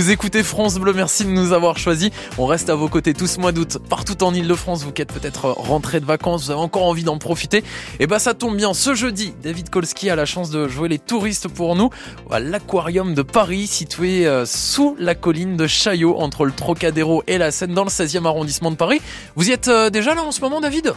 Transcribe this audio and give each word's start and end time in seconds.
Vous 0.00 0.10
écoutez 0.10 0.42
France 0.42 0.78
Bleu, 0.78 0.94
merci 0.94 1.26
de 1.26 1.30
nous 1.30 1.52
avoir 1.52 1.76
choisis. 1.76 2.08
On 2.38 2.46
reste 2.46 2.70
à 2.70 2.74
vos 2.74 2.88
côtés 2.88 3.12
tout 3.12 3.26
ce 3.26 3.38
mois 3.38 3.52
d'août, 3.52 3.76
partout 3.90 4.24
en 4.24 4.32
Ile-de-France. 4.32 4.82
Vous 4.82 4.92
qui 4.92 5.02
êtes 5.02 5.12
peut-être 5.12 5.50
rentré 5.50 6.00
de 6.00 6.06
vacances, 6.06 6.46
vous 6.46 6.52
avez 6.52 6.60
encore 6.60 6.84
envie 6.84 7.04
d'en 7.04 7.18
profiter. 7.18 7.58
Et 7.58 7.64
eh 8.00 8.06
bah 8.06 8.14
ben, 8.14 8.18
ça 8.18 8.32
tombe 8.32 8.56
bien, 8.56 8.72
ce 8.72 8.94
jeudi, 8.94 9.34
David 9.42 9.68
Kolski 9.68 10.08
a 10.08 10.16
la 10.16 10.24
chance 10.24 10.48
de 10.48 10.68
jouer 10.68 10.88
les 10.88 10.98
touristes 10.98 11.48
pour 11.48 11.76
nous 11.76 11.90
à 12.30 12.40
l'aquarium 12.40 13.12
de 13.12 13.20
Paris, 13.20 13.66
situé 13.66 14.26
euh, 14.26 14.46
sous 14.46 14.96
la 14.98 15.14
colline 15.14 15.58
de 15.58 15.66
Chaillot, 15.66 16.18
entre 16.18 16.46
le 16.46 16.52
Trocadéro 16.52 17.22
et 17.26 17.36
la 17.36 17.50
Seine, 17.50 17.74
dans 17.74 17.84
le 17.84 17.90
16e 17.90 18.24
arrondissement 18.24 18.70
de 18.70 18.76
Paris. 18.76 19.02
Vous 19.36 19.50
y 19.50 19.52
êtes 19.52 19.68
euh, 19.68 19.90
déjà 19.90 20.14
là 20.14 20.22
en 20.22 20.32
ce 20.32 20.40
moment, 20.40 20.62
David? 20.62 20.94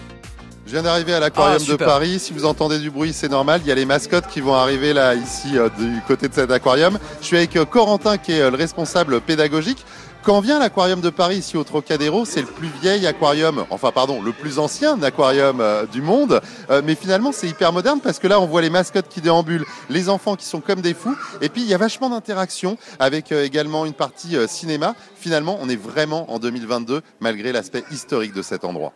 Je 0.66 0.72
viens 0.72 0.84
d'arriver 0.84 1.14
à 1.14 1.20
l'aquarium 1.20 1.62
ah, 1.62 1.72
de 1.72 1.76
Paris. 1.76 2.20
Si 2.20 2.34
vous 2.34 2.46
entendez 2.46 2.80
du 2.80 2.90
bruit, 2.90 3.14
c'est 3.14 3.30
normal. 3.30 3.62
Il 3.64 3.68
y 3.68 3.72
a 3.72 3.76
les 3.76 3.86
mascottes 3.86 4.28
qui 4.28 4.42
vont 4.42 4.56
arriver 4.56 4.94
là, 4.94 5.14
ici, 5.16 5.58
euh, 5.58 5.70
du 5.78 6.02
côté 6.08 6.28
de 6.28 6.34
cet 6.34 6.52
aquarium. 6.52 6.98
Je 7.22 7.26
suis 7.26 7.38
avec 7.38 7.58
Corentin, 7.70 8.18
qui 8.18 8.32
est 8.32 8.50
le 8.50 8.58
responsable 8.58 9.22
pédagogique. 9.22 9.86
Quand 10.24 10.40
vient 10.40 10.58
l'aquarium 10.58 11.02
de 11.02 11.10
Paris 11.10 11.40
ici 11.40 11.58
au 11.58 11.66
Trocadéro, 11.66 12.24
c'est 12.24 12.40
le 12.40 12.48
plus 12.48 12.70
vieil 12.82 13.06
aquarium, 13.06 13.66
enfin 13.70 13.92
pardon, 13.92 14.22
le 14.22 14.32
plus 14.32 14.58
ancien 14.58 15.04
aquarium 15.04 15.60
euh, 15.60 15.86
du 15.86 16.02
monde. 16.02 16.40
Euh, 16.70 16.82
mais 16.82 16.96
finalement, 16.96 17.34
c'est 17.34 17.50
hyper 17.50 17.74
moderne 17.74 18.00
parce 18.02 18.20
que 18.20 18.28
là, 18.28 18.40
on 18.40 18.46
voit 18.46 18.62
les 18.62 18.70
mascottes 18.70 19.10
qui 19.10 19.20
déambulent, 19.20 19.66
les 19.90 20.08
enfants 20.08 20.38
qui 20.38 20.46
sont 20.46 20.62
comme 20.62 20.80
des 20.80 20.94
fous. 20.94 21.18
Et 21.42 21.50
puis, 21.50 21.62
il 21.62 21.68
y 21.68 21.74
a 21.74 21.78
vachement 21.78 22.10
d'interactions 22.10 22.78
avec 23.00 23.34
euh, 23.34 23.44
également 23.44 23.86
une 23.86 23.92
partie 23.92 24.38
cinéma. 24.48 24.96
Finalement, 25.18 25.58
on 25.62 25.68
est 25.68 25.76
vraiment 25.76 26.32
en 26.32 26.40
2022 26.40 27.02
malgré 27.20 27.52
l'aspect 27.52 27.84
historique 27.92 28.34
de 28.34 28.42
cet 28.42 28.64
endroit. 28.64 28.94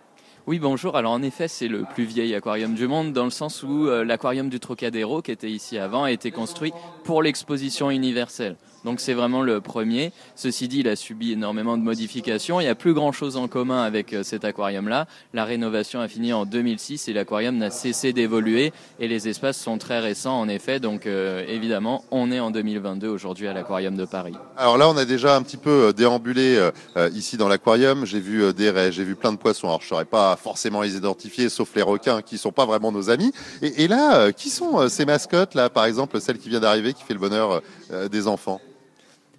Oui, 0.48 0.60
bonjour. 0.60 0.96
Alors 0.96 1.12
en 1.12 1.22
effet, 1.24 1.48
c'est 1.50 1.68
le 1.68 1.86
plus 1.86 2.06
vieil 2.06 2.34
aquarium 2.34 2.74
du 2.74 2.88
monde 2.88 3.12
dans 3.14 3.26
le 3.26 3.30
sens 3.30 3.64
où 3.64 3.86
l'aquarium 3.86 4.50
du 4.50 4.60
Trocadéro, 4.62 5.22
qui 5.22 5.32
était 5.32 5.52
ici 5.52 5.78
avant, 5.78 6.04
a 6.06 6.12
été 6.12 6.32
construit 6.32 6.74
pour 7.04 7.22
l'exposition 7.22 7.92
universelle. 7.92 8.58
Donc 8.88 9.02
c'est 9.02 9.14
vraiment 9.14 9.42
le 9.42 9.60
premier. 9.60 10.14
Ceci 10.38 10.70
dit, 10.70 10.80
il 10.80 10.88
a 10.88 10.96
subi 10.96 11.34
énormément 11.34 11.76
de 11.76 11.84
modifications. 11.84 12.62
Il 12.62 12.64
n'y 12.64 12.70
a 12.70 12.76
plus 12.76 12.94
grand-chose 12.94 13.36
en 13.36 13.50
commun 13.50 13.84
avec 13.84 14.14
euh, 14.14 14.24
cet 14.24 14.46
aquarium-là. 14.46 15.08
La 15.34 15.44
rénovation 15.44 16.00
a 16.00 16.08
fini 16.08 16.32
en 16.32 16.46
2006 16.46 17.10
et 17.10 17.14
l'aquarium 17.14 17.58
n'a 17.58 17.70
cessé 17.70 18.14
d'évoluer 18.14 18.72
et 19.02 19.10
les 19.10 19.28
espaces 19.28 19.58
sont 19.58 19.78
très 19.78 20.00
récents 20.00 20.40
en 20.40 20.48
effet. 20.48 20.80
Donc 20.80 21.06
euh, 21.06 21.44
évidemment, 21.50 22.06
on 22.12 22.32
est 22.32 22.40
en 22.40 22.50
2022 22.50 23.10
aujourd'hui 23.10 23.50
à 23.50 23.54
l'aquarium 23.54 23.98
de 23.98 24.06
Paris. 24.06 24.36
Alors 24.56 24.78
là, 24.78 24.88
on 24.88 24.96
a 24.96 25.04
déjà 25.04 25.36
un 25.36 25.42
petit 25.42 25.58
peu 25.58 25.88
euh, 25.88 25.92
déambulé 25.92 26.58
ici 27.12 27.36
dans 27.36 27.50
l'aquarium. 27.50 28.06
J'ai 28.06 28.22
vu 28.22 28.54
des 28.54 28.70
raies, 28.70 28.94
j'ai 28.94 29.04
vu 29.04 29.16
plein 29.16 29.34
de 29.34 29.38
poissons. 29.38 29.68
Alors 29.68 29.82
je 29.82 29.88
ne 29.88 29.90
saurais 29.90 30.06
pas 30.06 30.38
forcément 30.38 30.82
les 30.82 30.96
identifier, 30.96 31.50
sauf 31.50 31.76
les 31.76 31.82
requins 31.82 32.22
qui 32.22 32.38
sont 32.38 32.54
pas 32.54 32.66
vraiment 32.66 32.94
nos 32.94 33.10
amis. 33.10 33.34
Et, 33.62 33.84
et 33.84 33.90
là, 33.90 34.32
qui 34.32 34.50
sont 34.50 34.88
ces 34.88 35.04
mascottes 35.04 35.56
là, 35.56 35.70
par 35.70 35.84
exemple 35.84 36.22
celle 36.22 36.38
qui 36.38 36.48
vient 36.48 36.62
d'arriver, 36.62 36.94
qui 36.94 37.04
fait 37.04 37.14
le 37.14 37.20
bonheur 37.20 37.62
des 38.10 38.28
enfants? 38.30 38.62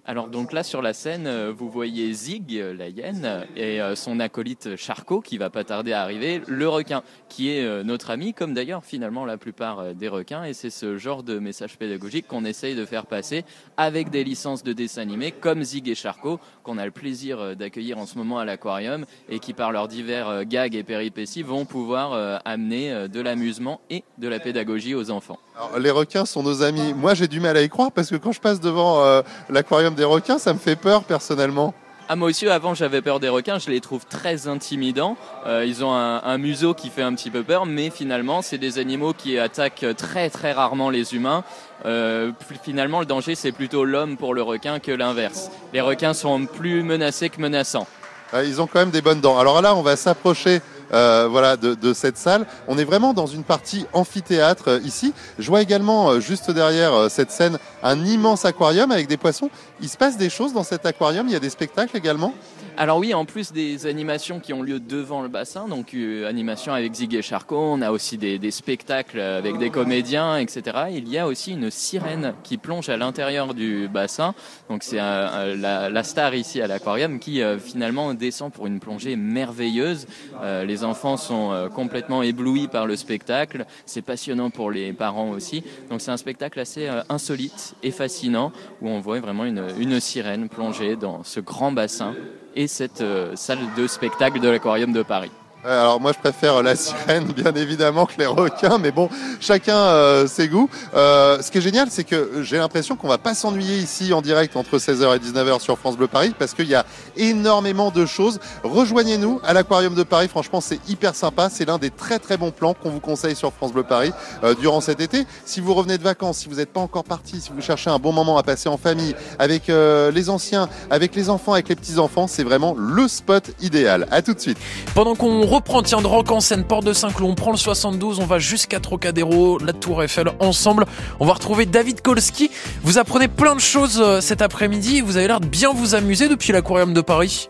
Alors 0.09 0.27
donc 0.27 0.53
là 0.53 0.63
sur 0.63 0.81
la 0.81 0.93
scène, 0.93 1.27
euh, 1.27 1.53
vous 1.55 1.69
voyez 1.69 2.11
Zig, 2.13 2.57
euh, 2.57 2.73
la 2.73 2.89
hyène, 2.89 3.45
et 3.55 3.79
euh, 3.79 3.93
son 3.93 4.19
acolyte 4.19 4.75
Charcot 4.75 5.21
qui 5.21 5.37
va 5.37 5.51
pas 5.51 5.63
tarder 5.63 5.93
à 5.93 6.01
arriver, 6.01 6.41
le 6.47 6.67
requin, 6.67 7.03
qui 7.27 7.51
est 7.51 7.83
notre 7.83 8.09
ami, 8.09 8.33
comme 8.33 8.55
d'ailleurs 8.55 8.83
finalement 8.83 9.23
la 9.23 9.37
plupart 9.37 9.93
des 9.93 10.07
requins, 10.07 10.45
et 10.45 10.53
c'est 10.53 10.71
ce 10.71 10.97
genre 10.97 11.21
de 11.21 11.37
message 11.37 11.77
pédagogique 11.77 12.25
qu'on 12.27 12.43
essaye 12.43 12.73
de 12.73 12.85
faire 12.85 13.05
passer 13.05 13.45
avec 13.77 14.09
des 14.09 14.23
licences 14.23 14.63
de 14.63 14.73
dessins 14.73 15.03
animés 15.03 15.31
comme 15.31 15.61
Zig 15.61 15.87
et 15.87 15.93
Charcot, 15.93 16.39
qu'on 16.63 16.79
a 16.79 16.85
le 16.85 16.91
plaisir 16.91 17.55
d'accueillir 17.55 17.99
en 17.99 18.07
ce 18.07 18.17
moment 18.17 18.39
à 18.39 18.45
l'aquarium, 18.45 19.05
et 19.29 19.37
qui 19.37 19.53
par 19.53 19.71
leurs 19.71 19.87
divers 19.87 20.43
gags 20.45 20.73
et 20.73 20.83
péripéties 20.83 21.43
vont 21.43 21.65
pouvoir 21.65 22.41
amener 22.45 23.07
de 23.07 23.21
l'amusement 23.21 23.79
et 23.91 24.03
de 24.17 24.27
la 24.27 24.39
pédagogie 24.39 24.95
aux 24.95 25.11
enfants. 25.11 25.37
Les 25.77 25.91
requins 25.91 26.25
sont 26.25 26.43
nos 26.43 26.63
amis. 26.63 26.93
Moi 26.93 27.13
j'ai 27.13 27.27
du 27.27 27.39
mal 27.39 27.57
à 27.57 27.61
y 27.61 27.69
croire 27.69 27.91
parce 27.91 28.09
que 28.09 28.15
quand 28.15 28.31
je 28.31 28.39
passe 28.39 28.59
devant 28.59 29.03
l'aquarium 29.49 29.95
des 29.95 30.03
requins, 30.03 30.37
ça 30.37 30.53
me 30.53 30.59
fait 30.59 30.75
peur 30.75 31.03
personnellement. 31.03 31.73
Ah, 32.11 32.15
moi 32.15 32.29
aussi, 32.29 32.49
avant, 32.49 32.73
j'avais 32.73 33.03
peur 33.03 33.19
des 33.19 33.29
requins. 33.29 33.59
Je 33.59 33.69
les 33.69 33.81
trouve 33.81 34.03
très 34.03 34.47
intimidants. 34.47 35.15
Euh, 35.45 35.63
ils 35.63 35.85
ont 35.85 35.93
un, 35.93 36.37
museau 36.39 36.73
qui 36.73 36.89
fait 36.89 37.03
un 37.03 37.13
petit 37.13 37.29
peu 37.29 37.43
peur, 37.43 37.67
mais 37.67 37.91
finalement, 37.91 38.41
c'est 38.41 38.57
des 38.57 38.79
animaux 38.79 39.13
qui 39.13 39.37
attaquent 39.37 39.85
très 39.95 40.31
très 40.31 40.51
rarement 40.51 40.89
les 40.89 41.13
humains. 41.13 41.43
Euh, 41.85 42.31
finalement, 42.63 42.99
le 42.99 43.05
danger, 43.05 43.35
c'est 43.35 43.51
plutôt 43.51 43.85
l'homme 43.85 44.17
pour 44.17 44.33
le 44.33 44.41
requin 44.41 44.79
que 44.79 44.91
l'inverse. 44.91 45.51
Les 45.71 45.81
requins 45.81 46.15
sont 46.15 46.47
plus 46.47 46.81
menacés 46.81 47.29
que 47.29 47.39
menaçants. 47.39 47.85
Ah, 48.33 48.43
ils 48.43 48.59
ont 48.59 48.65
quand 48.65 48.79
même 48.79 48.89
des 48.89 49.03
bonnes 49.03 49.21
dents. 49.21 49.37
Alors 49.37 49.61
là, 49.61 49.75
on 49.75 49.83
va 49.83 49.95
s'approcher 49.95 50.61
euh, 50.93 51.27
voilà, 51.29 51.57
de, 51.57 51.93
cette 51.93 52.17
salle. 52.17 52.45
On 52.67 52.77
est 52.77 52.83
vraiment 52.83 53.13
dans 53.13 53.25
une 53.25 53.43
partie 53.43 53.85
amphithéâtre 53.93 54.69
euh, 54.69 54.79
ici. 54.83 55.13
Je 55.37 55.47
vois 55.47 55.61
également 55.61 56.09
euh, 56.09 56.19
juste 56.19 56.51
derrière 56.51 57.09
cette 57.09 57.31
scène 57.31 57.57
un 57.83 58.05
immense 58.05 58.45
aquarium 58.45 58.91
avec 58.91 59.07
des 59.07 59.17
poissons. 59.17 59.49
Il 59.81 59.89
se 59.89 59.97
passe 59.97 60.17
des 60.17 60.29
choses 60.29 60.53
dans 60.53 60.63
cet 60.63 60.85
aquarium. 60.85 61.27
Il 61.27 61.33
y 61.33 61.35
a 61.35 61.39
des 61.39 61.49
spectacles 61.49 61.95
également. 61.95 62.33
Alors 62.81 62.97
oui, 62.97 63.13
en 63.13 63.25
plus 63.25 63.51
des 63.51 63.87
animations 63.87 64.39
qui 64.39 64.53
ont 64.53 64.61
lieu 64.61 64.79
devant 64.79 65.21
le 65.21 65.27
bassin, 65.27 65.67
donc 65.67 65.93
euh, 65.93 66.29
animation 66.29 66.71
avec 66.71 66.93
Zig 66.93 67.13
et 67.13 67.21
Charcot, 67.21 67.59
on 67.59 67.81
a 67.81 67.91
aussi 67.91 68.17
des, 68.17 68.51
spectacles 68.51 69.19
avec 69.19 69.57
des 69.57 69.69
comédiens, 69.69 70.37
etc. 70.37 70.85
Il 70.93 71.09
y 71.09 71.17
a 71.17 71.27
aussi 71.27 71.51
une 71.51 71.71
sirène 71.71 72.35
qui 72.41 72.55
plonge 72.55 72.87
à 72.87 72.95
l'intérieur 72.95 73.53
du 73.53 73.89
bassin. 73.89 74.33
Donc 74.69 74.83
c'est 74.83 74.95
la, 74.95 76.03
star 76.03 76.33
ici 76.35 76.61
à 76.61 76.67
l'aquarium 76.67 77.19
qui 77.19 77.41
euh, 77.41 77.59
finalement 77.59 78.13
descend 78.13 78.49
pour 78.53 78.65
une 78.65 78.79
plongée 78.79 79.17
merveilleuse. 79.17 80.07
Euh, 80.41 80.63
les 80.63 80.85
enfants 80.85 81.17
sont 81.17 81.69
complètement 81.75 82.23
éblouis 82.23 82.69
par 82.69 82.85
le 82.85 82.95
spectacle. 82.95 83.65
C'est 83.85 84.03
passionnant 84.03 84.51
pour 84.51 84.71
les 84.71 84.93
parents 84.93 85.31
aussi. 85.31 85.65
Donc 85.89 85.99
c'est 85.99 86.11
un 86.11 86.17
spectacle 86.17 86.57
assez 86.61 86.89
insolite 87.09 87.75
et 87.83 87.91
fascinant 87.91 88.53
où 88.81 88.87
on 88.87 89.01
voit 89.01 89.19
vraiment 89.19 89.43
une, 89.43 89.65
une 89.77 89.99
sirène 89.99 90.47
plonger 90.47 90.95
dans 90.95 91.25
ce 91.25 91.41
grand 91.41 91.73
bassin 91.73 92.15
et 92.59 92.67
cette 92.67 92.99
euh, 92.99 93.37
salle 93.37 93.59
de 93.77 93.87
spectacle 93.87 94.41
de 94.41 94.49
l'aquarium 94.49 94.91
de 94.91 95.01
Paris. 95.01 95.31
Alors 95.65 95.99
moi 95.99 96.13
je 96.13 96.19
préfère 96.19 96.63
la 96.63 96.77
sirène 96.77 97.25
bien 97.35 97.53
évidemment 97.53 98.05
que 98.05 98.13
les 98.17 98.25
requins, 98.25 98.77
mais 98.77 98.91
bon, 98.91 99.09
chacun 99.41 99.75
euh, 99.75 100.25
ses 100.25 100.47
goûts. 100.47 100.69
Euh, 100.95 101.41
ce 101.41 101.51
qui 101.51 101.57
est 101.57 101.61
génial, 101.61 101.89
c'est 101.91 102.05
que 102.05 102.43
j'ai 102.43 102.57
l'impression 102.57 102.95
qu'on 102.95 103.09
va 103.09 103.17
pas 103.17 103.33
s'ennuyer 103.33 103.77
ici 103.77 104.13
en 104.13 104.21
direct 104.21 104.55
entre 104.55 104.77
16h 104.77 105.17
et 105.17 105.19
19h 105.19 105.59
sur 105.59 105.77
France 105.77 105.97
Bleu 105.97 106.07
Paris, 106.07 106.33
parce 106.37 106.53
qu'il 106.53 106.67
y 106.67 106.75
a 106.75 106.85
énormément 107.17 107.91
de 107.91 108.05
choses. 108.05 108.39
Rejoignez-nous 108.63 109.41
à 109.43 109.51
l'Aquarium 109.51 109.95
de 109.95 110.03
Paris, 110.03 110.29
franchement 110.29 110.61
c'est 110.61 110.79
hyper 110.87 111.13
sympa, 111.13 111.49
c'est 111.49 111.65
l'un 111.65 111.77
des 111.77 111.89
très 111.89 112.19
très 112.19 112.37
bons 112.37 112.51
plans 112.51 112.73
qu'on 112.73 112.89
vous 112.89 113.01
conseille 113.01 113.35
sur 113.35 113.51
France 113.51 113.73
Bleu 113.73 113.83
Paris 113.83 114.13
euh, 114.45 114.55
durant 114.55 114.79
cet 114.79 115.01
été. 115.01 115.25
Si 115.43 115.59
vous 115.59 115.73
revenez 115.73 115.97
de 115.97 116.03
vacances, 116.03 116.37
si 116.37 116.47
vous 116.47 116.55
n'êtes 116.55 116.71
pas 116.71 116.79
encore 116.79 117.03
parti, 117.03 117.41
si 117.41 117.51
vous 117.53 117.61
cherchez 117.61 117.89
un 117.89 117.99
bon 117.99 118.13
moment 118.13 118.37
à 118.37 118.43
passer 118.43 118.69
en 118.69 118.77
famille, 118.77 119.13
avec 119.37 119.67
les 119.67 120.29
anciens, 120.29 120.69
avec 120.89 121.15
les 121.15 121.29
enfants, 121.29 121.53
avec 121.53 121.67
les 121.67 121.75
petits-enfants, 121.75 122.27
c'est 122.27 122.43
vraiment 122.43 122.75
le 122.77 123.07
spot 123.07 123.51
idéal. 123.61 124.07
À 124.11 124.21
tout 124.21 124.33
de 124.33 124.39
suite. 124.39 124.57
Pendant 124.95 125.15
qu'on 125.15 125.48
reprend, 125.49 125.81
tiens, 125.81 126.01
de 126.01 126.07
Rock 126.07 126.31
en 126.31 126.41
scène, 126.41 126.63
Porte 126.63 126.85
de 126.85 126.93
Saint-Cloud, 126.93 127.31
on 127.31 127.35
prend 127.35 127.51
le 127.51 127.57
72, 127.57 128.19
on 128.19 128.25
va 128.25 128.37
jusqu'à 128.37 128.79
Trocadéro, 128.79 129.57
la 129.57 129.73
Tour 129.73 130.03
Eiffel, 130.03 130.29
ensemble. 130.39 130.85
On 131.19 131.25
va 131.25 131.33
retrouver 131.33 131.65
David 131.65 132.01
Kolski. 132.01 132.51
Vous 132.83 132.99
apprenez 132.99 133.27
plein 133.27 133.55
de 133.55 133.59
choses 133.59 133.99
euh, 133.99 134.21
cet 134.21 134.43
après-midi, 134.43 135.01
vous 135.01 135.17
avez 135.17 135.27
l'air 135.27 135.39
de 135.39 135.47
bien 135.47 135.73
vous 135.73 135.95
amuser 135.95 136.27
depuis 136.29 136.53
l'aquarium 136.53 136.93
de 136.93 137.01
Paris. 137.01 137.49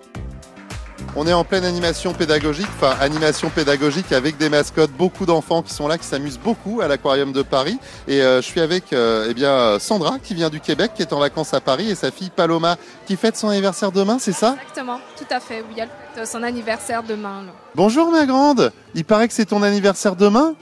On 1.16 1.26
est 1.26 1.34
en 1.34 1.44
pleine 1.44 1.66
animation 1.66 2.14
pédagogique, 2.14 2.68
enfin 2.78 2.96
animation 3.02 3.50
pédagogique 3.50 4.12
avec 4.12 4.38
des 4.38 4.48
mascottes, 4.48 4.92
beaucoup 4.92 5.26
d'enfants 5.26 5.64
qui 5.64 5.74
sont 5.74 5.88
là, 5.88 5.98
qui 5.98 6.06
s'amusent 6.06 6.38
beaucoup 6.38 6.82
à 6.82 6.88
l'aquarium 6.88 7.34
de 7.34 7.42
Paris. 7.42 7.80
Et 8.08 8.22
euh, 8.22 8.42
je 8.42 8.46
suis 8.46 8.62
avec 8.62 8.94
euh, 8.94 9.28
eh 9.30 9.34
bien 9.34 9.80
Sandra 9.80 10.20
qui 10.20 10.36
vient 10.36 10.50
du 10.50 10.60
Québec, 10.60 10.92
qui 10.96 11.02
est 11.02 11.12
en 11.12 11.20
vacances 11.20 11.54
à 11.54 11.62
Paris, 11.62 11.90
et 11.90 11.96
sa 11.96 12.12
fille 12.12 12.30
Paloma 12.30 12.78
qui 13.08 13.16
fête 13.16 13.36
son 13.36 13.50
anniversaire 13.50 13.92
demain, 13.92 14.18
c'est 14.20 14.34
ça? 14.34 14.56
Exactement, 14.62 15.00
tout 15.18 15.26
à 15.32 15.40
fait. 15.40 15.64
Oui, 15.68 15.82
elle 16.16 16.28
son 16.28 16.44
anniversaire 16.44 17.02
demain. 17.02 17.46
Bonjour 17.76 18.12
ma 18.12 18.26
grande, 18.26 18.72
il 18.94 19.06
paraît 19.06 19.28
que 19.28 19.34
c'est 19.34 19.46
ton 19.46 19.64
anniversaire 19.64 20.16
demain? 20.16 20.54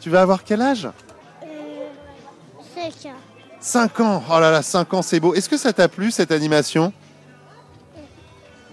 Tu 0.00 0.10
vas 0.10 0.22
avoir 0.22 0.42
quel 0.42 0.62
âge? 0.62 0.88
5 2.74 3.10
ans. 3.10 3.16
5 3.60 4.00
ans, 4.00 4.22
oh 4.28 4.40
là 4.40 4.50
là, 4.50 4.62
5 4.62 4.94
ans 4.94 5.02
c'est 5.02 5.20
beau. 5.20 5.34
Est-ce 5.34 5.48
que 5.48 5.58
ça 5.58 5.72
t'a 5.72 5.88
plu 5.88 6.10
cette 6.10 6.32
animation? 6.32 6.92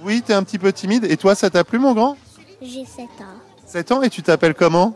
Oui, 0.03 0.21
tu 0.25 0.31
es 0.31 0.35
un 0.35 0.43
petit 0.43 0.57
peu 0.57 0.71
timide. 0.71 1.05
Et 1.05 1.17
toi, 1.17 1.35
ça 1.35 1.49
t'a 1.49 1.63
plu, 1.63 1.79
mon 1.79 1.93
grand? 1.93 2.17
J'ai 2.61 2.85
7 2.85 3.05
ans. 3.21 3.39
7 3.65 3.91
ans 3.91 4.01
et 4.01 4.09
tu 4.09 4.21
t'appelles 4.21 4.53
comment? 4.53 4.93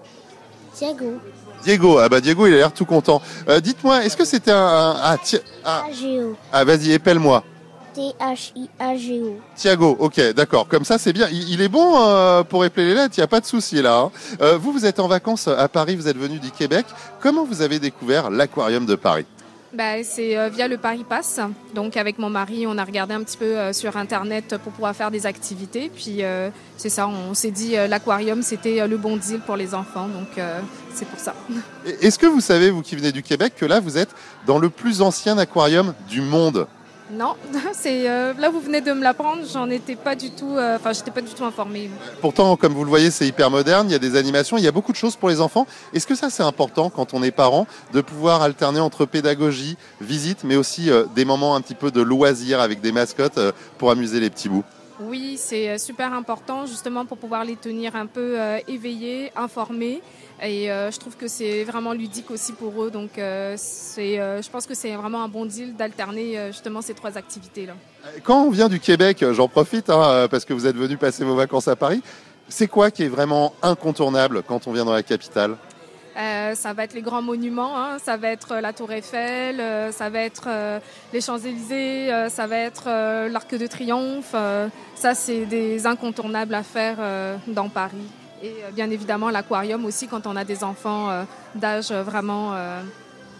Diego. 0.77 1.19
Diego, 1.63 1.97
ah 1.99 2.09
bah 2.09 2.19
Diego, 2.19 2.45
il 2.47 2.53
a 2.55 2.57
l'air 2.57 2.73
tout 2.73 2.85
content. 2.85 3.21
Euh, 3.47 3.59
dites-moi, 3.61 4.03
est-ce 4.03 4.17
que 4.17 4.25
c'était 4.25 4.51
un... 4.51 4.95
Ah, 4.97 5.17
ah. 5.63 5.85
ah 6.51 6.65
vas-y, 6.65 6.91
épelle-moi. 6.91 7.43
T-H-I-A-G-O. 7.93 9.37
Thiago, 9.55 9.95
ok, 9.99 10.33
d'accord. 10.33 10.67
Comme 10.67 10.83
ça, 10.83 10.97
c'est 10.97 11.13
bien. 11.13 11.27
Il, 11.31 11.61
est 11.61 11.69
bon 11.69 11.93
euh, 12.01 12.43
pour 12.43 12.65
épeler 12.65 12.87
les 12.87 12.95
lettres, 12.95 13.13
il 13.17 13.19
n'y 13.19 13.23
a 13.23 13.27
pas 13.27 13.39
de 13.39 13.45
souci 13.45 13.81
là. 13.81 13.97
Hein. 13.99 14.11
Euh, 14.41 14.57
vous, 14.57 14.71
vous 14.71 14.85
êtes 14.85 14.99
en 14.99 15.07
vacances 15.07 15.47
à 15.47 15.67
Paris, 15.67 15.95
vous 15.95 16.07
êtes 16.07 16.17
venu 16.17 16.39
du 16.39 16.51
Québec. 16.51 16.85
Comment 17.21 17.45
vous 17.45 17.61
avez 17.61 17.79
découvert 17.79 18.29
l'aquarium 18.29 18.85
de 18.85 18.95
Paris? 18.95 19.25
Bah, 19.73 20.03
c'est 20.03 20.37
euh, 20.37 20.49
via 20.49 20.67
le 20.67 20.77
Paris 20.77 21.03
Pass. 21.07 21.39
Donc 21.73 21.97
avec 21.97 22.19
mon 22.19 22.29
mari, 22.29 22.65
on 22.67 22.77
a 22.77 22.83
regardé 22.83 23.13
un 23.13 23.23
petit 23.23 23.37
peu 23.37 23.57
euh, 23.57 23.73
sur 23.73 23.97
Internet 23.97 24.57
pour 24.63 24.71
pouvoir 24.71 24.95
faire 24.95 25.09
des 25.09 25.25
activités. 25.25 25.89
Puis 25.93 26.23
euh, 26.23 26.49
c'est 26.77 26.89
ça, 26.89 27.07
on 27.07 27.33
s'est 27.33 27.51
dit 27.51 27.75
l'aquarium, 27.89 28.43
c'était 28.43 28.87
le 28.87 28.97
bon 28.97 29.17
deal 29.17 29.39
pour 29.39 29.55
les 29.55 29.73
enfants. 29.73 30.07
Donc 30.07 30.43
c'est 30.93 31.07
pour 31.07 31.19
ça. 31.19 31.33
Est-ce 32.01 32.19
que 32.19 32.27
vous 32.27 32.41
savez, 32.41 32.69
vous 32.69 32.81
qui 32.81 32.95
venez 32.95 33.11
du 33.11 33.23
Québec, 33.23 33.53
que 33.55 33.65
là, 33.65 33.79
vous 33.79 33.97
êtes 33.97 34.09
dans 34.45 34.59
le 34.59 34.69
plus 34.69 35.01
ancien 35.01 35.37
aquarium 35.37 35.93
du 36.09 36.21
monde? 36.21 36.67
Non, 37.13 37.35
euh, 37.85 38.33
là 38.39 38.49
vous 38.49 38.59
venez 38.59 38.81
de 38.81 38.91
me 38.91 39.03
l'apprendre, 39.03 39.43
j'en 39.51 39.69
étais 39.69 39.95
pas 39.95 40.15
du 40.15 40.31
tout, 40.31 40.57
euh, 40.57 40.77
enfin 40.77 40.93
j'étais 40.93 41.11
pas 41.11 41.21
du 41.21 41.31
tout 41.31 41.45
informée. 41.45 41.89
Pourtant, 42.21 42.55
comme 42.55 42.73
vous 42.73 42.83
le 42.83 42.89
voyez, 42.89 43.11
c'est 43.11 43.27
hyper 43.27 43.51
moderne, 43.51 43.87
il 43.87 43.91
y 43.91 43.95
a 43.95 43.99
des 43.99 44.15
animations, 44.15 44.57
il 44.57 44.63
y 44.63 44.67
a 44.67 44.71
beaucoup 44.71 44.91
de 44.91 44.97
choses 44.97 45.15
pour 45.15 45.29
les 45.29 45.39
enfants. 45.39 45.67
Est-ce 45.93 46.07
que 46.07 46.15
ça 46.15 46.29
c'est 46.31 46.43
important 46.43 46.89
quand 46.89 47.13
on 47.13 47.21
est 47.21 47.31
parent 47.31 47.67
de 47.93 48.01
pouvoir 48.01 48.41
alterner 48.41 48.79
entre 48.79 49.05
pédagogie, 49.05 49.77
visite, 50.01 50.43
mais 50.43 50.55
aussi 50.55 50.89
euh, 50.89 51.05
des 51.15 51.25
moments 51.25 51.55
un 51.55 51.61
petit 51.61 51.75
peu 51.75 51.91
de 51.91 52.01
loisirs 52.01 52.59
avec 52.59 52.81
des 52.81 52.91
mascottes 52.91 53.39
pour 53.77 53.91
amuser 53.91 54.19
les 54.19 54.31
petits 54.31 54.49
bouts? 54.49 54.63
Oui, 54.99 55.35
c'est 55.37 55.69
euh, 55.69 55.77
super 55.77 56.13
important 56.13 56.65
justement 56.65 57.05
pour 57.05 57.17
pouvoir 57.17 57.43
les 57.43 57.55
tenir 57.55 57.95
un 57.95 58.05
peu 58.05 58.39
euh, 58.39 58.59
éveillés, 58.67 59.31
informés. 59.35 60.01
Et 60.41 60.71
euh, 60.71 60.91
je 60.91 60.99
trouve 60.99 61.15
que 61.15 61.27
c'est 61.27 61.63
vraiment 61.63 61.93
ludique 61.93 62.29
aussi 62.29 62.53
pour 62.53 62.83
eux. 62.83 62.91
Donc 62.91 63.11
je 63.17 64.49
pense 64.49 64.65
que 64.65 64.75
c'est 64.75 64.95
vraiment 64.95 65.23
un 65.23 65.27
bon 65.27 65.45
deal 65.45 65.75
d'alterner 65.75 66.51
justement 66.51 66.81
ces 66.81 66.93
trois 66.93 67.17
activités-là. 67.17 67.73
Quand 68.23 68.43
on 68.43 68.49
vient 68.49 68.67
du 68.67 68.79
Québec, 68.79 69.23
j'en 69.31 69.47
profite 69.47 69.89
hein, 69.89 70.27
parce 70.29 70.43
que 70.43 70.53
vous 70.53 70.67
êtes 70.67 70.75
venu 70.75 70.97
passer 70.97 71.23
vos 71.23 71.35
vacances 71.35 71.67
à 71.67 71.75
Paris. 71.75 72.01
C'est 72.49 72.67
quoi 72.67 72.91
qui 72.91 73.03
est 73.03 73.07
vraiment 73.07 73.53
incontournable 73.61 74.43
quand 74.45 74.67
on 74.67 74.73
vient 74.73 74.85
dans 74.85 74.93
la 74.93 75.03
capitale? 75.03 75.55
Euh, 76.15 76.53
ça 76.53 76.73
va 76.73 76.83
être 76.83 76.93
les 76.93 77.01
grands 77.01 77.23
monuments, 77.23 77.75
hein. 77.75 77.97
ça 78.03 78.17
va 78.17 78.29
être 78.29 78.53
euh, 78.53 78.61
la 78.61 78.71
Tour 78.71 78.91
Eiffel, 78.91 79.59
euh, 79.59 79.91
ça 79.91 80.11
va 80.11 80.19
être 80.19 80.47
les 81.11 81.21
Champs-Élysées, 81.21 82.11
ça 82.29 82.45
va 82.45 82.57
être 82.57 82.85
l'Arc 83.29 83.55
de 83.55 83.67
Triomphe. 83.67 84.35
ça, 84.95 85.15
c'est 85.15 85.45
des 85.45 85.87
incontournables 85.87 86.53
à 86.53 86.63
faire 86.63 86.97
dans 87.47 87.69
Paris. 87.69 88.07
Et 88.43 88.53
bien 88.73 88.89
évidemment, 88.89 89.29
l'aquarium 89.29 89.85
aussi 89.85 90.07
quand 90.07 90.27
on 90.27 90.35
a 90.35 90.43
des 90.43 90.63
enfants 90.63 91.25
d'âge 91.55 91.91
vraiment 91.91 92.53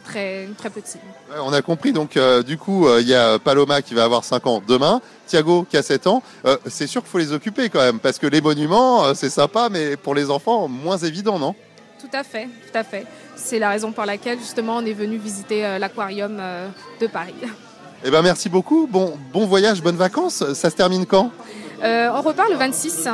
très, 0.05 0.47
très 0.57 0.69
petit. 0.69 0.99
On 1.41 1.51
a 1.51 1.61
compris, 1.61 1.93
donc 1.93 2.17
du 2.45 2.57
coup, 2.57 2.87
il 2.99 3.07
y 3.07 3.15
a 3.15 3.39
Paloma 3.39 3.81
qui 3.81 3.93
va 3.93 4.03
avoir 4.05 4.23
5 4.23 4.47
ans 4.47 4.61
demain, 4.65 5.01
Thiago 5.27 5.65
qui 5.69 5.77
a 5.77 5.83
7 5.83 6.07
ans. 6.07 6.23
C'est 6.67 6.87
sûr 6.87 7.01
qu'il 7.01 7.09
faut 7.09 7.19
les 7.19 7.33
occuper 7.33 7.69
quand 7.69 7.81
même, 7.81 7.99
parce 7.99 8.19
que 8.19 8.27
les 8.27 8.41
monuments, 8.41 9.13
c'est 9.13 9.29
sympa, 9.29 9.69
mais 9.69 9.97
pour 9.97 10.15
les 10.15 10.29
enfants, 10.29 10.67
moins 10.67 10.97
évident, 10.97 11.39
non? 11.39 11.55
Tout 12.03 12.17
à 12.17 12.23
fait, 12.23 12.43
tout 12.45 12.77
à 12.77 12.83
fait. 12.83 13.05
C'est 13.37 13.59
la 13.59 13.69
raison 13.69 13.93
pour 13.93 14.03
laquelle 14.03 14.37
justement 14.37 14.75
on 14.75 14.85
est 14.85 14.93
venu 14.93 15.15
visiter 15.15 15.65
euh, 15.65 15.79
l'aquarium 15.79 16.37
euh, 16.37 16.67
de 16.99 17.07
Paris. 17.07 17.33
Eh 18.03 18.11
ben 18.11 18.21
merci 18.21 18.49
beaucoup, 18.49 18.87
bon, 18.91 19.13
bon 19.31 19.45
voyage, 19.45 19.81
bonnes 19.81 19.95
vacances. 19.95 20.43
Ça 20.53 20.69
se 20.69 20.75
termine 20.75 21.05
quand? 21.05 21.31
Euh, 21.81 22.09
on 22.13 22.21
repart 22.21 22.49
le 22.49 22.57
26. 22.57 23.07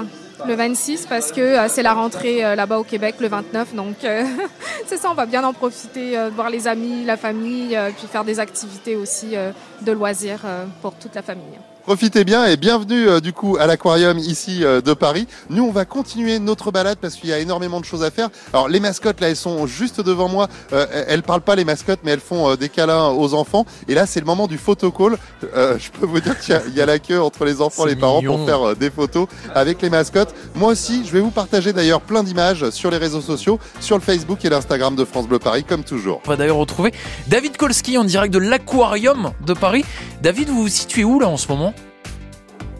Le 0.48 0.56
26 0.56 1.06
parce 1.06 1.32
que 1.32 1.42
euh, 1.42 1.68
c'est 1.68 1.84
la 1.84 1.94
rentrée 1.94 2.44
euh, 2.44 2.56
là-bas 2.56 2.80
au 2.80 2.84
Québec 2.84 3.18
le 3.20 3.28
29. 3.28 3.76
Donc 3.76 3.98
c'est 4.88 4.98
ça, 4.98 5.12
on 5.12 5.14
va 5.14 5.28
bien 5.28 5.44
en 5.44 5.54
profiter, 5.54 6.18
voir 6.34 6.50
les 6.50 6.68
amis, 6.68 7.06
la 7.06 7.18
famille, 7.18 7.78
puis 7.96 8.08
faire 8.08 8.24
des 8.24 8.40
activités 8.40 8.96
aussi 8.96 9.36
de 9.82 9.92
loisirs 9.92 10.42
pour 10.82 10.96
toute 10.96 11.14
la 11.14 11.22
famille. 11.22 11.60
Profitez 11.84 12.24
bien 12.24 12.46
et 12.46 12.58
bienvenue 12.58 13.08
euh, 13.08 13.20
du 13.20 13.34
coup 13.34 13.58
à 13.60 13.66
l'aquarium 13.66 14.20
ici 14.20 14.64
euh, 14.64 14.82
de 14.82 14.94
Paris. 14.94 15.28
Nous 15.50 15.64
on 15.64 15.72
va 15.72 15.86
continuer 15.86 16.38
notre 16.38 16.72
balade 16.72 17.00
parce 17.02 17.16
qu'il 17.16 17.30
y 17.30 17.34
a 17.34 17.40
énormément 17.40 17.80
de 17.80 17.86
choses 17.86 18.04
à 18.04 18.12
faire. 18.12 18.30
Alors 18.54 18.68
les 18.68 18.80
mascottes 18.80 19.22
là 19.22 19.30
elles 19.30 19.36
sont 19.36 19.66
juste 19.66 20.02
devant 20.02 20.28
moi. 20.28 20.50
Euh, 20.74 20.86
elles 21.08 21.24
parlent 21.24 21.42
pas 21.42 21.56
les 21.56 21.66
mascottes 21.66 22.02
mais 22.04 22.12
elles 22.12 22.20
font 22.20 22.52
euh, 22.52 22.56
des 22.58 22.70
câlins 22.70 23.08
aux 23.08 23.34
enfants. 23.34 23.66
Et 23.88 23.96
là 23.96 24.06
c'est 24.06 24.20
le 24.20 24.26
moment 24.26 24.48
du 24.48 24.58
photocall. 24.58 25.18
Euh, 25.56 25.78
je 25.80 25.90
peux 25.90 26.06
vous 26.06 26.20
dire 26.20 26.38
qu'il 26.40 26.60
y 26.74 26.78
y, 26.78 26.82
a 26.82 26.86
la 26.86 27.00
queue 27.00 27.22
entre 27.22 27.46
les 27.46 27.62
enfants 27.62 27.88
et 27.88 27.90
les 27.90 27.96
parents 27.96 28.20
mignon. 28.20 28.38
pour 28.38 28.46
faire 28.46 28.68
euh, 28.70 28.76
des 28.76 28.92
photos 28.92 29.28
avec 29.56 29.82
les 29.82 29.90
mascottes. 29.90 30.36
Moi 30.56 30.74
aussi 30.74 31.04
je 31.06 31.12
vais 31.12 31.22
vous 31.22 31.32
partager 31.32 31.74
d'ailleurs 31.74 32.02
plein 32.02 32.24
d'images 32.24 32.70
sur 32.72 32.92
les 32.92 32.98
réseaux 32.98 33.22
sociaux, 33.22 33.58
sur 33.80 33.96
le 33.98 34.04
Facebook 34.04 34.44
et 34.44 34.50
l'Instagram 34.50 34.96
de 34.96 35.06
France 35.06 35.28
Bleu 35.28 35.40
Paris 35.40 35.64
comme 35.64 35.84
toujours. 35.84 36.22
On 36.26 36.30
va 36.30 36.36
d'ailleurs 36.36 36.58
retrouver 36.58 36.94
David 37.28 37.58
Kolski 37.58 37.98
en 37.98 38.04
direct 38.04 38.34
de 38.34 38.40
l'aquarium 38.40 39.32
de 39.46 39.54
Paris. 39.54 39.86
David, 40.22 40.50
vous 40.50 40.64
vous 40.64 40.68
situez 40.68 41.04
où 41.04 41.20
là 41.20 41.30
en 41.30 41.38
ce 41.38 41.48
moment? 41.48 41.74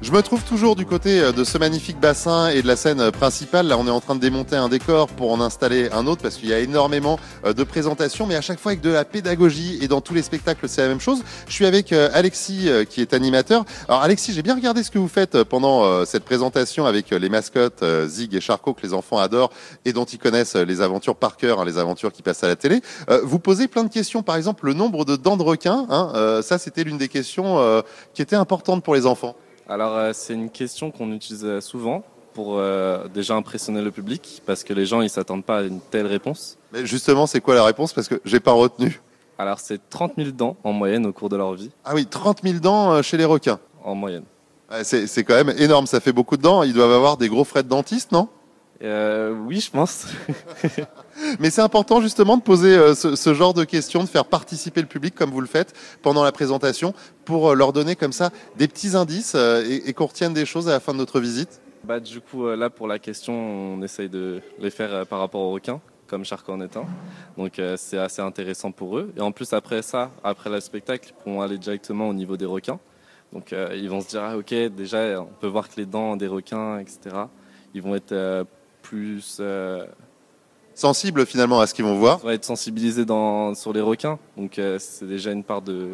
Je 0.02 0.14
me 0.14 0.22
trouve 0.22 0.46
toujours 0.46 0.78
du 0.78 0.86
côté 0.86 1.20
euh, 1.20 1.34
de 1.34 1.44
ce 1.44 1.58
magnifique 1.58 2.00
bassin 2.00 2.48
et 2.48 2.62
de 2.62 2.68
la 2.68 2.78
scène 2.78 3.12
principale. 3.12 3.68
Là, 3.68 3.78
on 3.78 3.86
est 3.86 3.92
en 3.92 4.00
train 4.00 4.16
de 4.16 4.22
démonter 4.22 4.56
un 4.56 4.70
décor 4.70 5.10
pour 5.10 5.30
en 5.34 5.42
installer 5.42 5.90
un 5.92 6.08
autre 6.08 6.22
parce 6.22 6.36
qu'il 6.36 6.48
y 6.48 6.54
a 6.54 6.60
énormément 6.60 7.20
euh, 7.44 7.52
de 7.52 7.64
présentations, 7.66 8.26
mais 8.26 8.36
à 8.36 8.42
chaque 8.42 8.60
fois 8.60 8.72
avec 8.72 8.82
de 8.82 8.92
la 8.92 9.04
pédagogie 9.04 9.78
et 9.82 9.90
dans 9.90 10.00
tous 10.00 10.14
les 10.14 10.22
spectacles, 10.22 10.70
c'est 10.70 10.82
la 10.82 10.88
même 10.88 11.02
chose. 11.02 11.22
Je 11.50 11.54
suis 11.54 11.66
avec 11.66 11.92
euh, 11.92 12.10
Alexis 12.14 12.70
qui 12.90 13.02
est 13.02 13.14
animateur. 13.14 13.66
Alors 13.90 14.02
Alexis, 14.02 14.32
j'ai 14.32 14.42
bien 14.42 14.56
regardé 14.56 14.84
ce 14.84 14.90
que 14.90 15.00
vous 15.00 15.10
faites 15.10 15.44
pendant 15.44 16.06
cette 16.06 16.24
présentation 16.24 16.86
avec 16.86 17.10
les 17.10 17.30
mascottes 17.30 17.84
Zig 18.06 18.34
et 18.36 18.42
Charcot 18.42 18.74
que 18.74 18.82
les 18.84 18.94
enfants 18.94 19.18
adorent 19.18 19.52
et 19.86 19.92
dont 19.92 20.06
ils 20.06 20.18
connaissent 20.18 20.56
les 20.56 20.82
aventures 20.82 21.16
par 21.16 21.36
cœur, 21.36 21.60
hein, 21.60 21.66
les 21.66 21.78
aventures 21.78 22.12
qui 22.12 22.22
passent 22.22 22.44
à 22.44 22.48
la 22.48 22.56
télé. 22.56 22.82
Vous 23.24 23.40
posez 23.40 23.68
plein 23.68 23.84
de 23.84 23.90
questions, 23.92 24.24
par 24.24 24.36
exemple 24.36 24.66
le 24.66 24.74
nombre 24.74 25.04
de 25.04 25.16
dents 25.16 25.38
de 25.38 25.44
requin. 25.44 25.88
hein, 25.90 26.42
ça, 26.44 26.58
c'était 26.58 26.84
l'une 26.84 26.98
des 26.98 27.10
questions 27.10 27.84
qui 28.14 28.22
était 28.22 28.36
importante 28.36 28.84
pour 28.84 28.96
les 28.96 29.06
enfants. 29.06 29.36
Alors 29.70 29.96
euh, 29.96 30.12
c'est 30.14 30.34
une 30.34 30.50
question 30.50 30.90
qu'on 30.92 31.12
utilise 31.12 31.46
euh, 31.46 31.62
souvent 31.62 32.04
pour 32.34 32.58
euh, 32.58 33.08
déjà 33.08 33.36
impressionner 33.36 33.82
le 33.82 33.92
public 33.92 34.42
parce 34.46 34.64
que 34.64 34.74
les 34.74 34.86
gens 34.86 35.02
ils 35.02 35.10
s'attendent 35.10 35.46
pas 35.46 35.60
à 35.60 35.62
une 35.62 35.80
telle 35.80 36.08
réponse. 36.08 36.58
Mais 36.74 36.86
justement, 36.86 37.28
c'est 37.28 37.40
quoi 37.40 37.56
la 37.56 37.64
réponse? 37.64 37.94
Parce 37.94 38.08
que 38.08 38.20
j'ai 38.26 38.40
pas 38.40 38.52
retenu. 38.52 39.00
Alors 39.38 39.60
c'est 39.60 39.80
30 39.90 40.14
000 40.18 40.32
dents 40.32 40.58
en 40.64 40.74
moyenne 40.74 41.06
au 41.06 41.14
cours 41.14 41.30
de 41.30 41.38
leur 41.38 41.54
vie, 41.54 41.70
Ah 41.86 41.94
oui, 41.96 42.06
30 42.06 42.40
000 42.44 42.60
dents 42.60 42.94
euh, 42.94 43.02
chez 43.02 43.16
les 43.18 43.26
requins. 43.26 43.60
en 43.84 43.96
moyenne. 43.96 44.24
Ouais, 44.72 44.84
c'est 44.84 45.24
quand 45.24 45.34
même 45.34 45.56
énorme, 45.58 45.88
ça 45.88 46.00
fait 46.00 46.12
beaucoup 46.12 46.38
de 46.38 46.44
dents. 46.44 46.62
Ils 46.62 46.74
doivent 46.74 46.92
avoir 46.92 47.18
des 47.18 47.28
gros 47.28 47.44
frais 47.44 47.64
de 47.64 47.70
dentiste, 47.70 48.12
non? 48.12 48.28
Euh, 48.82 49.34
oui, 49.34 49.60
je 49.60 49.70
pense. 49.72 50.08
Mais 51.40 51.50
c'est 51.50 51.62
important 51.62 52.00
justement 52.02 52.38
de 52.38 52.42
poser 52.42 52.76
euh, 52.76 52.96
ce, 52.96 53.16
ce 53.16 53.34
genre 53.34 53.54
de 53.54 53.66
questions, 53.66 54.04
de 54.04 54.08
faire 54.08 54.26
participer 54.26 54.82
le 54.82 54.88
public 54.88 55.16
comme 55.16 55.32
vous 55.32 55.42
le 55.42 55.48
faites 55.48 55.74
pendant 56.02 56.24
la 56.24 56.32
présentation 56.32 56.94
pour 57.26 57.50
euh, 57.50 57.56
leur 57.56 57.74
donner 57.74 57.96
comme 57.96 58.14
ça 58.14 58.30
des 58.58 58.68
petits 58.70 58.96
indices 58.96 59.36
et, 59.36 59.84
et 59.86 59.94
qu'on 59.94 60.06
retienne 60.06 60.34
des 60.34 60.46
choses 60.46 60.70
à 60.70 60.72
la 60.72 60.80
fin 60.80 60.94
de 60.94 60.98
notre 60.98 61.20
visite. 61.20 61.60
Bah, 61.84 62.00
du 62.00 62.22
coup, 62.22 62.48
là, 62.48 62.70
pour 62.70 62.88
la 62.88 63.00
question, 63.00 63.34
on 63.34 63.82
essaye 63.82 64.10
de 64.10 64.42
les 64.60 64.70
faire 64.70 65.06
par 65.08 65.20
rapport 65.20 65.42
aux 65.42 65.52
requins, 65.52 65.80
comme 66.08 66.26
Charcot 66.26 66.54
en 66.54 66.62
est 66.62 66.76
un. 66.76 66.86
Donc, 67.38 67.60
euh, 67.60 67.76
c'est 67.78 67.98
assez 67.98 68.22
intéressant 68.22 68.72
pour 68.72 68.98
eux. 68.98 69.14
Et 69.16 69.22
en 69.22 69.32
plus, 69.32 69.54
après 69.54 69.82
ça, 69.82 70.12
après 70.24 70.50
le 70.50 70.60
spectacle, 70.60 71.10
ils 71.10 71.24
pourront 71.24 71.42
aller 71.42 71.58
directement 71.58 72.10
au 72.10 72.14
niveau 72.14 72.36
des 72.36 72.46
requins. 72.46 72.80
Donc, 73.32 73.54
euh, 73.54 73.76
ils 73.76 73.90
vont 73.90 74.02
se 74.02 74.10
dire, 74.10 74.24
ah, 74.24 74.38
ok, 74.38 74.54
déjà, 74.76 75.22
on 75.22 75.34
peut 75.40 75.48
voir 75.48 75.70
que 75.70 75.76
les 75.78 75.86
dents 75.86 76.16
des 76.18 76.28
requins, 76.28 76.80
etc., 76.80 77.16
ils 77.74 77.82
vont 77.82 77.96
être 77.96 78.46
plus. 78.90 79.38
euh, 79.40 79.86
Sensibles 80.76 81.26
finalement 81.26 81.60
à 81.60 81.68
ce 81.68 81.74
qu'ils 81.74 81.84
vont 81.86 81.98
voir. 82.00 82.20
on 82.24 82.28
va 82.28 82.34
être 82.34 82.46
sensibilisés 82.46 83.04
dans, 83.06 83.54
sur 83.54 83.74
les 83.74 83.82
requins. 83.82 84.18
Donc, 84.38 84.58
euh, 84.58 84.78
c'est 84.80 85.08
déjà 85.08 85.32
une 85.32 85.44
part 85.44 85.62
de, 85.62 85.90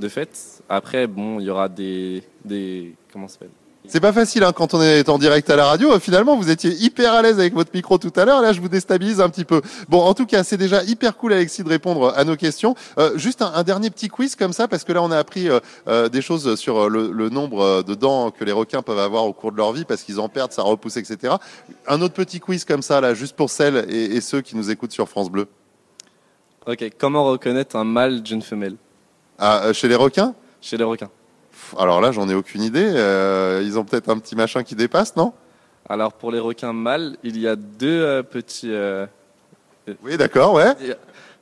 de 0.00 0.08
fait. 0.08 0.62
Après, 0.68 1.06
bon, 1.06 1.38
il 1.40 1.44
y 1.46 1.50
aura 1.50 1.68
des. 1.68 2.22
des 2.44 2.94
comment 3.12 3.28
ça 3.28 3.34
s'appelle? 3.34 3.50
C'est 3.88 4.00
pas 4.00 4.12
facile 4.12 4.42
hein, 4.44 4.52
quand 4.52 4.74
on 4.74 4.82
est 4.82 5.08
en 5.08 5.18
direct 5.18 5.48
à 5.48 5.56
la 5.56 5.66
radio. 5.66 5.98
Finalement, 6.00 6.36
vous 6.36 6.50
étiez 6.50 6.72
hyper 6.72 7.14
à 7.14 7.22
l'aise 7.22 7.38
avec 7.38 7.54
votre 7.54 7.70
micro 7.72 7.98
tout 7.98 8.12
à 8.16 8.24
l'heure. 8.24 8.42
Là, 8.42 8.52
je 8.52 8.60
vous 8.60 8.68
déstabilise 8.68 9.20
un 9.20 9.28
petit 9.28 9.44
peu. 9.44 9.62
Bon, 9.88 10.00
en 10.02 10.12
tout 10.12 10.26
cas, 10.26 10.42
c'est 10.42 10.56
déjà 10.56 10.82
hyper 10.82 11.16
cool, 11.16 11.32
Alexis, 11.32 11.62
de 11.62 11.68
répondre 11.68 12.12
à 12.16 12.24
nos 12.24 12.36
questions. 12.36 12.74
Euh, 12.98 13.16
juste 13.16 13.42
un, 13.42 13.52
un 13.54 13.62
dernier 13.62 13.90
petit 13.90 14.08
quiz 14.08 14.34
comme 14.34 14.52
ça, 14.52 14.66
parce 14.68 14.84
que 14.84 14.92
là, 14.92 15.02
on 15.02 15.10
a 15.10 15.18
appris 15.18 15.48
euh, 15.48 15.60
euh, 15.88 16.08
des 16.08 16.20
choses 16.20 16.56
sur 16.56 16.90
le, 16.90 17.10
le 17.12 17.28
nombre 17.30 17.82
de 17.82 17.94
dents 17.94 18.30
que 18.30 18.44
les 18.44 18.52
requins 18.52 18.82
peuvent 18.82 18.98
avoir 18.98 19.24
au 19.24 19.32
cours 19.32 19.52
de 19.52 19.56
leur 19.56 19.72
vie, 19.72 19.84
parce 19.84 20.02
qu'ils 20.02 20.18
en 20.20 20.28
perdent, 20.28 20.52
ça 20.52 20.62
repousse, 20.62 20.96
etc. 20.96 21.34
Un 21.86 22.02
autre 22.02 22.14
petit 22.14 22.40
quiz 22.40 22.64
comme 22.64 22.82
ça, 22.82 23.00
là, 23.00 23.14
juste 23.14 23.36
pour 23.36 23.50
celles 23.50 23.86
et, 23.88 24.16
et 24.16 24.20
ceux 24.20 24.40
qui 24.40 24.56
nous 24.56 24.70
écoutent 24.70 24.92
sur 24.92 25.08
France 25.08 25.30
Bleu. 25.30 25.46
Ok, 26.66 26.84
comment 26.98 27.24
reconnaître 27.24 27.76
un 27.76 27.84
mâle 27.84 28.22
d'une 28.22 28.42
femelle? 28.42 28.76
Ah, 29.38 29.66
euh, 29.66 29.72
chez 29.72 29.86
les 29.86 29.94
requins? 29.94 30.34
Chez 30.60 30.76
les 30.76 30.84
requins 30.84 31.10
Alors 31.78 32.00
là, 32.00 32.12
j'en 32.12 32.28
ai 32.28 32.34
aucune 32.34 32.62
idée. 32.62 32.86
Euh, 32.94 33.62
ils 33.64 33.78
ont 33.78 33.84
peut-être 33.84 34.08
un 34.08 34.18
petit 34.18 34.36
machin 34.36 34.62
qui 34.62 34.74
dépasse, 34.74 35.16
non? 35.16 35.32
Alors 35.88 36.12
pour 36.12 36.32
les 36.32 36.40
requins 36.40 36.72
mâles, 36.72 37.16
il 37.22 37.38
y 37.38 37.46
a 37.46 37.54
deux 37.56 38.02
euh, 38.02 38.22
petits, 38.22 38.72
euh, 38.72 39.06
Oui, 40.02 40.16
d'accord, 40.16 40.54
ouais. 40.54 40.74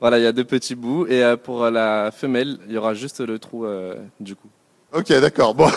voilà, 0.00 0.18
il 0.18 0.22
y 0.22 0.26
a 0.26 0.32
deux 0.32 0.44
petits 0.44 0.74
bouts 0.74 1.06
et 1.06 1.24
euh, 1.24 1.36
pour 1.36 1.70
la 1.70 2.10
femelle, 2.10 2.58
il 2.66 2.72
y 2.72 2.76
aura 2.76 2.92
juste 2.92 3.20
le 3.20 3.38
trou 3.38 3.64
euh, 3.64 3.94
du 4.20 4.36
coup. 4.36 4.48
Ok, 4.96 5.08
d'accord. 5.08 5.56
Bon. 5.56 5.68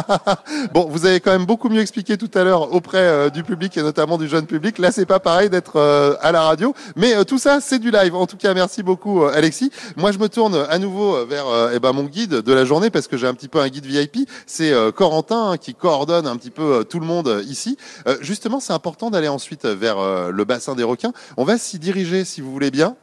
bon, 0.72 0.86
vous 0.88 1.04
avez 1.04 1.20
quand 1.20 1.32
même 1.32 1.44
beaucoup 1.44 1.68
mieux 1.68 1.82
expliqué 1.82 2.16
tout 2.16 2.30
à 2.32 2.44
l'heure 2.44 2.72
auprès 2.72 2.96
euh, 2.96 3.28
du 3.28 3.42
public 3.42 3.76
et 3.76 3.82
notamment 3.82 4.16
du 4.16 4.26
jeune 4.26 4.46
public. 4.46 4.78
Là, 4.78 4.90
c'est 4.90 5.04
pas 5.04 5.20
pareil 5.20 5.50
d'être 5.50 5.76
euh, 5.76 6.14
à 6.22 6.32
la 6.32 6.40
radio, 6.40 6.74
mais 6.96 7.14
euh, 7.14 7.24
tout 7.24 7.36
ça, 7.36 7.60
c'est 7.60 7.78
du 7.78 7.90
live. 7.90 8.14
En 8.14 8.26
tout 8.26 8.38
cas, 8.38 8.54
merci 8.54 8.82
beaucoup, 8.82 9.24
Alexis. 9.24 9.70
Moi, 9.96 10.12
je 10.12 10.18
me 10.18 10.30
tourne 10.30 10.64
à 10.70 10.78
nouveau 10.78 11.26
vers 11.26 11.44
eh 11.74 11.78
ben, 11.78 11.92
mon 11.92 12.04
guide 12.04 12.36
de 12.36 12.52
la 12.54 12.64
journée 12.64 12.88
parce 12.88 13.06
que 13.06 13.18
j'ai 13.18 13.26
un 13.26 13.34
petit 13.34 13.48
peu 13.48 13.60
un 13.60 13.68
guide 13.68 13.84
VIP. 13.84 14.26
C'est 14.46 14.72
Corentin 14.94 15.50
hein, 15.50 15.56
qui 15.58 15.74
coordonne 15.74 16.26
un 16.26 16.36
petit 16.38 16.50
peu 16.50 16.86
tout 16.88 17.00
le 17.00 17.06
monde 17.06 17.42
ici. 17.46 17.76
Justement, 18.22 18.60
c'est 18.60 18.72
important 18.72 19.10
d'aller 19.10 19.28
ensuite 19.28 19.66
vers 19.66 20.30
le 20.30 20.44
bassin 20.44 20.74
des 20.74 20.84
requins. 20.84 21.12
On 21.36 21.44
va 21.44 21.58
s'y 21.58 21.78
diriger, 21.78 22.24
si 22.24 22.40
vous 22.40 22.50
voulez 22.50 22.70
bien. 22.70 22.96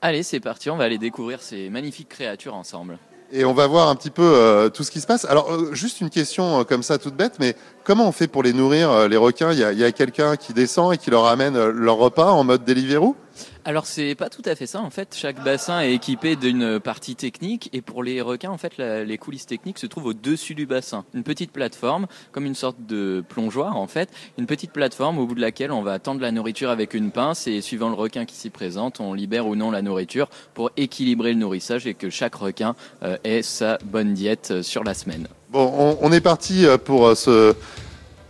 Allez, 0.00 0.22
c'est 0.22 0.40
parti, 0.40 0.70
on 0.70 0.76
va 0.76 0.84
aller 0.84 0.98
découvrir 0.98 1.42
ces 1.42 1.70
magnifiques 1.70 2.08
créatures 2.08 2.54
ensemble. 2.54 2.98
Et 3.34 3.46
on 3.46 3.54
va 3.54 3.66
voir 3.66 3.88
un 3.88 3.94
petit 3.94 4.10
peu 4.10 4.22
euh, 4.22 4.68
tout 4.68 4.84
ce 4.84 4.90
qui 4.90 5.00
se 5.00 5.06
passe. 5.06 5.24
Alors, 5.24 5.50
euh, 5.50 5.70
juste 5.72 6.02
une 6.02 6.10
question 6.10 6.60
euh, 6.60 6.64
comme 6.64 6.82
ça, 6.82 6.98
toute 6.98 7.14
bête, 7.16 7.36
mais 7.40 7.56
comment 7.82 8.06
on 8.06 8.12
fait 8.12 8.26
pour 8.26 8.42
les 8.42 8.52
nourrir, 8.52 9.08
les 9.08 9.16
requins? 9.16 9.52
Il 9.52 9.58
y 9.58 9.64
a, 9.84 9.86
a 9.86 9.92
quelqu'un 9.92 10.36
qui 10.36 10.52
descend 10.52 10.92
et 10.92 10.98
qui 10.98 11.10
leur 11.10 11.24
amène 11.24 11.58
leur 11.70 11.96
repas 11.96 12.30
en 12.30 12.44
mode 12.44 12.62
Deliveroo? 12.66 13.16
Alors 13.64 13.86
c'est 13.86 14.14
pas 14.14 14.28
tout 14.28 14.42
à 14.44 14.54
fait 14.54 14.66
ça 14.66 14.80
en 14.80 14.90
fait. 14.90 15.14
Chaque 15.16 15.42
bassin 15.44 15.80
est 15.80 15.92
équipé 15.92 16.36
d'une 16.36 16.80
partie 16.80 17.14
technique 17.14 17.70
et 17.72 17.80
pour 17.80 18.02
les 18.02 18.20
requins 18.20 18.50
en 18.50 18.58
fait 18.58 18.78
les 18.78 19.18
coulisses 19.18 19.46
techniques 19.46 19.78
se 19.78 19.86
trouvent 19.86 20.06
au-dessus 20.06 20.54
du 20.54 20.66
bassin. 20.66 21.04
Une 21.14 21.22
petite 21.22 21.52
plateforme 21.52 22.06
comme 22.32 22.46
une 22.46 22.54
sorte 22.54 22.76
de 22.86 23.24
plongeoir 23.28 23.76
en 23.76 23.86
fait, 23.86 24.10
une 24.38 24.46
petite 24.46 24.72
plateforme 24.72 25.18
au 25.18 25.26
bout 25.26 25.34
de 25.34 25.40
laquelle 25.40 25.72
on 25.72 25.82
va 25.82 25.98
tendre 25.98 26.20
la 26.20 26.32
nourriture 26.32 26.70
avec 26.70 26.94
une 26.94 27.10
pince 27.10 27.46
et 27.46 27.60
suivant 27.60 27.88
le 27.88 27.94
requin 27.94 28.24
qui 28.24 28.34
s'y 28.34 28.50
présente, 28.50 29.00
on 29.00 29.14
libère 29.14 29.46
ou 29.46 29.56
non 29.56 29.70
la 29.70 29.82
nourriture 29.82 30.28
pour 30.54 30.70
équilibrer 30.76 31.32
le 31.32 31.38
nourrissage 31.38 31.86
et 31.86 31.94
que 31.94 32.10
chaque 32.10 32.34
requin 32.34 32.74
euh, 33.02 33.16
ait 33.24 33.42
sa 33.42 33.78
bonne 33.84 34.14
diète 34.14 34.48
euh, 34.50 34.62
sur 34.62 34.84
la 34.84 34.94
semaine. 34.94 35.28
Bon, 35.50 35.98
on, 36.00 36.12
est 36.12 36.20
parti 36.20 36.64
euh, 36.66 36.78
pour 36.78 37.14
ce 37.16 37.54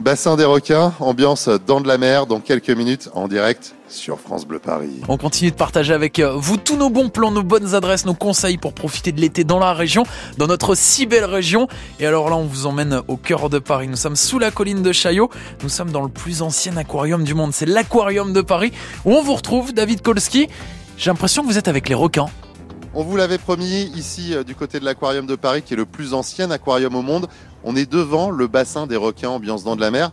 bassin 0.00 0.36
des 0.36 0.44
requins, 0.44 0.92
ambiance 1.00 1.48
dans 1.66 1.80
de 1.80 1.88
la 1.88 1.98
mer 1.98 2.26
dans 2.26 2.40
quelques 2.40 2.70
minutes 2.70 3.10
en 3.14 3.28
direct 3.28 3.74
sur 3.88 4.18
France 4.18 4.46
Bleu 4.46 4.58
Paris. 4.58 5.00
On 5.08 5.16
continue 5.16 5.50
de 5.50 5.56
partager 5.56 5.92
avec 5.92 6.18
euh, 6.18 6.32
vous 6.34 6.56
tous 6.56 6.76
nos 6.76 6.90
bons 6.90 7.08
plans, 7.08 7.30
nos 7.30 7.42
bonnes 7.42 7.74
adresses, 7.74 8.04
nos 8.04 8.14
conseils 8.14 8.56
pour 8.56 8.72
profiter 8.72 9.12
de 9.12 9.20
l'été 9.20 9.44
dans 9.44 9.58
la 9.58 9.74
région, 9.74 10.04
dans 10.38 10.46
notre 10.46 10.74
si 10.74 11.06
belle 11.06 11.24
région. 11.24 11.68
Et 12.00 12.06
alors 12.06 12.30
là, 12.30 12.36
on 12.36 12.44
vous 12.44 12.66
emmène 12.66 13.02
au 13.08 13.16
cœur 13.16 13.50
de 13.50 13.58
Paris. 13.58 13.88
Nous 13.88 13.96
sommes 13.96 14.16
sous 14.16 14.38
la 14.38 14.50
colline 14.50 14.82
de 14.82 14.92
Chaillot. 14.92 15.30
Nous 15.62 15.68
sommes 15.68 15.90
dans 15.90 16.02
le 16.02 16.08
plus 16.08 16.42
ancien 16.42 16.76
aquarium 16.76 17.24
du 17.24 17.34
monde. 17.34 17.52
C'est 17.52 17.66
l'aquarium 17.66 18.32
de 18.32 18.40
Paris 18.40 18.72
où 19.04 19.12
on 19.12 19.22
vous 19.22 19.34
retrouve, 19.34 19.72
David 19.72 20.02
Kolski. 20.02 20.48
J'ai 20.96 21.10
l'impression 21.10 21.42
que 21.42 21.48
vous 21.48 21.58
êtes 21.58 21.68
avec 21.68 21.88
les 21.88 21.94
requins. 21.94 22.28
On 22.94 23.04
vous 23.04 23.16
l'avait 23.16 23.38
promis 23.38 23.90
ici 23.94 24.34
euh, 24.34 24.44
du 24.44 24.54
côté 24.54 24.78
de 24.78 24.84
l'aquarium 24.84 25.26
de 25.26 25.34
Paris, 25.34 25.62
qui 25.62 25.72
est 25.72 25.78
le 25.78 25.86
plus 25.86 26.12
ancien 26.12 26.50
aquarium 26.50 26.94
au 26.94 27.00
monde. 27.00 27.26
On 27.64 27.76
est 27.76 27.90
devant 27.90 28.30
le 28.30 28.46
bassin 28.46 28.86
des 28.86 28.96
requins, 28.96 29.30
ambiance 29.30 29.64
dans 29.64 29.76
de 29.76 29.80
la 29.80 29.90
mer. 29.90 30.12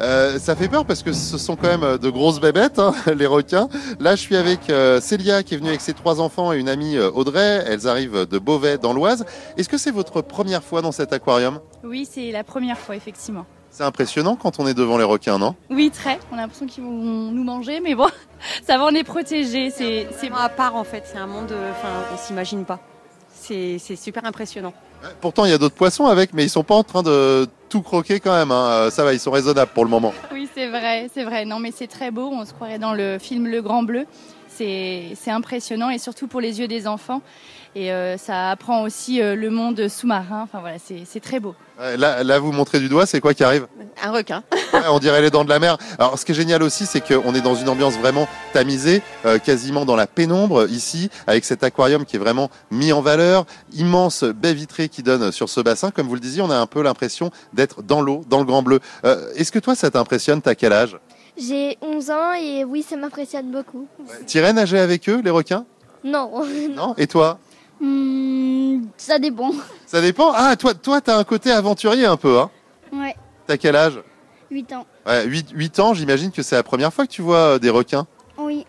Euh, 0.00 0.38
ça 0.38 0.54
fait 0.54 0.68
peur 0.68 0.84
parce 0.84 1.02
que 1.02 1.12
ce 1.12 1.38
sont 1.38 1.56
quand 1.56 1.68
même 1.68 1.82
euh, 1.82 1.98
de 1.98 2.08
grosses 2.08 2.40
bébêtes, 2.40 2.78
hein, 2.78 2.94
les 3.16 3.26
requins. 3.26 3.68
Là, 3.98 4.14
je 4.14 4.20
suis 4.20 4.36
avec 4.36 4.70
euh, 4.70 5.00
Célia 5.00 5.42
qui 5.42 5.54
est 5.54 5.56
venue 5.56 5.70
avec 5.70 5.80
ses 5.80 5.94
trois 5.94 6.20
enfants 6.20 6.52
et 6.52 6.58
une 6.58 6.68
amie 6.68 6.98
Audrey. 6.98 7.64
Elles 7.66 7.88
arrivent 7.88 8.26
de 8.26 8.38
Beauvais 8.38 8.78
dans 8.78 8.92
l'Oise. 8.92 9.24
Est-ce 9.56 9.68
que 9.68 9.78
c'est 9.78 9.90
votre 9.90 10.22
première 10.22 10.62
fois 10.62 10.82
dans 10.82 10.92
cet 10.92 11.12
aquarium? 11.12 11.60
Oui, 11.82 12.08
c'est 12.10 12.30
la 12.30 12.44
première 12.44 12.78
fois, 12.78 12.94
effectivement. 12.96 13.44
C'est 13.70 13.84
impressionnant 13.84 14.36
quand 14.36 14.60
on 14.60 14.66
est 14.66 14.74
devant 14.74 14.98
les 14.98 15.04
requins, 15.04 15.38
non? 15.38 15.54
Oui, 15.70 15.90
très. 15.90 16.18
On 16.32 16.38
a 16.38 16.42
l'impression 16.42 16.66
qu'ils 16.66 16.84
vont 16.84 16.90
nous 16.90 17.44
manger, 17.44 17.80
mais 17.80 17.94
bon, 17.94 18.08
ça 18.66 18.78
va, 18.78 18.84
on 18.84 18.94
est 18.94 19.04
protégés. 19.04 19.70
C'est 19.70 20.08
à 20.34 20.48
part 20.48 20.76
en 20.76 20.84
fait. 20.84 21.04
C'est 21.06 21.18
un 21.18 21.26
monde, 21.26 21.52
enfin, 21.70 21.88
on 22.12 22.16
s'imagine 22.16 22.64
pas. 22.64 22.78
C'est 23.32 23.78
super 23.78 24.24
impressionnant. 24.24 24.72
Pourtant, 25.20 25.44
il 25.44 25.50
y 25.50 25.54
a 25.54 25.58
d'autres 25.58 25.74
poissons 25.74 26.06
avec, 26.06 26.32
mais 26.32 26.44
ils 26.44 26.50
sont 26.50 26.64
pas 26.64 26.74
en 26.74 26.84
train 26.84 27.02
de 27.02 27.46
tout 27.68 27.82
croquer 27.82 28.20
quand 28.20 28.32
même. 28.32 28.50
Hein. 28.50 28.68
Euh, 28.70 28.90
ça 28.90 29.04
va, 29.04 29.12
ils 29.12 29.20
sont 29.20 29.30
raisonnables 29.30 29.70
pour 29.74 29.84
le 29.84 29.90
moment. 29.90 30.12
Oui, 30.32 30.48
c'est 30.54 30.68
vrai, 30.68 31.08
c'est 31.12 31.24
vrai. 31.24 31.44
Non, 31.44 31.58
mais 31.58 31.72
c'est 31.74 31.86
très 31.86 32.10
beau. 32.10 32.28
On 32.32 32.44
se 32.44 32.52
croirait 32.52 32.78
dans 32.78 32.94
le 32.94 33.18
film 33.18 33.46
Le 33.46 33.62
Grand 33.62 33.82
Bleu. 33.82 34.06
C'est 34.48 35.14
impressionnant 35.28 35.88
et 35.88 35.98
surtout 35.98 36.26
pour 36.26 36.40
les 36.40 36.58
yeux 36.58 36.66
des 36.66 36.88
enfants. 36.88 37.22
Et 37.74 37.92
euh, 37.92 38.16
ça 38.16 38.50
apprend 38.50 38.82
aussi 38.82 39.20
euh, 39.20 39.34
le 39.34 39.50
monde 39.50 39.88
sous-marin. 39.88 40.42
Enfin 40.42 40.60
voilà, 40.60 40.76
c'est 40.78 41.20
très 41.20 41.40
beau. 41.40 41.54
Là, 41.96 42.24
là, 42.24 42.38
vous 42.40 42.50
montrez 42.50 42.80
du 42.80 42.88
doigt, 42.88 43.06
c'est 43.06 43.20
quoi 43.20 43.34
qui 43.34 43.44
arrive 43.44 43.68
Un 44.02 44.10
requin. 44.10 44.42
on 44.90 44.98
dirait 44.98 45.22
les 45.22 45.30
dents 45.30 45.44
de 45.44 45.48
la 45.48 45.60
mer. 45.60 45.78
Alors, 45.98 46.18
ce 46.18 46.24
qui 46.24 46.32
est 46.32 46.34
génial 46.34 46.62
aussi, 46.64 46.86
c'est 46.86 47.00
qu'on 47.00 47.34
est 47.34 47.40
dans 47.40 47.54
une 47.54 47.68
ambiance 47.68 47.96
vraiment 47.96 48.26
tamisée, 48.52 49.00
euh, 49.24 49.38
quasiment 49.38 49.84
dans 49.84 49.94
la 49.94 50.08
pénombre 50.08 50.68
ici, 50.68 51.08
avec 51.28 51.44
cet 51.44 51.62
aquarium 51.62 52.04
qui 52.04 52.16
est 52.16 52.18
vraiment 52.18 52.50
mis 52.72 52.92
en 52.92 53.00
valeur, 53.00 53.46
immense 53.74 54.24
baie 54.24 54.54
vitrée 54.54 54.88
qui 54.88 55.04
donne 55.04 55.30
sur 55.30 55.48
ce 55.48 55.60
bassin. 55.60 55.92
Comme 55.92 56.08
vous 56.08 56.14
le 56.14 56.20
disiez, 56.20 56.42
on 56.42 56.50
a 56.50 56.56
un 56.56 56.66
peu 56.66 56.82
l'impression 56.82 57.30
d'être 57.52 57.82
dans 57.82 58.00
l'eau, 58.00 58.24
dans 58.28 58.40
le 58.40 58.44
Grand 58.44 58.62
Bleu. 58.62 58.80
Est-ce 59.36 59.52
que 59.52 59.60
toi, 59.60 59.76
ça 59.76 59.90
t'impressionne? 59.90 60.42
T'as 60.42 60.56
quel 60.56 60.72
âge? 60.72 60.98
J'ai 61.38 61.78
11 61.80 62.10
ans 62.10 62.32
et 62.32 62.64
oui, 62.64 62.82
ça 62.82 62.96
m'impressionne 62.96 63.52
beaucoup. 63.52 63.86
Tu 64.26 64.38
irais 64.38 64.52
nager 64.52 64.80
avec 64.80 65.08
eux, 65.08 65.20
les 65.24 65.30
requins? 65.30 65.64
Non. 66.02 66.32
Non? 66.74 66.94
Et 66.96 67.06
toi? 67.06 67.38
Hmm, 67.80 68.82
ça 68.96 69.18
dépend. 69.18 69.52
Ça 69.86 70.00
dépend 70.00 70.32
Ah, 70.34 70.56
toi, 70.56 70.74
toi, 70.74 71.00
t'as 71.00 71.16
un 71.16 71.24
côté 71.24 71.50
aventurier 71.50 72.06
un 72.06 72.16
peu, 72.16 72.38
hein 72.38 72.50
Ouais. 72.92 73.14
T'as 73.46 73.56
quel 73.56 73.76
âge? 73.76 74.00
8 74.50 74.72
ans. 74.72 74.86
Ouais, 75.06 75.26
8, 75.26 75.78
ans, 75.80 75.94
j'imagine 75.94 76.30
que 76.30 76.42
c'est 76.42 76.56
la 76.56 76.62
première 76.62 76.92
fois 76.92 77.06
que 77.06 77.12
tu 77.12 77.22
vois 77.22 77.36
euh, 77.36 77.58
des 77.58 77.70
requins. 77.70 78.06
Oui. 78.38 78.66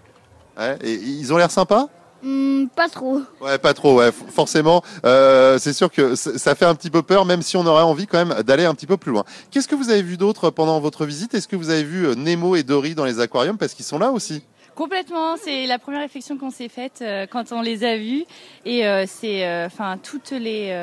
Ouais, 0.57 0.77
et 0.83 0.93
ils 0.93 1.33
ont 1.33 1.37
l'air 1.37 1.51
sympas? 1.51 1.87
Hmm, 2.21 2.65
Pas 2.75 2.89
trop. 2.89 3.21
Ouais, 3.39 3.57
pas 3.57 3.73
trop, 3.73 3.95
ouais, 3.99 4.11
forcément. 4.11 4.83
Euh, 5.05 5.57
c'est 5.57 5.71
sûr 5.71 5.89
que 5.89 6.15
ça 6.15 6.53
fait 6.53 6.65
un 6.65 6.75
petit 6.75 6.89
peu 6.89 7.01
peur, 7.01 7.23
même 7.25 7.41
si 7.41 7.55
on 7.55 7.65
aurait 7.65 7.81
envie 7.83 8.07
quand 8.07 8.23
même 8.25 8.43
d'aller 8.43 8.65
un 8.65 8.73
petit 8.75 8.87
peu 8.87 8.97
plus 8.97 9.11
loin. 9.13 9.23
Qu'est-ce 9.51 9.69
que 9.69 9.75
vous 9.75 9.89
avez 9.89 10.01
vu 10.01 10.17
d'autre 10.17 10.49
pendant 10.49 10.79
votre 10.81 11.05
visite? 11.05 11.33
Est-ce 11.33 11.47
que 11.47 11.55
vous 11.55 11.69
avez 11.69 11.83
vu 11.83 12.05
euh, 12.07 12.15
Nemo 12.15 12.57
et 12.57 12.63
Dory 12.63 12.93
dans 12.93 13.05
les 13.05 13.21
aquariums? 13.21 13.57
Parce 13.57 13.73
qu'ils 13.73 13.85
sont 13.85 13.99
là 13.99 14.11
aussi. 14.11 14.43
Complètement, 14.79 15.35
c'est 15.35 15.67
la 15.67 15.77
première 15.77 15.99
réflexion 15.99 16.37
qu'on 16.37 16.51
s'est 16.51 16.69
faite 16.69 16.99
euh, 17.01 17.25
quand 17.29 17.51
on 17.51 17.59
les 17.59 17.83
a 17.83 17.97
vus 17.97 18.23
et 18.65 18.87
euh, 18.87 19.03
c'est 19.05 19.45
euh, 19.45 19.65
enfin 19.65 19.97
toutes 20.01 20.31
les 20.31 20.73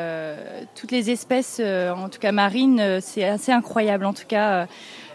toutes 0.75 0.91
les 0.91 1.09
espèces 1.09 1.61
en 1.61 2.11
tout 2.11 2.19
cas 2.19 2.31
marines, 2.31 3.01
c'est 3.01 3.25
assez 3.25 3.53
incroyable 3.53 4.05
en 4.05 4.13
tout 4.13 4.27
cas 4.29 4.67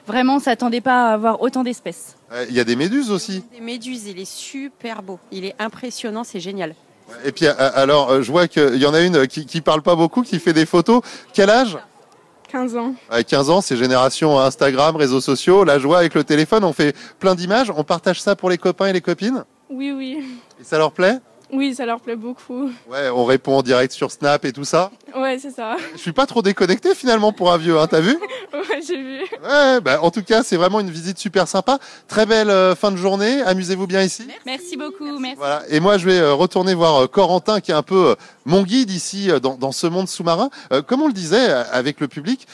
vraiment 0.07 0.37
on 0.37 0.39
s'attendait 0.39 0.81
pas 0.81 1.09
à 1.09 1.13
avoir 1.13 1.43
autant 1.43 1.63
d'espèces. 1.63 2.15
Il 2.49 2.55
y 2.55 2.59
a 2.59 2.63
des 2.63 2.75
méduses 2.75 3.11
aussi. 3.11 3.43
Des 3.53 3.61
méduses, 3.61 4.07
il 4.07 4.19
est 4.19 4.25
super 4.25 5.03
beau, 5.03 5.19
il 5.31 5.45
est 5.45 5.53
impressionnant, 5.59 6.23
c'est 6.23 6.39
génial. 6.39 6.73
Et 7.23 7.31
puis 7.31 7.45
alors 7.45 8.23
je 8.23 8.31
vois 8.31 8.47
qu'il 8.47 8.77
y 8.77 8.87
en 8.87 8.95
a 8.95 9.01
une 9.01 9.27
qui, 9.27 9.45
qui 9.45 9.61
parle 9.61 9.83
pas 9.83 9.95
beaucoup, 9.95 10.23
qui 10.23 10.39
fait 10.39 10.53
des 10.53 10.65
photos. 10.65 11.03
Quel 11.33 11.51
âge? 11.51 11.77
15 12.51 12.75
ans. 12.75 12.95
15 13.27 13.49
ans, 13.49 13.61
c'est 13.61 13.77
génération 13.77 14.37
Instagram, 14.37 14.97
réseaux 14.97 15.21
sociaux, 15.21 15.63
la 15.63 15.79
joie 15.79 15.99
avec 15.99 16.13
le 16.13 16.25
téléphone, 16.25 16.65
on 16.65 16.73
fait 16.73 16.95
plein 17.17 17.33
d'images, 17.33 17.71
on 17.73 17.85
partage 17.85 18.21
ça 18.21 18.35
pour 18.35 18.49
les 18.49 18.57
copains 18.57 18.87
et 18.87 18.93
les 18.93 18.99
copines? 18.99 19.45
Oui, 19.69 19.93
oui. 19.95 20.21
Et 20.59 20.63
ça 20.63 20.77
leur 20.77 20.91
plaît? 20.91 21.19
Oui, 21.53 21.75
ça 21.75 21.85
leur 21.85 21.99
plaît 21.99 22.15
beaucoup. 22.15 22.71
Ouais, 22.89 23.09
on 23.13 23.25
répond 23.25 23.57
en 23.57 23.61
direct 23.61 23.93
sur 23.93 24.11
Snap 24.11 24.45
et 24.45 24.53
tout 24.53 24.63
ça. 24.63 24.91
Ouais, 25.15 25.37
c'est 25.39 25.51
ça. 25.51 25.75
Je 25.93 25.99
suis 25.99 26.13
pas 26.13 26.25
trop 26.25 26.41
déconnecté 26.41 26.95
finalement 26.95 27.33
pour 27.33 27.51
un 27.51 27.57
vieux, 27.57 27.77
hein, 27.79 27.87
t'as 27.87 27.99
vu? 27.99 28.17
Ouais, 28.53 28.81
j'ai 28.85 28.97
vu. 28.97 29.21
Ouais, 29.43 29.79
bah, 29.79 29.99
en 30.01 30.11
tout 30.11 30.23
cas, 30.23 30.43
c'est 30.43 30.57
vraiment 30.57 30.81
une 30.81 30.89
visite 30.89 31.17
super 31.17 31.47
sympa. 31.47 31.79
Très 32.09 32.25
belle 32.25 32.49
euh, 32.49 32.75
fin 32.75 32.91
de 32.91 32.97
journée. 32.97 33.41
Amusez-vous 33.41 33.87
bien 33.87 34.01
ici. 34.03 34.27
Merci 34.45 34.75
beaucoup. 34.75 35.19
Merci. 35.19 35.37
Voilà. 35.37 35.63
Et 35.69 35.79
moi, 35.79 35.97
je 35.97 36.05
vais 36.05 36.19
euh, 36.19 36.33
retourner 36.33 36.73
voir 36.73 37.03
euh, 37.03 37.07
Corentin, 37.07 37.61
qui 37.61 37.71
est 37.71 37.75
un 37.75 37.81
peu 37.81 38.15
mon 38.45 38.63
guide 38.63 38.91
ici 38.91 39.29
dans, 39.41 39.55
dans 39.55 39.71
ce 39.71 39.87
monde 39.87 40.09
sous-marin. 40.09 40.49
comme 40.85 41.01
on 41.01 41.07
le 41.07 41.13
disait 41.13 41.51
avec 41.71 41.99
le 42.01 42.07
public, 42.07 42.47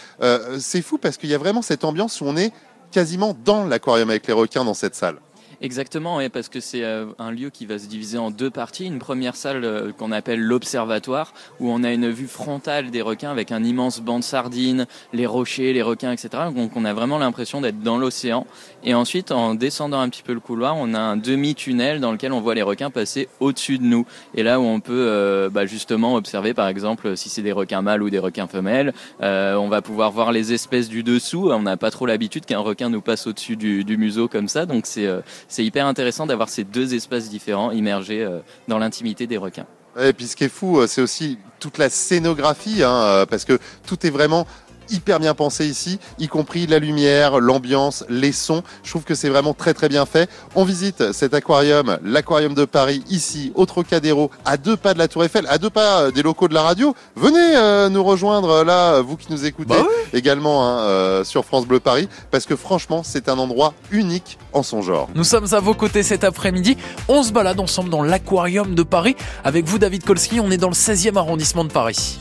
c'est 0.59 0.81
fou 0.81 0.97
parce 0.97 1.17
qu'il 1.17 1.29
y 1.29 1.33
a 1.33 1.37
vraiment 1.37 1.61
cette 1.61 1.83
ambiance 1.83 2.21
où 2.21 2.25
on 2.25 2.37
est 2.37 2.51
quasiment 2.91 3.35
dans 3.45 3.65
l'aquarium 3.65 4.09
avec 4.09 4.27
les 4.27 4.33
requins 4.33 4.65
dans 4.65 4.73
cette 4.73 4.95
salle. 4.95 5.17
Exactement, 5.59 6.17
oui, 6.17 6.29
parce 6.29 6.49
que 6.49 6.59
c'est 6.59 6.83
euh, 6.83 7.07
un 7.17 7.31
lieu 7.31 7.49
qui 7.49 7.65
va 7.65 7.79
se 7.79 7.87
diviser 7.87 8.19
en 8.19 8.29
deux 8.29 8.51
parties. 8.51 8.85
Une 8.85 8.99
première 8.99 9.35
salle 9.35 9.63
euh, 9.63 9.91
qu'on 9.91 10.11
appelle 10.11 10.39
l'observatoire, 10.39 11.33
où 11.59 11.71
on 11.71 11.83
a 11.83 11.91
une 11.91 12.11
vue 12.11 12.27
frontale 12.27 12.91
des 12.91 13.01
requins 13.01 13.31
avec 13.31 13.51
un 13.51 13.63
immense 13.63 13.99
banc 13.99 14.19
de 14.19 14.23
sardines, 14.23 14.85
les 15.13 15.25
rochers, 15.25 15.73
les 15.73 15.81
requins, 15.81 16.11
etc. 16.11 16.29
Donc 16.55 16.73
on 16.75 16.85
a 16.85 16.93
vraiment 16.93 17.17
l'impression 17.17 17.59
d'être 17.59 17.81
dans 17.81 17.97
l'océan. 17.97 18.45
Et 18.83 18.93
ensuite, 18.93 19.31
en 19.31 19.55
descendant 19.55 19.99
un 19.99 20.09
petit 20.09 20.21
peu 20.21 20.33
le 20.33 20.39
couloir, 20.39 20.75
on 20.77 20.93
a 20.93 20.99
un 20.99 21.17
demi-tunnel 21.17 22.01
dans 22.01 22.11
lequel 22.11 22.33
on 22.33 22.41
voit 22.41 22.53
les 22.53 22.61
requins 22.61 22.91
passer 22.91 23.27
au-dessus 23.39 23.79
de 23.79 23.83
nous. 23.83 24.05
Et 24.35 24.43
là 24.43 24.59
où 24.59 24.63
on 24.63 24.79
peut 24.79 25.07
euh, 25.07 25.49
bah, 25.49 25.65
justement 25.65 26.13
observer, 26.13 26.53
par 26.53 26.67
exemple, 26.67 27.17
si 27.17 27.29
c'est 27.29 27.41
des 27.41 27.51
requins 27.51 27.81
mâles 27.81 28.03
ou 28.03 28.11
des 28.11 28.19
requins 28.19 28.47
femelles, 28.47 28.93
on 29.21 29.69
va 29.69 29.81
pouvoir 29.81 30.11
voir 30.11 30.31
les 30.31 30.53
espèces 30.53 30.87
du 30.87 31.01
dessous. 31.01 31.49
On 31.51 31.63
n'a 31.63 31.77
pas 31.77 31.89
trop 31.89 32.05
l'habitude 32.05 32.45
qu'un 32.45 32.59
requin 32.59 32.89
nous 32.89 33.01
passe 33.01 33.25
au-dessus 33.25 33.55
du, 33.55 33.83
du, 33.83 33.97
museau 33.97 34.27
comme 34.27 34.47
ça, 34.47 34.67
donc 34.67 34.85
c'est 34.85 35.07
c'est 35.47 35.63
hyper 35.63 35.85
intéressant 35.85 36.25
d'avoir 36.25 36.49
ces 36.49 36.63
deux 36.63 36.93
espaces 36.93 37.29
différents 37.29 37.71
immergés 37.71 38.23
euh, 38.23 38.39
dans 38.67 38.77
l'intimité 38.77 39.27
des 39.27 39.37
requins. 39.37 39.65
Et 39.99 40.13
puis 40.13 40.27
ce 40.27 40.35
qui 40.35 40.43
est 40.43 40.49
fou, 40.49 40.79
euh, 40.79 40.87
c'est 40.87 41.01
aussi 41.01 41.39
toute 41.59 41.77
la 41.77 41.89
scénographie, 41.89 42.83
hein, 42.83 42.93
euh, 42.93 43.25
parce 43.25 43.45
que 43.45 43.59
tout 43.85 44.05
est 44.05 44.11
vraiment 44.11 44.45
hyper 44.89 45.19
bien 45.19 45.33
pensé 45.33 45.65
ici, 45.65 45.99
y 46.19 46.27
compris 46.27 46.67
la 46.67 46.79
lumière, 46.79 47.39
l'ambiance, 47.39 48.03
les 48.09 48.31
sons. 48.31 48.63
Je 48.83 48.89
trouve 48.89 49.03
que 49.03 49.15
c'est 49.15 49.29
vraiment 49.29 49.53
très 49.53 49.73
très 49.73 49.89
bien 49.89 50.05
fait. 50.05 50.29
On 50.55 50.63
visite 50.63 51.11
cet 51.11 51.33
aquarium, 51.33 51.97
l'aquarium 52.03 52.53
de 52.53 52.65
Paris, 52.65 53.03
ici, 53.09 53.51
au 53.55 53.65
Trocadéro, 53.65 54.31
à 54.45 54.57
deux 54.57 54.77
pas 54.77 54.93
de 54.93 54.99
la 54.99 55.07
Tour 55.07 55.23
Eiffel, 55.23 55.45
à 55.49 55.57
deux 55.57 55.69
pas 55.69 56.01
euh, 56.01 56.11
des 56.11 56.23
locaux 56.23 56.47
de 56.47 56.53
la 56.53 56.61
radio. 56.61 56.95
Venez 57.15 57.55
euh, 57.55 57.89
nous 57.89 58.03
rejoindre 58.03 58.49
euh, 58.49 58.63
là, 58.63 59.01
vous 59.01 59.17
qui 59.17 59.31
nous 59.31 59.45
écoutez, 59.45 59.69
bah 59.69 59.85
également 60.13 60.67
hein, 60.67 61.23
sur 61.23 61.45
France 61.45 61.65
Bleu 61.65 61.79
Paris, 61.79 62.07
parce 62.31 62.45
que 62.45 62.55
franchement, 62.55 63.01
c'est 63.03 63.29
un 63.29 63.37
endroit 63.37 63.73
unique 63.91 64.37
en 64.53 64.63
son 64.63 64.81
genre. 64.81 65.09
Nous 65.15 65.23
sommes 65.23 65.47
à 65.53 65.59
vos 65.59 65.73
côtés 65.73 66.03
cet 66.03 66.23
après-midi. 66.23 66.77
On 67.07 67.23
se 67.23 67.31
balade 67.31 67.59
ensemble 67.59 67.89
dans 67.89 68.03
l'aquarium 68.03 68.75
de 68.75 68.83
Paris. 68.83 69.15
Avec 69.43 69.65
vous, 69.65 69.77
David 69.77 70.03
Kolski, 70.03 70.39
on 70.39 70.51
est 70.51 70.57
dans 70.57 70.69
le 70.69 70.73
16e 70.73 71.17
arrondissement 71.17 71.65
de 71.65 71.71
Paris. 71.71 72.19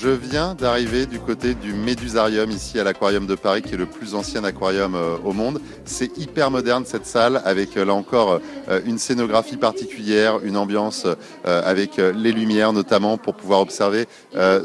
Je 0.00 0.10
viens 0.10 0.54
d'arriver 0.54 1.06
du 1.06 1.18
côté 1.18 1.54
du 1.54 1.72
Médusarium 1.72 2.48
ici 2.52 2.78
à 2.78 2.84
l'aquarium 2.84 3.26
de 3.26 3.34
Paris 3.34 3.62
qui 3.62 3.74
est 3.74 3.76
le 3.76 3.86
plus 3.86 4.14
ancien 4.14 4.44
aquarium 4.44 4.94
euh, 4.94 5.16
au 5.24 5.32
monde. 5.32 5.60
C'est 5.84 6.16
hyper 6.16 6.52
moderne 6.52 6.84
cette 6.86 7.04
salle 7.04 7.42
avec 7.44 7.76
euh, 7.76 7.84
là 7.84 7.94
encore 7.94 8.38
euh, 8.68 8.80
une 8.86 8.98
scénographie 8.98 9.56
particulière, 9.56 10.38
une 10.44 10.56
ambiance 10.56 11.04
avec 11.44 11.96
les 11.96 12.32
lumières 12.32 12.72
notamment 12.72 13.16
pour 13.16 13.34
pouvoir 13.34 13.60
observer 13.60 14.06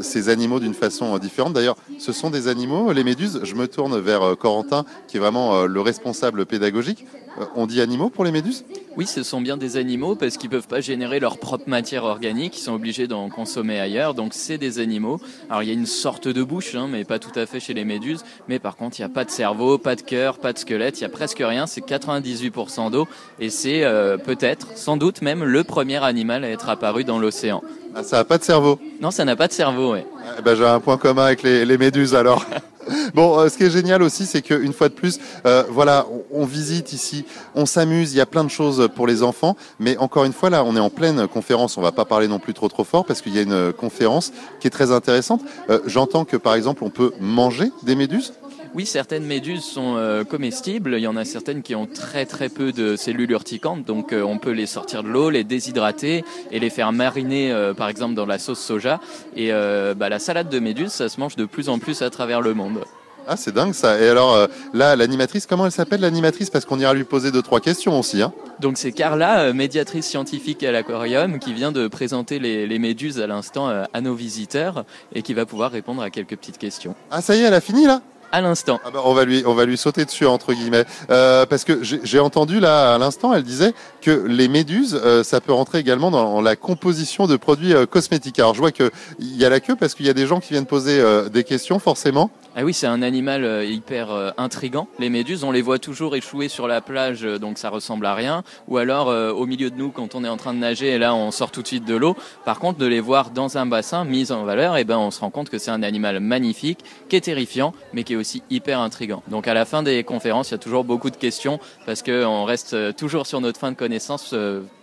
ces 0.01 0.29
animaux 0.29 0.59
d'une 0.59 0.73
façon 0.73 1.17
différente. 1.17 1.53
D'ailleurs, 1.53 1.77
ce 1.99 2.11
sont 2.11 2.29
des 2.29 2.47
animaux, 2.47 2.91
les 2.91 3.03
méduses. 3.03 3.39
Je 3.43 3.55
me 3.55 3.67
tourne 3.67 3.99
vers 3.99 4.35
Corentin 4.37 4.85
qui 5.07 5.17
est 5.17 5.19
vraiment 5.19 5.65
le 5.65 5.81
responsable 5.81 6.45
pédagogique. 6.45 7.05
Euh, 7.39 7.45
on 7.55 7.65
dit 7.65 7.81
animaux 7.81 8.09
pour 8.09 8.23
les 8.23 8.31
méduses? 8.31 8.63
Oui, 8.95 9.07
ce 9.07 9.23
sont 9.23 9.41
bien 9.41 9.57
des 9.57 9.77
animaux 9.77 10.15
parce 10.15 10.37
qu'ils 10.37 10.49
peuvent 10.51 10.67
pas 10.67 10.79
générer 10.81 11.19
leur 11.19 11.39
propre 11.39 11.67
matière 11.67 12.03
organique, 12.03 12.57
ils 12.57 12.61
sont 12.61 12.73
obligés 12.73 13.07
d'en 13.07 13.27
consommer 13.29 13.79
ailleurs, 13.79 14.13
donc 14.13 14.33
c'est 14.35 14.59
des 14.59 14.79
animaux. 14.79 15.19
Alors 15.49 15.63
il 15.63 15.67
y 15.69 15.71
a 15.71 15.73
une 15.73 15.87
sorte 15.87 16.27
de 16.27 16.43
bouche, 16.43 16.75
hein, 16.75 16.87
mais 16.89 17.03
pas 17.03 17.17
tout 17.17 17.37
à 17.37 17.47
fait 17.47 17.59
chez 17.59 17.73
les 17.73 17.85
méduses, 17.85 18.23
mais 18.47 18.59
par 18.59 18.75
contre 18.75 18.99
il 18.99 19.01
n'y 19.01 19.05
a 19.05 19.09
pas 19.09 19.25
de 19.25 19.31
cerveau, 19.31 19.79
pas 19.79 19.95
de 19.95 20.01
cœur, 20.01 20.37
pas 20.37 20.53
de 20.53 20.59
squelette, 20.59 20.99
il 20.99 21.03
y 21.03 21.05
a 21.05 21.09
presque 21.09 21.39
rien, 21.41 21.65
c'est 21.65 21.81
98% 21.83 22.91
d'eau, 22.91 23.07
et 23.39 23.49
c'est 23.49 23.83
euh, 23.83 24.17
peut-être, 24.17 24.77
sans 24.77 24.97
doute 24.97 25.23
même, 25.23 25.43
le 25.43 25.63
premier 25.63 26.03
animal 26.03 26.43
à 26.43 26.49
être 26.49 26.69
apparu 26.69 27.03
dans 27.03 27.17
l'océan. 27.17 27.63
Ah, 27.95 28.03
Ça 28.03 28.17
n'a 28.17 28.25
pas 28.25 28.37
de 28.37 28.43
cerveau? 28.43 28.79
Non, 29.01 29.09
ça 29.09 29.25
n'a 29.25 29.35
pas 29.35 29.47
de 29.47 29.53
cerveau, 29.53 29.93
ouais. 29.93 30.05
Eh 30.37 30.41
ben, 30.43 30.55
J'ai 30.55 30.65
un 30.65 30.79
point 30.79 30.97
commun 30.97 31.25
avec 31.25 31.41
les, 31.41 31.65
les 31.65 31.77
méduses 31.79 32.13
alors. 32.13 32.45
Bon, 33.13 33.39
euh, 33.39 33.49
ce 33.49 33.57
qui 33.57 33.63
est 33.63 33.69
génial 33.69 34.01
aussi, 34.01 34.25
c'est 34.25 34.41
qu'une 34.41 34.73
fois 34.73 34.89
de 34.89 34.93
plus, 34.93 35.19
euh, 35.45 35.63
voilà, 35.69 36.05
on, 36.31 36.45
visite 36.45 36.93
ici, 36.93 37.25
on 37.55 37.65
s'amuse, 37.65 38.13
il 38.13 38.17
y 38.17 38.21
a 38.21 38.25
plein 38.25 38.43
de 38.43 38.49
choses 38.49 38.89
pour 38.95 39.07
les 39.07 39.23
enfants, 39.23 39.55
mais 39.79 39.97
encore 39.97 40.25
une 40.25 40.33
fois, 40.33 40.49
là, 40.49 40.63
on 40.63 40.75
est 40.75 40.79
en 40.79 40.89
pleine 40.89 41.27
conférence, 41.27 41.77
on 41.77 41.81
va 41.81 41.91
pas 41.91 42.05
parler 42.05 42.27
non 42.27 42.39
plus 42.39 42.53
trop 42.53 42.67
trop 42.67 42.83
fort, 42.83 43.05
parce 43.05 43.21
qu'il 43.21 43.35
y 43.35 43.39
a 43.39 43.41
une 43.41 43.73
conférence 43.73 44.31
qui 44.59 44.67
est 44.67 44.71
très 44.71 44.91
intéressante. 44.91 45.41
Euh, 45.69 45.79
J'entends 45.85 46.25
que, 46.25 46.37
par 46.37 46.55
exemple, 46.55 46.83
on 46.83 46.89
peut 46.89 47.11
manger 47.19 47.71
des 47.83 47.95
méduses 47.95 48.33
Oui, 48.73 48.85
certaines 48.85 49.25
méduses 49.25 49.63
sont 49.63 49.95
euh, 49.97 50.23
comestibles. 50.23 50.95
Il 50.97 51.01
y 51.01 51.07
en 51.07 51.15
a 51.15 51.25
certaines 51.25 51.61
qui 51.61 51.75
ont 51.75 51.85
très 51.85 52.25
très 52.25 52.49
peu 52.49 52.71
de 52.71 52.95
cellules 52.95 53.31
urticantes, 53.31 53.85
donc 53.85 54.13
euh, 54.13 54.23
on 54.23 54.39
peut 54.39 54.51
les 54.51 54.65
sortir 54.65 55.03
de 55.03 55.09
l'eau, 55.09 55.29
les 55.29 55.43
déshydrater 55.43 56.25
et 56.51 56.59
les 56.59 56.69
faire 56.71 56.91
mariner, 56.91 57.51
euh, 57.51 57.73
par 57.73 57.87
exemple 57.87 58.15
dans 58.15 58.25
la 58.25 58.39
sauce 58.39 58.59
soja. 58.59 58.99
Et 59.35 59.51
bah, 59.51 60.09
la 60.09 60.19
salade 60.19 60.49
de 60.49 60.59
méduses, 60.59 60.91
ça 60.91 61.09
se 61.09 61.19
mange 61.19 61.35
de 61.35 61.45
plus 61.45 61.69
en 61.69 61.79
plus 61.79 62.01
à 62.01 62.09
travers 62.09 62.41
le 62.41 62.53
monde. 62.53 62.83
Ah, 63.27 63.37
c'est 63.37 63.53
dingue 63.53 63.73
ça. 63.73 63.99
Et 63.99 64.09
alors, 64.09 64.33
euh, 64.33 64.47
là, 64.73 64.95
l'animatrice, 64.95 65.45
comment 65.45 65.65
elle 65.65 65.71
s'appelle 65.71 66.01
l'animatrice? 66.01 66.49
Parce 66.49 66.65
qu'on 66.65 66.79
ira 66.79 66.93
lui 66.93 67.05
poser 67.05 67.31
deux, 67.31 67.41
trois 67.41 67.61
questions 67.61 67.97
aussi. 67.97 68.21
Hein. 68.21 68.33
Donc 68.59 68.77
c'est 68.77 68.91
Carla, 68.91 69.43
euh, 69.43 69.53
médiatrice 69.53 70.05
scientifique 70.05 70.63
à 70.63 70.71
l'aquarium, 70.71 71.39
qui 71.39 71.53
vient 71.53 71.71
de 71.71 71.87
présenter 71.87 72.39
les, 72.39 72.67
les 72.67 72.79
méduses 72.79 73.19
à 73.19 73.27
l'instant 73.27 73.69
euh, 73.69 73.85
à 73.93 74.01
nos 74.01 74.13
visiteurs 74.13 74.83
et 75.15 75.21
qui 75.21 75.33
va 75.33 75.45
pouvoir 75.45 75.71
répondre 75.71 76.01
à 76.01 76.09
quelques 76.09 76.35
petites 76.35 76.57
questions. 76.57 76.95
Ah, 77.11 77.21
ça 77.21 77.35
y 77.35 77.39
est, 77.39 77.43
elle 77.43 77.53
a 77.53 77.61
fini 77.61 77.85
là? 77.85 78.01
À 78.33 78.41
l'instant. 78.41 78.79
Ah 78.83 78.89
bah, 78.91 79.01
on 79.05 79.13
va 79.13 79.25
lui, 79.25 79.43
on 79.45 79.53
va 79.53 79.63
lui 79.63 79.77
sauter 79.77 80.05
dessus 80.05 80.25
entre 80.25 80.53
guillemets, 80.53 80.85
Euh, 81.11 81.45
parce 81.45 81.63
que 81.63 81.81
j'ai 81.83 82.19
entendu 82.19 82.59
là 82.59 82.95
à 82.95 82.97
l'instant, 82.97 83.31
elle 83.31 83.43
disait 83.43 83.73
que 84.01 84.09
les 84.27 84.47
méduses, 84.47 84.99
euh, 85.05 85.23
ça 85.23 85.39
peut 85.39 85.53
rentrer 85.53 85.77
également 85.77 86.09
dans 86.09 86.41
la 86.41 86.55
composition 86.55 87.27
de 87.27 87.35
produits 87.35 87.75
euh, 87.75 87.85
cosmétiques. 87.85 88.39
Alors 88.39 88.55
je 88.55 88.59
vois 88.59 88.71
que 88.71 88.89
il 89.19 89.37
y 89.37 89.45
a 89.45 89.49
la 89.49 89.59
queue 89.59 89.75
parce 89.75 89.93
qu'il 89.93 90.07
y 90.07 90.09
a 90.09 90.15
des 90.15 90.25
gens 90.25 90.39
qui 90.39 90.53
viennent 90.53 90.65
poser 90.65 90.99
euh, 90.99 91.29
des 91.29 91.43
questions 91.43 91.77
forcément. 91.77 92.31
Ah 92.55 92.63
oui, 92.63 92.71
c'est 92.75 92.85
un 92.85 93.01
animal 93.01 93.45
euh, 93.45 93.65
hyper 93.65 94.11
euh, 94.11 94.29
intrigant. 94.37 94.87
Les 94.99 95.09
méduses, 95.09 95.43
on 95.43 95.51
les 95.51 95.63
voit 95.63 95.79
toujours 95.79 96.15
échouer 96.15 96.49
sur 96.49 96.67
la 96.67 96.81
plage, 96.81 97.25
euh, 97.25 97.39
donc 97.39 97.57
ça 97.57 97.69
ressemble 97.69 98.05
à 98.05 98.13
rien. 98.13 98.43
Ou 98.67 98.77
alors 98.77 99.07
au 99.07 99.45
milieu 99.47 99.71
de 99.71 99.75
nous 99.75 99.89
quand 99.89 100.13
on 100.13 100.23
est 100.23 100.29
en 100.29 100.37
train 100.37 100.53
de 100.53 100.59
nager, 100.59 100.89
et 100.89 100.97
là 100.99 101.15
on 101.15 101.31
sort 101.31 101.49
tout 101.49 101.63
de 101.63 101.67
suite 101.67 101.85
de 101.85 101.95
l'eau. 101.95 102.15
Par 102.45 102.59
contre, 102.59 102.77
de 102.77 102.85
les 102.85 102.99
voir 102.99 103.31
dans 103.31 103.57
un 103.57 103.65
bassin 103.65 104.05
mis 104.05 104.31
en 104.31 104.43
valeur, 104.43 104.77
et 104.77 104.83
ben 104.83 104.97
on 104.97 105.09
se 105.09 105.19
rend 105.19 105.31
compte 105.31 105.49
que 105.49 105.57
c'est 105.57 105.71
un 105.71 105.81
animal 105.81 106.19
magnifique, 106.19 106.79
qui 107.09 107.15
est 107.15 107.21
terrifiant, 107.21 107.73
mais 107.91 108.03
qui 108.03 108.13
est 108.13 108.15
aussi 108.15 108.43
hyper 108.51 108.79
intrigant. 108.79 109.23
Donc 109.29 109.47
à 109.47 109.55
la 109.55 109.65
fin 109.65 109.81
des 109.81 110.03
conférences, 110.03 110.49
il 110.49 110.53
y 110.53 110.55
a 110.55 110.59
toujours 110.59 110.83
beaucoup 110.83 111.09
de 111.09 111.17
questions 111.17 111.59
parce 111.87 112.03
que 112.03 112.23
on 112.23 112.45
reste 112.45 112.95
toujours 112.97 113.25
sur 113.25 113.41
notre 113.41 113.59
fin 113.59 113.71
de 113.71 113.77
connaissance 113.77 114.35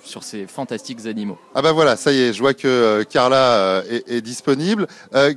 sur 0.02 0.22
ces 0.24 0.46
fantastiques 0.46 1.06
animaux. 1.06 1.38
Ah 1.54 1.62
bah 1.62 1.72
voilà, 1.72 1.96
ça 1.96 2.12
y 2.12 2.20
est, 2.20 2.32
je 2.32 2.40
vois 2.40 2.54
que 2.54 3.04
Carla 3.04 3.82
est, 3.88 4.10
est 4.10 4.22
disponible. 4.22 4.86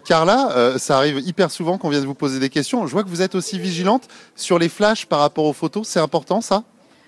Carla, 0.06 0.78
ça 0.78 0.98
arrive 0.98 1.20
hyper 1.20 1.52
souvent 1.52 1.78
qu'on 1.78 1.90
vienne 1.90 2.06
vous 2.06 2.16
Je 2.28 2.92
vois 2.92 3.04
que 3.04 3.10
vous 3.10 3.22
êtes 3.22 3.36
aussi 3.36 3.60
vigilante 3.60 4.08
sur 4.36 4.60
les 4.60 4.70
flashs 4.70 5.06
par 5.06 5.20
rapport 5.20 5.46
aux 5.46 5.54
photos. 5.54 5.88
C'est 5.88 6.00
important 6.00 6.42
ça? 6.42 6.64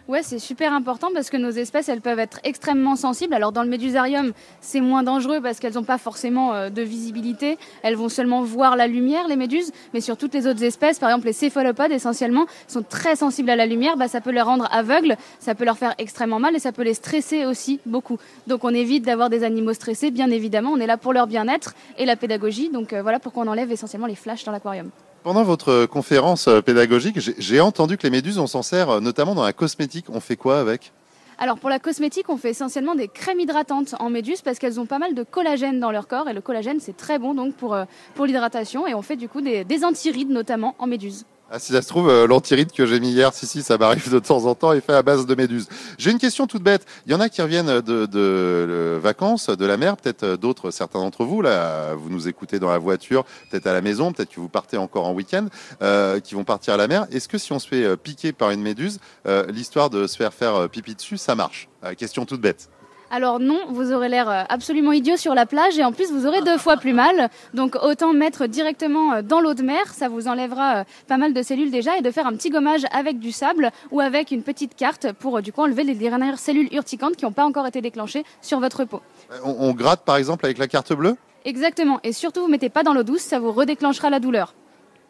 Ouais, 0.07 0.21
c'est 0.21 0.37
super 0.37 0.71
important 0.71 1.07
parce 1.15 1.31
que 1.31 1.37
nos 1.37 1.49
espèces, 1.49 1.89
elles 1.89 2.01
peuvent 2.01 2.19
être 2.19 2.39
extrêmement 2.43 2.95
sensibles. 2.95 3.33
Alors 3.33 3.51
dans 3.51 3.63
le 3.63 3.69
médusarium, 3.69 4.33
c'est 4.61 4.79
moins 4.79 5.01
dangereux 5.01 5.41
parce 5.41 5.59
qu'elles 5.59 5.73
n'ont 5.73 5.83
pas 5.83 5.97
forcément 5.97 6.53
euh, 6.53 6.69
de 6.69 6.83
visibilité. 6.83 7.57
Elles 7.81 7.95
vont 7.95 8.07
seulement 8.07 8.43
voir 8.43 8.75
la 8.75 8.85
lumière, 8.85 9.27
les 9.27 9.35
méduses. 9.35 9.71
Mais 9.95 10.01
sur 10.01 10.15
toutes 10.15 10.35
les 10.35 10.45
autres 10.45 10.63
espèces, 10.63 10.99
par 10.99 11.09
exemple 11.09 11.25
les 11.25 11.33
céphalopodes 11.33 11.91
essentiellement, 11.91 12.45
sont 12.67 12.83
très 12.83 13.15
sensibles 13.15 13.49
à 13.49 13.55
la 13.55 13.65
lumière. 13.65 13.97
Bah, 13.97 14.07
ça 14.07 14.21
peut 14.21 14.29
les 14.29 14.41
rendre 14.41 14.67
aveugles, 14.71 15.17
ça 15.39 15.55
peut 15.55 15.65
leur 15.65 15.79
faire 15.79 15.95
extrêmement 15.97 16.39
mal 16.39 16.55
et 16.55 16.59
ça 16.59 16.71
peut 16.71 16.83
les 16.83 16.93
stresser 16.93 17.47
aussi 17.47 17.79
beaucoup. 17.87 18.19
Donc 18.45 18.63
on 18.63 18.75
évite 18.75 19.05
d'avoir 19.05 19.31
des 19.31 19.43
animaux 19.43 19.73
stressés, 19.73 20.11
bien 20.11 20.29
évidemment. 20.29 20.69
On 20.69 20.79
est 20.79 20.85
là 20.87 20.97
pour 20.97 21.13
leur 21.13 21.25
bien-être 21.25 21.73
et 21.97 22.05
la 22.05 22.15
pédagogie. 22.15 22.69
Donc 22.69 22.93
euh, 22.93 23.01
voilà 23.01 23.19
pourquoi 23.19 23.43
on 23.43 23.47
enlève 23.47 23.71
essentiellement 23.71 24.05
les 24.05 24.13
flashs 24.13 24.43
dans 24.43 24.51
l'aquarium. 24.51 24.91
Pendant 25.25 25.41
votre 25.43 25.87
conférence 25.87 26.47
euh, 26.47 26.61
pédagogique, 26.61 27.17
j'ai- 27.39 27.59
entendu 27.59 27.97
que 27.97 28.03
les 28.03 28.11
méduses, 28.11 28.37
on 28.37 28.45
s'en 28.45 28.61
sert 28.61 28.91
euh, 28.91 28.99
notamment 28.99 29.33
dans 29.33 29.43
la 29.43 29.53
cosmétique. 29.53 30.05
On 30.13 30.19
fait 30.19 30.35
quoi 30.35 30.59
avec? 30.59 30.91
Alors 31.39 31.57
pour 31.57 31.71
la 31.71 31.79
cosmétique, 31.79 32.29
on 32.29 32.37
fait 32.37 32.51
essentiellement 32.51 32.93
des 32.93 33.07
crèmes 33.07 33.39
hydratantes 33.39 33.95
en 33.99 34.11
méduse 34.11 34.43
parce 34.43 34.59
qu'elles 34.59 34.79
ont 34.79 34.85
pas 34.85 34.99
mal 34.99 35.15
de 35.15 35.23
collagène 35.23 35.79
dans 35.79 35.89
leur 35.89 36.07
corps 36.07 36.29
et 36.29 36.33
le 36.33 36.41
collagène 36.41 36.79
c'est 36.79 36.95
très 36.95 37.17
bon 37.17 37.33
donc 37.33 37.55
pour, 37.55 37.73
euh, 37.73 37.85
pour 38.13 38.27
l'hydratation 38.27 38.85
et 38.85 38.93
on 38.93 39.01
fait 39.01 39.15
du 39.15 39.27
coup 39.27 39.41
des, 39.41 39.63
des 39.63 39.83
antirides 39.83 40.29
notamment 40.29 40.75
en 40.77 40.85
méduse. 40.85 41.25
Ah, 41.55 41.59
si 41.59 41.71
ça 41.71 41.81
se 41.81 41.87
trouve, 41.87 42.09
euh, 42.09 42.27
l'antiride 42.27 42.73
que 42.73 42.85
j'ai 42.85 42.99
mis 42.99 43.11
hier, 43.11 43.33
si, 43.33 43.47
si, 43.47 43.63
ça 43.63 43.77
m'arrive 43.77 44.11
de 44.11 44.19
temps 44.19 44.43
en 44.45 44.55
temps, 44.55 44.73
est 44.73 44.81
fait 44.81 44.91
à 44.91 45.01
base 45.01 45.25
de 45.25 45.35
méduses. 45.35 45.69
J'ai 45.97 46.11
une 46.11 46.17
question 46.17 46.47
toute 46.47 46.63
bête. 46.63 46.85
Il 47.05 47.13
y 47.13 47.15
en 47.15 47.21
a 47.21 47.29
qui 47.29 47.41
reviennent 47.41 47.79
de, 47.79 48.99
vacances, 49.01 49.49
de 49.49 49.65
la 49.65 49.77
mer, 49.77 49.95
peut-être 49.95 50.23
euh, 50.23 50.35
d'autres, 50.35 50.69
certains 50.69 50.99
d'entre 50.99 51.23
vous, 51.23 51.41
là, 51.41 51.93
vous 51.93 52.09
nous 52.09 52.27
écoutez 52.27 52.59
dans 52.59 52.69
la 52.69 52.77
voiture, 52.77 53.23
peut-être 53.49 53.67
à 53.67 53.71
la 53.73 53.79
maison, 53.79 54.11
peut-être 54.11 54.31
que 54.31 54.41
vous 54.41 54.49
partez 54.49 54.75
encore 54.75 55.07
en 55.07 55.13
week-end, 55.13 55.45
euh, 55.81 56.19
qui 56.19 56.35
vont 56.35 56.43
partir 56.43 56.73
à 56.73 56.77
la 56.77 56.89
mer. 56.89 57.07
Est-ce 57.09 57.29
que 57.29 57.37
si 57.37 57.53
on 57.53 57.59
se 57.59 57.69
fait 57.69 57.85
euh, 57.85 57.95
piquer 57.95 58.33
par 58.33 58.51
une 58.51 58.61
méduse, 58.61 58.99
l'histoire 59.47 59.89
de 59.89 60.07
se 60.07 60.17
faire 60.17 60.33
faire 60.33 60.67
pipi 60.69 60.93
dessus, 60.93 61.17
ça 61.17 61.35
marche? 61.35 61.69
Question 61.97 62.25
toute 62.25 62.41
bête. 62.41 62.67
Alors 63.11 63.39
non, 63.39 63.59
vous 63.69 63.91
aurez 63.91 64.09
l'air 64.09 64.29
euh, 64.29 64.43
absolument 64.49 64.91
idiot 64.91 65.17
sur 65.17 65.35
la 65.35 65.45
plage 65.45 65.77
et 65.77 65.83
en 65.83 65.91
plus 65.91 66.11
vous 66.11 66.25
aurez 66.25 66.41
deux 66.41 66.57
fois 66.57 66.77
plus 66.77 66.93
mal. 66.93 67.29
Donc 67.53 67.75
autant 67.81 68.13
mettre 68.13 68.47
directement 68.47 69.13
euh, 69.13 69.21
dans 69.21 69.41
l'eau 69.41 69.53
de 69.53 69.63
mer, 69.63 69.93
ça 69.93 70.09
vous 70.09 70.27
enlèvera 70.27 70.77
euh, 70.77 70.83
pas 71.07 71.17
mal 71.17 71.33
de 71.33 71.41
cellules 71.41 71.71
déjà 71.71 71.97
et 71.97 72.01
de 72.01 72.11
faire 72.11 72.25
un 72.27 72.33
petit 72.33 72.49
gommage 72.49 72.85
avec 72.91 73.19
du 73.19 73.31
sable 73.31 73.71
ou 73.91 74.01
avec 74.01 74.31
une 74.31 74.43
petite 74.43 74.75
carte 74.75 75.11
pour 75.13 75.41
du 75.41 75.53
coup 75.53 75.61
enlever 75.61 75.83
les 75.83 75.95
dernières 75.95 76.39
cellules 76.39 76.73
urticantes 76.73 77.15
qui 77.15 77.25
n'ont 77.25 77.31
pas 77.31 77.45
encore 77.45 77.67
été 77.67 77.81
déclenchées 77.81 78.23
sur 78.41 78.59
votre 78.59 78.85
peau. 78.85 79.01
On, 79.43 79.55
on 79.59 79.73
gratte 79.73 80.03
par 80.03 80.17
exemple 80.17 80.45
avec 80.45 80.57
la 80.57 80.67
carte 80.67 80.93
bleue? 80.93 81.15
Exactement. 81.45 81.99
Et 82.03 82.11
surtout, 82.11 82.41
vous 82.41 82.47
mettez 82.47 82.69
pas 82.69 82.81
dans 82.81 82.93
l'eau 82.93 83.03
douce, 83.03 83.21
ça 83.21 83.37
vous 83.37 83.51
redéclenchera 83.51 84.09
la 84.09 84.19
douleur. 84.19 84.55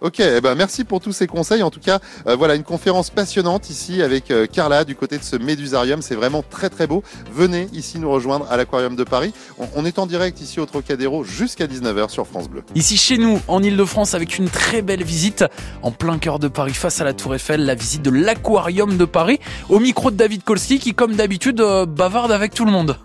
Ok, 0.01 0.19
eh 0.19 0.41
ben 0.41 0.55
merci 0.55 0.84
pour 0.84 0.99
tous 0.99 1.13
ces 1.13 1.25
conseils. 1.25 1.63
En 1.63 1.71
tout 1.71 1.79
cas, 1.79 1.99
euh, 2.27 2.36
voilà 2.36 2.55
une 2.55 2.63
conférence 2.63 3.10
passionnante 3.10 3.69
ici 3.69 4.01
avec 4.01 4.29
euh, 4.29 4.45
Carla 4.45 4.84
du 4.84 4.93
côté 4.93 5.17
de 5.17 5.23
ce 5.23 5.38
Médusarium. 5.38 6.01
C'est 6.01 6.15
vraiment 6.15 6.43
très 6.43 6.69
très 6.69 6.86
beau. 6.86 7.01
Venez 7.34 7.69
ici 7.71 7.97
nous 7.97 8.12
rejoindre 8.12 8.45
à 8.51 8.58
l'Aquarium 8.58 8.97
de 8.97 9.03
Paris. 9.05 9.34
On, 9.75 9.86
est 9.86 9.97
en 9.97 10.05
direct 10.05 10.41
ici 10.41 10.60
au 10.60 10.65
Trocadéro 10.65 11.23
jusqu'à 11.23 11.65
19h 11.65 12.10
sur 12.10 12.27
France 12.27 12.49
Bleu. 12.49 12.63
Ici 12.75 12.97
chez 12.97 13.17
nous, 13.17 13.39
en 13.47 13.63
Ile-de-France, 13.63 14.15
avec 14.15 14.38
une 14.38 14.49
très 14.49 14.81
belle 14.81 15.03
visite 15.03 15.45
en 15.81 15.91
plein 15.91 16.17
cœur 16.17 16.39
de 16.39 16.49
Paris, 16.49 16.73
face 16.73 16.99
à 16.99 17.05
la 17.05 17.13
Tour 17.13 17.34
Eiffel, 17.36 17.65
la 17.65 17.75
visite 17.75 18.01
de 18.01 18.10
l'Aquarium 18.10 18.97
de 18.97 19.05
Paris, 19.05 19.39
au 19.69 19.79
micro 19.79 20.12
de 20.12 20.17
David 20.17 20.43
Kolski, 20.43 20.79
qui 20.79 20.93
comme 20.93 21.15
d'habitude 21.15 21.62
euh, 21.62 21.86
bavarde 21.86 22.34
avec 22.34 22.53
tout 22.53 22.65
le 22.65 22.71
monde. 22.71 22.97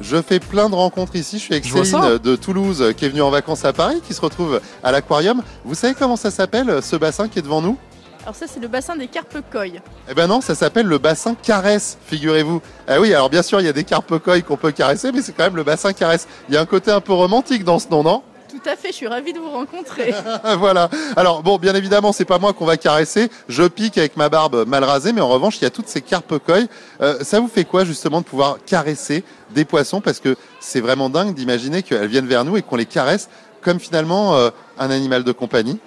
Je 0.00 0.20
fais 0.22 0.40
plein 0.40 0.70
de 0.70 0.74
rencontres 0.74 1.16
ici. 1.16 1.38
Je 1.38 1.42
suis 1.42 1.52
avec 1.52 1.66
Je 1.66 1.84
Céline 1.84 2.18
de 2.18 2.36
Toulouse 2.36 2.94
qui 2.96 3.04
est 3.04 3.08
venue 3.08 3.22
en 3.22 3.30
vacances 3.30 3.64
à 3.64 3.72
Paris, 3.72 4.00
qui 4.06 4.14
se 4.14 4.20
retrouve 4.20 4.60
à 4.82 4.92
l'Aquarium. 4.92 5.42
Vous 5.64 5.74
savez 5.74 5.94
comment 5.94 6.16
ça 6.16 6.30
s'appelle 6.30 6.82
ce 6.82 6.96
bassin 6.96 7.28
qui 7.28 7.38
est 7.38 7.42
devant 7.42 7.60
nous? 7.60 7.76
Alors 8.22 8.34
ça, 8.34 8.46
c'est 8.46 8.60
le 8.60 8.68
bassin 8.68 8.96
des 8.96 9.08
carpes 9.08 9.38
koi. 9.50 9.66
Eh 10.08 10.14
ben 10.14 10.26
non, 10.26 10.40
ça 10.40 10.54
s'appelle 10.54 10.86
le 10.86 10.98
bassin 10.98 11.34
caresse, 11.34 11.96
figurez-vous. 12.06 12.60
Ah 12.86 13.00
oui, 13.00 13.14
alors 13.14 13.30
bien 13.30 13.42
sûr, 13.42 13.60
il 13.60 13.66
y 13.66 13.68
a 13.68 13.72
des 13.72 13.84
carpes 13.84 14.18
koi 14.18 14.40
qu'on 14.42 14.58
peut 14.58 14.72
caresser, 14.72 15.10
mais 15.10 15.22
c'est 15.22 15.32
quand 15.32 15.44
même 15.44 15.56
le 15.56 15.64
bassin 15.64 15.92
caresse. 15.94 16.28
Il 16.48 16.54
y 16.54 16.58
a 16.58 16.60
un 16.60 16.66
côté 16.66 16.90
un 16.90 17.00
peu 17.00 17.14
romantique 17.14 17.64
dans 17.64 17.78
ce 17.78 17.88
nom, 17.88 18.02
non? 18.02 18.22
Tout 18.50 18.68
à 18.68 18.76
fait, 18.76 18.88
je 18.88 18.94
suis 18.94 19.06
ravie 19.06 19.32
de 19.32 19.38
vous 19.38 19.50
rencontrer. 19.50 20.12
voilà. 20.58 20.90
Alors 21.16 21.42
bon, 21.42 21.56
bien 21.58 21.74
évidemment, 21.74 22.12
c'est 22.12 22.24
pas 22.24 22.38
moi 22.38 22.52
qu'on 22.52 22.66
va 22.66 22.76
caresser. 22.76 23.30
Je 23.48 23.62
pique 23.64 23.98
avec 23.98 24.16
ma 24.16 24.28
barbe 24.28 24.66
mal 24.66 24.84
rasée, 24.84 25.12
mais 25.12 25.20
en 25.20 25.28
revanche, 25.28 25.58
il 25.58 25.62
y 25.62 25.66
a 25.66 25.70
toutes 25.70 25.88
ces 25.88 26.00
carpes. 26.00 26.34
Euh, 27.00 27.18
ça 27.22 27.40
vous 27.40 27.48
fait 27.48 27.64
quoi 27.64 27.84
justement 27.84 28.20
de 28.20 28.26
pouvoir 28.26 28.58
caresser 28.64 29.24
des 29.50 29.64
poissons? 29.64 30.00
Parce 30.00 30.20
que 30.20 30.36
c'est 30.58 30.80
vraiment 30.80 31.10
dingue 31.10 31.34
d'imaginer 31.34 31.82
qu'elles 31.82 32.08
viennent 32.08 32.26
vers 32.26 32.44
nous 32.44 32.56
et 32.56 32.62
qu'on 32.62 32.76
les 32.76 32.86
caresse 32.86 33.28
comme 33.60 33.78
finalement 33.78 34.36
euh, 34.36 34.50
un 34.78 34.90
animal 34.90 35.24
de 35.24 35.32
compagnie. 35.32 35.78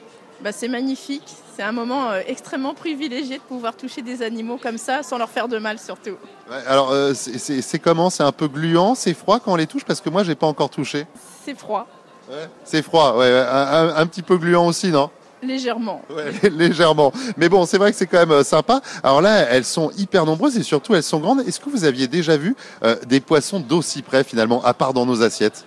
bah, 0.41 0.51
c'est 0.51 0.67
magnifique. 0.67 1.23
C'est 1.55 1.63
un 1.63 1.71
moment 1.71 2.09
euh, 2.09 2.21
extrêmement 2.25 2.73
privilégié 2.73 3.37
de 3.37 3.43
pouvoir 3.43 3.75
toucher 3.75 4.01
des 4.01 4.23
animaux 4.23 4.57
comme 4.57 4.79
ça 4.79 5.03
sans 5.03 5.19
leur 5.19 5.29
faire 5.29 5.47
de 5.47 5.59
mal 5.59 5.77
surtout. 5.77 6.17
Ouais, 6.49 6.57
alors 6.67 6.91
euh, 6.91 7.13
c'est 7.13 7.79
comment? 7.79 8.09
C'est 8.09 8.23
un 8.23 8.31
peu 8.31 8.47
gluant, 8.47 8.95
c'est 8.95 9.13
froid 9.13 9.39
quand 9.39 9.53
on 9.53 9.55
les 9.55 9.67
touche? 9.67 9.83
Parce 9.85 10.01
que 10.01 10.09
moi, 10.09 10.23
j'ai 10.23 10.35
pas 10.35 10.47
encore 10.47 10.69
touché. 10.71 11.05
C'est 11.45 11.57
froid, 11.57 11.87
C'est 12.63 12.81
froid, 12.81 13.17
ouais, 13.17 13.29
un, 13.29 14.05
petit 14.07 14.21
peu 14.21 14.37
gluant 14.37 14.67
aussi, 14.67 14.89
non? 14.89 15.09
Légèrement. 15.41 16.01
Ouais, 16.09 16.49
légèrement. 16.49 17.11
Mais 17.37 17.49
bon, 17.49 17.65
c'est 17.65 17.77
vrai 17.77 17.91
que 17.91 17.97
c'est 17.97 18.07
quand 18.07 18.19
même 18.19 18.31
euh, 18.31 18.43
sympa. 18.43 18.81
Alors 19.03 19.21
là, 19.21 19.39
elles 19.49 19.65
sont 19.65 19.91
hyper 19.97 20.25
nombreuses 20.25 20.57
et 20.57 20.63
surtout 20.63 20.95
elles 20.95 21.03
sont 21.03 21.19
grandes. 21.19 21.41
Est-ce 21.41 21.59
que 21.59 21.69
vous 21.69 21.83
aviez 21.83 22.07
déjà 22.07 22.37
vu 22.37 22.55
euh, 22.83 22.95
des 23.05 23.19
poissons 23.19 23.59
d'aussi 23.59 24.01
près 24.01 24.23
finalement, 24.23 24.63
à 24.63 24.73
part 24.73 24.93
dans 24.93 25.05
nos 25.05 25.21
assiettes? 25.21 25.65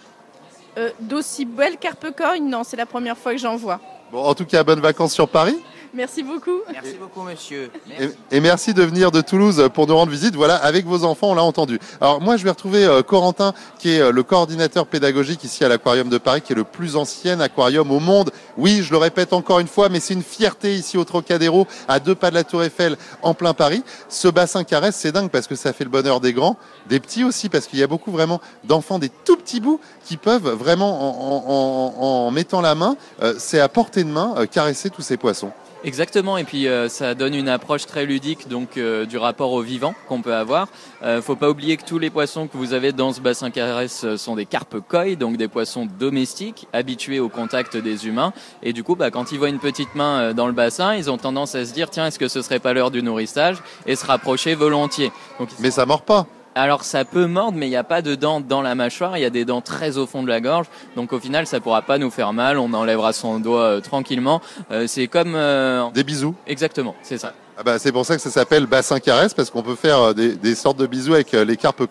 Euh, 0.79 0.91
D'aussi 1.01 1.45
belles 1.45 1.77
carpes 1.79 2.07
koi, 2.17 2.39
non, 2.41 2.63
c'est 2.65 2.77
la 2.77 2.87
première 2.87 3.17
fois 3.17 3.33
que 3.33 3.39
j'en 3.39 3.57
vois. 3.57 3.81
Bon, 4.13 4.23
en 4.23 4.35
tout 4.35 4.45
cas, 4.45 4.63
bonnes 4.63 4.81
vacances 4.81 5.13
sur 5.13 5.29
Paris. 5.29 5.59
Merci 5.97 6.23
beaucoup. 6.23 6.61
Merci 6.71 6.97
beaucoup, 7.01 7.23
monsieur. 7.23 7.71
Et, 7.99 8.37
et 8.37 8.41
merci 8.41 8.75
de 8.75 8.83
venir 8.83 9.11
de 9.11 9.23
Toulouse 9.23 9.71
pour 9.73 9.87
nous 9.87 9.97
rendre 9.97 10.13
visite. 10.13 10.35
Voilà, 10.37 10.57
avec 10.57 10.85
vos 10.85 11.05
enfants, 11.05 11.31
on 11.31 11.35
l'a 11.35 11.43
entendu. 11.43 11.79
Alors 12.03 12.21
moi, 12.21 12.37
je 12.37 12.45
vais 12.45 12.51
retrouver 12.51 12.85
euh, 12.85 13.03
Corentin, 13.03 13.55
qui 13.79 13.93
est 13.93 14.01
euh, 14.01 14.13
le 14.13 14.23
coordinateur 14.23 14.87
pédagogique 14.87 15.43
ici 15.45 15.65
à 15.65 15.69
l'Aquarium 15.69 16.11
de 16.11 16.19
Paris, 16.19 16.43
qui 16.43 16.53
est 16.53 16.57
le 16.57 16.65
plus 16.65 16.97
ancien 16.97 17.41
aquarium 17.41 17.91
au 17.91 17.99
monde. 17.99 18.31
Oui, 18.59 18.83
je 18.83 18.91
le 18.91 18.99
répète 18.99 19.33
encore 19.33 19.59
une 19.59 19.69
fois, 19.69 19.89
mais 19.89 20.01
c'est 20.01 20.13
une 20.13 20.23
fierté 20.23 20.75
ici 20.75 20.99
au 20.99 21.05
Trocadéro, 21.05 21.67
à 21.89 21.99
deux 21.99 22.15
pas 22.15 22.29
de 22.29 22.35
la 22.35 22.45
Tour 22.45 22.63
Eiffel, 22.63 22.97
en 23.23 23.33
plein 23.33 23.55
Paris. 23.55 23.83
Ce 24.11 24.29
bassin 24.29 24.65
caresse, 24.65 24.97
c'est 24.97 25.13
dingue 25.13 25.31
parce 25.31 25.47
que 25.47 25.55
ça 25.55 25.73
fait 25.73 25.85
le 25.85 25.91
bonheur 25.91 26.21
des 26.21 26.35
grands, 26.35 26.57
des 26.91 27.01
petits 27.01 27.25
aussi, 27.25 27.49
parce 27.49 27.67
qu'il 27.67 27.79
y 27.79 27.83
a 27.83 27.87
beaucoup 27.87 28.11
vraiment 28.11 28.41
d'enfants, 28.65 28.99
des 28.99 29.09
tout 29.25 29.37
petits 29.39 29.61
bouts, 29.61 29.81
qui 30.05 30.19
peuvent 30.19 30.51
vraiment, 30.51 31.01
en, 31.01 31.47
en- 31.49 32.05
en- 32.05 32.27
en 32.27 32.31
mettant 32.33 32.61
la 32.61 32.75
main, 32.75 32.97
euh, 33.23 33.35
c'est 33.39 33.61
à 33.61 33.69
portée 33.71 34.05
de 34.05 34.11
main, 34.11 34.35
euh, 34.37 34.47
caresser 34.47 34.91
tous 34.91 35.03
ces 35.03 35.17
poissons. 35.17 35.53
Exactement, 35.85 36.37
et 36.37 36.45
puis 36.45 36.67
euh, 36.67 36.89
ça 36.89 37.15
donne 37.15 37.35
une 37.35 37.49
approche 37.49 37.87
très 37.87 38.07
ludique 38.07 38.49
donc 38.49 38.77
euh, 38.77 39.05
du 39.05 39.19
rapport 39.19 39.53
au 39.53 39.61
vivant 39.61 39.95
qu'on 40.09 40.23
peut 40.23 40.35
avoir. 40.35 40.69
Euh, 41.03 41.23
faut 41.23 41.37
pas 41.37 41.51
oublier 41.51 41.77
que 41.77 41.85
tous 41.85 41.99
les 41.99 42.11
poissons 42.11 42.49
que 42.49 42.57
vous 42.57 42.73
avez 42.73 42.93
dans 42.93 43.13
ce 43.13 43.21
bassin 43.21 43.51
caresse 43.51 44.03
euh, 44.05 44.17
sont 44.17 44.35
des 44.35 44.47
carpes 44.47 44.81
koi, 44.89 45.15
donc 45.15 45.37
des 45.37 45.49
poissons 45.49 45.87
domestiques 45.87 46.67
habitués 46.73 47.21
au 47.21 47.29
contact 47.29 47.77
des 47.77 48.07
humains. 48.09 48.33
Et 48.63 48.73
du 48.73 48.83
coup, 48.83 48.97
bah, 48.97 49.11
quand 49.11 49.33
ils 49.33 49.39
voient 49.39 49.49
une 49.49 49.61
petite 49.61 49.95
main 49.95 50.21
euh, 50.21 50.33
dans 50.33 50.47
le 50.47 50.53
bassin, 50.53 50.95
ils 50.95 51.11
ont 51.11 51.19
tendance 51.19 51.55
à 51.55 51.65
se 51.65 51.73
dire 51.73 51.91
tiens, 51.91 52.07
est-ce 52.07 52.19
que 52.19 52.29
ce 52.29 52.43
serait 52.43 52.59
pas 52.59 52.73
l'heure 52.73 52.91
du 52.91 53.03
nourrissage 53.03 53.59
et 53.87 53.97
se 53.97 54.07
rapprocher 54.07 54.55
volontiers. 54.55 55.13
Donc, 55.39 55.51
Mais 55.61 55.71
ça 55.71 55.87
mord 55.87 56.03
pas. 56.03 56.27
Alors 56.57 56.83
ça 56.83 57.05
peut 57.05 57.27
mordre, 57.27 57.57
mais 57.57 57.67
il 57.67 57.71
n'y 57.71 57.77
a 57.77 57.85
pas 57.85 58.03
de 58.03 58.15
dents 58.15 58.41
dans 58.41 58.63
la 58.63 58.75
mâchoire, 58.75 59.17
il 59.17 59.21
y 59.21 59.25
a 59.25 59.31
des 59.31 59.45
dents 59.45 59.61
très 59.61 59.99
au 59.99 60.07
fond 60.07 60.23
de 60.23 60.29
la 60.29 60.41
gorge, 60.41 60.67
donc 60.97 61.13
au 61.13 61.21
final 61.21 61.47
ça 61.47 61.61
pourra 61.61 61.83
pas 61.83 61.99
nous 61.99 62.11
faire 62.11 62.33
mal, 62.33 62.59
on 62.59 62.73
enlèvera 62.73 63.13
son 63.13 63.39
doigt 63.39 63.61
euh, 63.61 63.81
tranquillement. 63.81 64.41
Euh, 64.71 64.87
c'est 64.87 65.07
comme... 65.07 65.35
euh, 65.37 65.89
Des 65.95 66.03
bisous. 66.03 66.35
Exactement, 66.47 66.95
c'est 67.03 67.19
ça. 67.19 67.33
Ah 67.59 67.63
bah, 67.63 67.79
c'est 67.79 67.93
pour 67.93 68.05
ça 68.05 68.17
que 68.17 68.21
ça 68.21 68.31
s'appelle 68.31 68.67
bassin 68.67 69.01
caresse 69.01 69.33
parce 69.33 69.49
qu'on 69.49 69.63
peut 69.63 69.77
faire 69.77 70.15
des, 70.15 70.37
des 70.37 70.55
sortes 70.55 70.77
de 70.79 70.87
bisous 70.87 71.15
avec 71.15 71.33
les 71.33 71.57
carpes. 71.57 71.83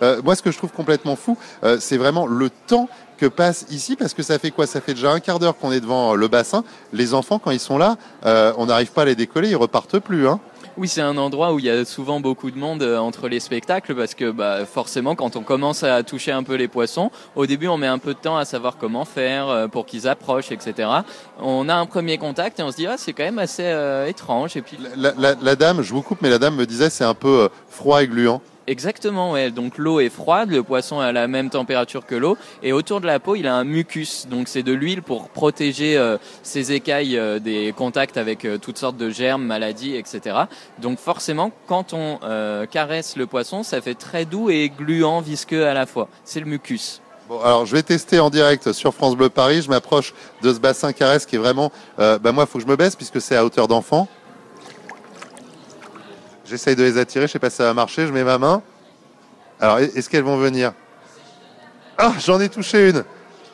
Euh, 0.00 0.22
moi, 0.22 0.36
ce 0.36 0.42
que 0.42 0.52
je 0.52 0.58
trouve 0.58 0.70
complètement 0.70 1.16
fou, 1.16 1.36
euh, 1.64 1.78
c'est 1.80 1.96
vraiment 1.96 2.26
le 2.26 2.50
temps 2.50 2.88
que 3.16 3.26
passe 3.26 3.66
ici 3.70 3.96
parce 3.96 4.14
que 4.14 4.22
ça 4.22 4.38
fait 4.38 4.52
quoi? 4.52 4.68
Ça 4.68 4.80
fait 4.80 4.94
déjà 4.94 5.10
un 5.10 5.18
quart 5.18 5.40
d'heure 5.40 5.58
qu'on 5.58 5.72
est 5.72 5.80
devant 5.80 6.14
le 6.14 6.28
bassin. 6.28 6.62
Les 6.92 7.14
enfants, 7.14 7.40
quand 7.40 7.50
ils 7.50 7.58
sont 7.58 7.78
là, 7.78 7.96
euh, 8.26 8.52
on 8.58 8.66
n'arrive 8.66 8.92
pas 8.92 9.02
à 9.02 9.06
les 9.06 9.16
décoller, 9.16 9.48
ils 9.48 9.56
repartent 9.56 9.98
plus. 9.98 10.28
Hein. 10.28 10.38
Oui, 10.78 10.86
c'est 10.86 11.00
un 11.00 11.16
endroit 11.16 11.52
où 11.54 11.58
il 11.58 11.64
y 11.64 11.70
a 11.70 11.84
souvent 11.84 12.20
beaucoup 12.20 12.52
de 12.52 12.56
monde 12.56 12.84
euh, 12.84 12.98
entre 12.98 13.26
les 13.26 13.40
spectacles 13.40 13.96
parce 13.96 14.14
que 14.14 14.30
bah, 14.30 14.64
forcément, 14.64 15.16
quand 15.16 15.34
on 15.34 15.42
commence 15.42 15.82
à 15.82 16.04
toucher 16.04 16.30
un 16.30 16.44
peu 16.44 16.54
les 16.54 16.68
poissons, 16.68 17.10
au 17.34 17.46
début, 17.46 17.66
on 17.66 17.76
met 17.76 17.88
un 17.88 17.98
peu 17.98 18.14
de 18.14 18.18
temps 18.20 18.36
à 18.36 18.44
savoir 18.44 18.76
comment 18.76 19.04
faire 19.04 19.48
euh, 19.48 19.66
pour 19.66 19.86
qu'ils 19.86 20.06
approchent, 20.06 20.52
etc. 20.52 20.88
On 21.40 21.68
a 21.68 21.74
un 21.74 21.86
premier 21.86 22.16
contact 22.16 22.60
et 22.60 22.62
on 22.62 22.70
se 22.70 22.76
dit 22.76 22.86
ah 22.86 22.94
c'est 22.96 23.12
quand 23.12 23.24
même 23.24 23.40
assez 23.40 23.64
euh, 23.64 24.06
étrange. 24.06 24.56
Et 24.56 24.62
puis 24.62 24.78
La, 24.94 25.56
dame, 25.56 25.82
je 25.82 25.92
vous 25.92 26.02
coupe, 26.02 26.22
mais 26.22 26.30
la 26.30 26.38
dame 26.38 26.54
me 26.54 26.64
disait 26.64 26.90
c'est 26.90 27.02
un 27.02 27.14
peu 27.14 27.48
froid 27.68 28.04
et 28.04 28.06
gluant. 28.06 28.40
Exactement, 28.68 29.32
ouais. 29.32 29.50
Donc 29.50 29.78
l'eau 29.78 29.98
est 29.98 30.10
froide, 30.10 30.50
le 30.50 30.62
poisson 30.62 31.00
est 31.00 31.06
à 31.06 31.12
la 31.12 31.26
même 31.26 31.48
température 31.48 32.04
que 32.04 32.14
l'eau, 32.14 32.36
et 32.62 32.74
autour 32.74 33.00
de 33.00 33.06
la 33.06 33.18
peau, 33.18 33.34
il 33.34 33.46
a 33.46 33.54
un 33.54 33.64
mucus. 33.64 34.26
Donc 34.28 34.46
c'est 34.46 34.62
de 34.62 34.74
l'huile 34.74 35.00
pour 35.00 35.30
protéger 35.30 35.96
euh, 35.96 36.18
ses 36.42 36.72
écailles 36.72 37.16
euh, 37.16 37.38
des 37.38 37.72
contacts 37.74 38.18
avec 38.18 38.44
euh, 38.44 38.58
toutes 38.58 38.76
sortes 38.76 38.98
de 38.98 39.08
germes, 39.08 39.42
maladies, 39.42 39.96
etc. 39.96 40.36
Donc 40.82 40.98
forcément, 40.98 41.50
quand 41.66 41.94
on 41.94 42.18
caresse 42.70 43.16
le 43.16 43.26
poisson, 43.26 43.62
ça 43.62 43.80
fait 43.80 43.94
très 43.94 44.26
doux 44.26 44.50
et 44.50 44.68
gluant, 44.68 45.22
visqueux 45.22 45.66
à 45.66 45.72
la 45.72 45.86
fois. 45.86 46.08
C'est 46.24 46.40
le 46.40 46.46
mucus. 46.46 47.00
Bon, 47.26 47.40
alors 47.40 47.64
je 47.64 47.74
vais 47.74 47.82
tester 47.82 48.20
en 48.20 48.28
direct 48.28 48.72
sur 48.72 48.92
France 48.92 49.16
Bleu 49.16 49.30
Paris. 49.30 49.62
Je 49.62 49.70
m'approche 49.70 50.12
de 50.42 50.52
ce 50.52 50.58
bassin 50.58 50.92
caresse 50.92 51.24
qui 51.24 51.36
est 51.36 51.38
vraiment. 51.38 51.72
Bah 51.96 52.32
moi, 52.32 52.44
faut 52.44 52.58
que 52.58 52.64
je 52.64 52.70
me 52.70 52.76
baisse 52.76 52.96
puisque 52.96 53.20
c'est 53.20 53.36
à 53.36 53.44
hauteur 53.44 53.66
d'enfant. 53.66 54.08
J'essaye 56.48 56.76
de 56.76 56.82
les 56.82 56.98
attirer. 56.98 57.26
Je 57.26 57.32
sais 57.32 57.38
pas 57.38 57.50
si 57.50 57.56
ça 57.56 57.64
va 57.64 57.74
marcher. 57.74 58.06
Je 58.06 58.12
mets 58.12 58.24
ma 58.24 58.38
main. 58.38 58.62
Alors, 59.60 59.78
est-ce 59.78 60.08
qu'elles 60.08 60.22
vont 60.24 60.36
venir? 60.36 60.72
Ah, 61.96 62.12
j'en 62.24 62.40
ai 62.40 62.48
touché 62.48 62.90
une. 62.90 63.04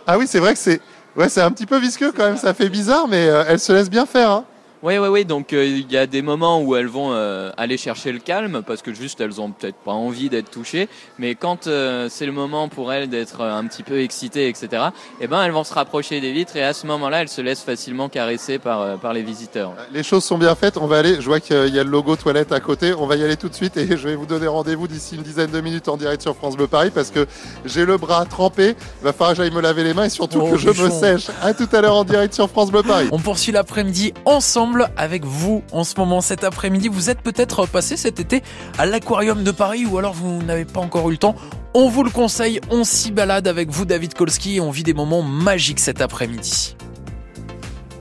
Ah 0.06 0.18
oui, 0.18 0.26
c'est 0.28 0.38
vrai 0.38 0.52
que 0.52 0.58
c'est. 0.58 0.80
Ouais, 1.16 1.38
un 1.38 1.50
petit 1.50 1.66
peu 1.66 1.78
visqueux 1.78 2.12
quand 2.12 2.24
même. 2.24 2.36
Ça 2.36 2.52
fait 2.54 2.68
bizarre, 2.68 3.08
mais 3.08 3.28
euh, 3.28 3.44
elles 3.48 3.60
se 3.60 3.72
laissent 3.72 3.90
bien 3.90 4.04
faire. 4.06 4.30
Hein. 4.30 4.44
Oui, 4.84 4.98
oui, 4.98 5.08
oui. 5.08 5.24
Donc 5.24 5.54
euh, 5.54 5.64
il 5.64 5.90
y 5.90 5.96
a 5.96 6.06
des 6.06 6.20
moments 6.20 6.60
où 6.60 6.76
elles 6.76 6.88
vont 6.88 7.12
euh, 7.12 7.50
aller 7.56 7.78
chercher 7.78 8.12
le 8.12 8.18
calme 8.18 8.62
parce 8.66 8.82
que 8.82 8.92
juste 8.92 9.18
elles 9.18 9.40
ont 9.40 9.50
peut-être 9.50 9.78
pas 9.78 9.92
envie 9.92 10.28
d'être 10.28 10.50
touchées. 10.50 10.90
Mais 11.18 11.34
quand 11.34 11.66
euh, 11.68 12.08
c'est 12.10 12.26
le 12.26 12.32
moment 12.32 12.68
pour 12.68 12.92
elles 12.92 13.08
d'être 13.08 13.40
euh, 13.40 13.56
un 13.56 13.64
petit 13.66 13.82
peu 13.82 14.02
excitées, 14.02 14.46
etc. 14.46 14.82
Eh 15.22 15.26
ben 15.26 15.42
elles 15.42 15.52
vont 15.52 15.64
se 15.64 15.72
rapprocher 15.72 16.20
des 16.20 16.32
vitres 16.32 16.54
et 16.56 16.62
à 16.62 16.74
ce 16.74 16.86
moment-là 16.86 17.22
elles 17.22 17.30
se 17.30 17.40
laissent 17.40 17.62
facilement 17.62 18.10
caresser 18.10 18.58
par 18.58 18.82
euh, 18.82 18.96
par 18.98 19.14
les 19.14 19.22
visiteurs. 19.22 19.72
Les 19.90 20.02
choses 20.02 20.22
sont 20.22 20.36
bien 20.36 20.54
faites. 20.54 20.76
On 20.76 20.86
va 20.86 20.98
aller. 20.98 21.14
Je 21.18 21.24
vois 21.26 21.40
qu'il 21.40 21.74
y 21.74 21.78
a 21.78 21.84
le 21.84 21.88
logo 21.90 22.14
toilette 22.16 22.52
à 22.52 22.60
côté. 22.60 22.92
On 22.92 23.06
va 23.06 23.16
y 23.16 23.24
aller 23.24 23.38
tout 23.38 23.48
de 23.48 23.54
suite 23.54 23.78
et 23.78 23.86
je 23.96 24.06
vais 24.06 24.16
vous 24.16 24.26
donner 24.26 24.48
rendez-vous 24.48 24.86
d'ici 24.86 25.16
une 25.16 25.22
dizaine 25.22 25.50
de 25.50 25.62
minutes 25.62 25.88
en 25.88 25.96
direct 25.96 26.20
sur 26.20 26.36
France 26.36 26.58
Bleu 26.58 26.66
Paris 26.66 26.90
parce 26.94 27.10
que 27.10 27.26
j'ai 27.64 27.86
le 27.86 27.96
bras 27.96 28.26
trempé. 28.26 28.76
Il 29.00 29.04
va 29.04 29.14
falloir 29.14 29.30
que 29.30 29.36
j'aille 29.38 29.50
me 29.50 29.62
laver 29.62 29.82
les 29.82 29.94
mains 29.94 30.04
et 30.04 30.10
surtout 30.10 30.42
Oh, 30.42 30.50
que 30.50 30.58
je 30.58 30.68
me 30.68 30.90
sèche. 30.90 31.28
À 31.40 31.54
tout 31.54 31.68
à 31.72 31.80
l'heure 31.80 31.96
en 31.96 32.04
direct 32.04 32.34
sur 32.34 32.50
France 32.50 32.70
Bleu 32.70 32.82
Paris. 32.82 33.08
On 33.12 33.18
poursuit 33.18 33.50
l'après-midi 33.50 34.12
ensemble 34.26 34.73
avec 34.96 35.24
vous 35.24 35.62
en 35.72 35.84
ce 35.84 35.94
moment. 35.96 36.20
Cet 36.20 36.44
après-midi, 36.44 36.88
vous 36.88 37.10
êtes 37.10 37.20
peut-être 37.20 37.66
passé 37.66 37.96
cet 37.96 38.20
été 38.20 38.42
à 38.78 38.86
l'aquarium 38.86 39.44
de 39.44 39.50
Paris 39.50 39.86
ou 39.86 39.98
alors 39.98 40.12
vous 40.12 40.42
n'avez 40.42 40.64
pas 40.64 40.80
encore 40.80 41.08
eu 41.08 41.12
le 41.12 41.18
temps. 41.18 41.34
On 41.74 41.88
vous 41.88 42.04
le 42.04 42.10
conseille, 42.10 42.60
on 42.70 42.84
s'y 42.84 43.10
balade 43.10 43.48
avec 43.48 43.70
vous 43.70 43.84
David 43.84 44.14
Kolski 44.14 44.56
et 44.56 44.60
on 44.60 44.70
vit 44.70 44.82
des 44.82 44.94
moments 44.94 45.22
magiques 45.22 45.80
cet 45.80 46.00
après-midi. 46.00 46.76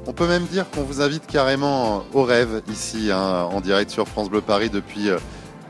On 0.05 0.13
peut 0.13 0.27
même 0.27 0.45
dire 0.45 0.69
qu'on 0.69 0.83
vous 0.83 1.01
invite 1.01 1.25
carrément 1.27 2.03
au 2.13 2.23
rêve 2.23 2.61
ici 2.69 3.09
hein, 3.11 3.47
en 3.51 3.61
direct 3.61 3.89
sur 3.89 4.07
France 4.07 4.29
Bleu 4.29 4.41
Paris 4.41 4.69
depuis 4.69 5.09
euh, 5.09 5.17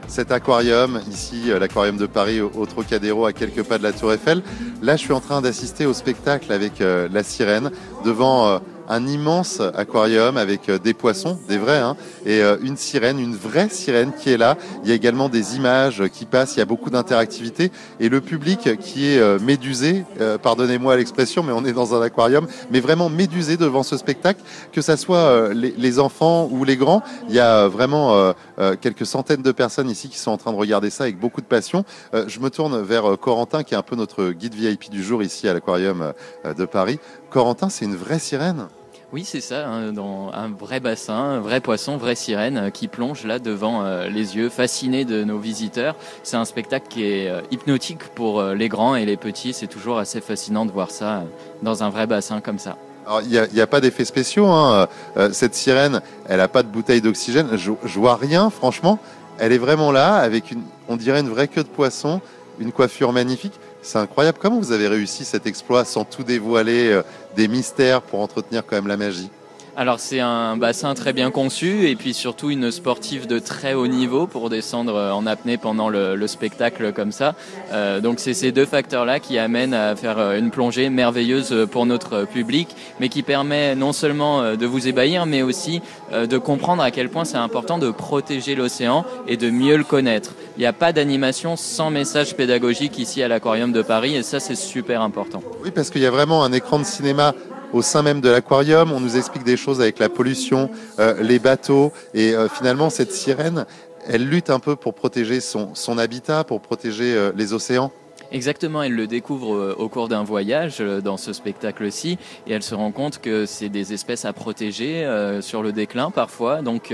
cet 0.07 0.31
aquarium, 0.31 0.99
ici 1.09 1.51
euh, 1.51 1.59
l'aquarium 1.59 1.97
de 1.97 2.07
Paris 2.07 2.41
au, 2.41 2.65
Trocadéro 2.65 3.25
à 3.25 3.33
quelques 3.33 3.63
pas 3.63 3.77
de 3.77 3.83
la 3.83 3.93
Tour 3.93 4.11
Eiffel. 4.11 4.41
Là, 4.81 4.95
je 4.95 5.01
suis 5.01 5.13
en 5.13 5.19
train 5.19 5.41
d'assister 5.41 5.85
au 5.85 5.93
spectacle 5.93 6.51
avec 6.51 6.81
euh, 6.81 7.07
la 7.11 7.23
sirène 7.23 7.69
devant 8.03 8.59
un 8.89 9.07
immense 9.07 9.61
aquarium 9.75 10.37
avec 10.37 10.69
euh, 10.69 10.77
des 10.77 10.93
poissons, 10.93 11.39
des 11.47 11.57
vrais, 11.57 11.79
hein, 11.79 11.95
et 12.25 12.41
euh, 12.41 12.57
une 12.61 12.77
sirène, 12.77 13.19
une 13.19 13.35
vraie 13.35 13.69
sirène 13.69 14.11
qui 14.13 14.31
est 14.31 14.37
là. 14.37 14.57
Il 14.83 14.89
y 14.89 14.91
a 14.91 14.95
également 14.95 15.29
des 15.29 15.55
images 15.55 16.03
qui 16.11 16.25
passent, 16.25 16.55
il 16.55 16.59
y 16.59 16.61
a 16.61 16.65
beaucoup 16.65 16.89
d'interactivité 16.89 17.71
et 17.99 18.09
le 18.09 18.21
public 18.21 18.77
qui 18.79 19.07
est 19.07 19.19
euh, 19.19 19.39
médusé, 19.39 20.05
pardonnez-moi 20.41 20.97
l'expression, 20.97 21.43
mais 21.43 21.53
on 21.53 21.65
est 21.65 21.73
dans 21.73 21.95
un 21.95 22.01
aquarium, 22.01 22.47
mais 22.71 22.79
vraiment 22.79 23.09
médusé 23.09 23.57
devant 23.57 23.83
ce 23.83 23.97
spectacle, 23.97 24.41
que 24.71 24.81
ça 24.81 24.97
soit 24.97 25.53
les, 25.53 25.99
enfants 25.99 26.47
ou 26.51 26.63
les 26.63 26.77
grands. 26.77 27.03
Il 27.29 27.35
y 27.35 27.39
a 27.39 27.67
vraiment 27.67 28.33
quelques 28.81 29.05
centaines 29.05 29.41
de 29.41 29.51
personnes 29.51 29.89
ici 29.89 30.09
qui 30.09 30.17
sont 30.17 30.31
en 30.31 30.37
train 30.37 30.51
de 30.51 30.57
regarder 30.57 30.89
ça 30.89 31.03
avec 31.03 31.19
beaucoup 31.19 31.41
de 31.41 31.45
passion. 31.45 31.83
Je 32.13 32.39
me 32.39 32.49
tourne 32.49 32.81
vers 32.81 33.17
Corentin, 33.19 33.63
qui 33.63 33.73
est 33.73 33.77
un 33.77 33.83
peu 33.83 33.95
notre 33.95 34.31
guide 34.31 34.55
VIP 34.55 34.89
du 34.89 35.03
jour 35.03 35.23
ici 35.23 35.47
à 35.47 35.53
l'aquarium 35.53 36.13
de 36.45 36.65
Paris. 36.65 36.99
Corentin, 37.33 37.69
c'est 37.69 37.85
une 37.85 37.95
vraie 37.95 38.19
sirène. 38.19 38.67
Oui, 39.11 39.25
c'est 39.25 39.41
ça, 39.41 39.67
hein, 39.67 39.91
dans 39.91 40.31
un 40.33 40.49
vrai 40.49 40.79
bassin, 40.79 41.13
un 41.15 41.39
vrai 41.39 41.61
poisson, 41.61 41.97
vraie 41.97 42.15
sirène 42.15 42.57
euh, 42.57 42.69
qui 42.69 42.87
plonge 42.87 43.25
là 43.25 43.39
devant 43.39 43.83
euh, 43.83 44.07
les 44.07 44.35
yeux, 44.35 44.49
fascinés 44.49 45.03
de 45.03 45.23
nos 45.23 45.39
visiteurs. 45.39 45.95
C'est 46.21 46.37
un 46.37 46.45
spectacle 46.45 46.87
qui 46.87 47.03
est 47.05 47.29
euh, 47.29 47.41
hypnotique 47.49 48.03
pour 48.15 48.39
euh, 48.39 48.53
les 48.53 48.69
grands 48.69 48.95
et 48.95 49.05
les 49.05 49.17
petits. 49.17 49.53
C'est 49.53 49.67
toujours 49.67 49.97
assez 49.97 50.21
fascinant 50.21 50.65
de 50.65 50.71
voir 50.71 50.91
ça 50.91 51.23
dans 51.63 51.83
un 51.83 51.89
vrai 51.89 52.05
bassin 52.05 52.39
comme 52.39 52.59
ça. 52.59 52.77
Alors, 53.07 53.21
il 53.21 53.29
n'y 53.29 53.39
a, 53.39 53.47
y 53.51 53.61
a 53.61 53.67
pas 53.67 53.81
d'effets 53.81 54.05
spéciaux. 54.05 54.47
Hein. 54.47 54.87
Cette 55.31 55.55
sirène, 55.55 56.01
elle 56.29 56.37
n'a 56.37 56.47
pas 56.47 56.61
de 56.63 56.69
bouteille 56.69 57.01
d'oxygène. 57.01 57.49
Je, 57.57 57.71
je 57.83 57.99
vois 57.99 58.15
rien, 58.15 58.49
franchement. 58.51 58.99
Elle 59.39 59.51
est 59.51 59.57
vraiment 59.57 59.91
là, 59.91 60.15
avec 60.15 60.51
une, 60.51 60.61
on 60.87 60.95
dirait 60.95 61.19
une 61.19 61.29
vraie 61.29 61.47
queue 61.47 61.63
de 61.63 61.67
poisson, 61.67 62.21
une 62.59 62.71
coiffure 62.71 63.11
magnifique. 63.11 63.59
C'est 63.83 63.99
incroyable. 63.99 64.37
Comment 64.41 64.59
vous 64.59 64.71
avez 64.71 64.87
réussi 64.87 65.25
cet 65.25 65.45
exploit 65.45 65.83
sans 65.83 66.05
tout 66.05 66.23
dévoiler, 66.23 66.89
euh, 66.89 67.03
des 67.35 67.49
mystères 67.49 68.01
pour 68.01 68.21
entretenir 68.21 68.65
quand 68.65 68.77
même 68.77 68.87
la 68.87 68.95
magie? 68.95 69.29
Alors 69.75 69.99
c'est 69.99 70.19
un 70.19 70.55
bassin 70.55 70.93
très 70.93 71.13
bien 71.13 71.31
conçu 71.31 71.89
et 71.89 71.95
puis 71.95 72.13
surtout 72.13 72.51
une 72.51 72.69
sportive 72.71 73.25
de 73.25 73.39
très 73.39 73.73
haut 73.73 73.87
niveau 73.87 74.27
pour 74.27 74.49
descendre 74.49 74.95
euh, 74.95 75.11
en 75.11 75.25
apnée 75.25 75.57
pendant 75.57 75.89
le, 75.89 76.15
le 76.15 76.27
spectacle 76.27 76.93
comme 76.93 77.11
ça. 77.11 77.35
Euh, 77.73 77.99
donc 77.99 78.19
c'est 78.19 78.33
ces 78.33 78.53
deux 78.53 78.65
facteurs-là 78.65 79.19
qui 79.19 79.37
amènent 79.37 79.73
à 79.73 79.97
faire 79.97 80.17
une 80.31 80.49
plongée 80.49 80.89
merveilleuse 80.89 81.67
pour 81.69 81.85
notre 81.85 82.23
public, 82.23 82.69
mais 83.01 83.09
qui 83.09 83.21
permet 83.21 83.75
non 83.75 83.91
seulement 83.91 84.55
de 84.55 84.65
vous 84.65 84.87
ébahir, 84.87 85.25
mais 85.25 85.41
aussi 85.41 85.81
de 86.13 86.37
comprendre 86.37 86.83
à 86.83 86.91
quel 86.91 87.09
point 87.09 87.25
c'est 87.25 87.37
important 87.37 87.79
de 87.79 87.91
protéger 87.91 88.55
l'océan 88.55 89.05
et 89.27 89.35
de 89.35 89.49
mieux 89.49 89.75
le 89.75 89.83
connaître. 89.83 90.35
Il 90.55 90.59
n'y 90.59 90.67
a 90.67 90.73
pas 90.73 90.93
d'animation 90.93 91.55
sans 91.55 91.89
message 91.89 92.35
pédagogique 92.35 92.99
ici 92.99 93.23
à 93.23 93.27
l'Aquarium 93.27 93.71
de 93.71 93.81
Paris 93.81 94.15
et 94.15 94.21
ça 94.21 94.39
c'est 94.39 94.55
super 94.55 95.01
important. 95.01 95.41
Oui, 95.63 95.71
parce 95.71 95.89
qu'il 95.89 96.01
y 96.01 96.05
a 96.05 96.11
vraiment 96.11 96.43
un 96.43 96.51
écran 96.51 96.77
de 96.77 96.83
cinéma 96.83 97.33
au 97.73 97.81
sein 97.81 98.03
même 98.03 98.21
de 98.21 98.29
l'aquarium. 98.29 98.91
On 98.91 98.99
nous 98.99 99.17
explique 99.17 99.43
des 99.43 99.57
choses 99.57 99.81
avec 99.81 99.99
la 99.99 100.09
pollution, 100.09 100.69
euh, 100.99 101.21
les 101.21 101.39
bateaux. 101.39 101.91
Et 102.13 102.35
euh, 102.35 102.47
finalement, 102.47 102.89
cette 102.89 103.11
sirène, 103.11 103.65
elle 104.07 104.27
lutte 104.29 104.49
un 104.49 104.59
peu 104.59 104.75
pour 104.75 104.93
protéger 104.93 105.39
son, 105.41 105.97
habitat, 105.97 106.43
pour 106.43 106.61
protéger 106.61 107.15
euh, 107.15 107.31
les 107.35 107.53
océans. 107.53 107.91
Exactement, 108.33 108.81
elle 108.81 108.95
le 108.95 109.05
découvre 109.05 109.53
euh, 109.53 109.75
au 109.77 109.89
cours 109.89 110.07
d'un 110.07 110.23
voyage 110.23 110.77
euh, 110.79 111.01
dans 111.01 111.17
ce 111.17 111.33
spectacle-ci 111.33 112.17
et 112.47 112.53
elle 112.53 112.63
se 112.63 112.73
rend 112.73 112.91
compte 112.91 113.21
que 113.21 113.45
c'est 113.45 113.69
des 113.69 113.93
espèces 113.93 114.25
à 114.25 114.33
protéger 114.33 115.05
euh, 115.05 115.39
sur 115.43 115.61
le 115.61 115.71
déclin 115.71 116.09
parfois. 116.09 116.63
Donc 116.63 116.93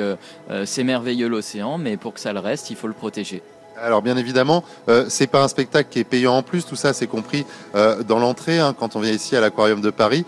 c'est 0.66 0.84
merveilleux 0.84 1.30
l'océan, 1.30 1.78
mais 1.78 1.96
pour 1.96 2.14
que 2.14 2.20
ça 2.20 2.34
le 2.34 2.40
reste, 2.40 2.70
il 2.70 2.76
faut 2.76 2.88
le 2.88 2.94
protéger. 2.94 3.42
Alors 3.78 4.02
bien 4.02 4.18
évidemment, 4.18 4.66
euh, 4.90 5.06
c'est 5.08 5.28
pas 5.28 5.42
un 5.42 5.48
spectacle 5.48 5.88
qui 5.90 6.00
est 6.00 6.04
payant 6.04 6.34
en 6.34 6.44
plus, 6.44 6.66
tout 6.66 6.76
ça 6.76 6.92
c'est 6.92 7.08
compris 7.08 7.46
dans 7.74 8.20
l'entrée 8.20 8.60
hein, 8.60 8.76
quand 8.78 8.98
on 8.98 9.00
vient 9.00 9.14
ici 9.14 9.38
à 9.38 9.40
l'aquarium 9.40 9.80
de 9.80 9.92
Paris. 9.92 10.26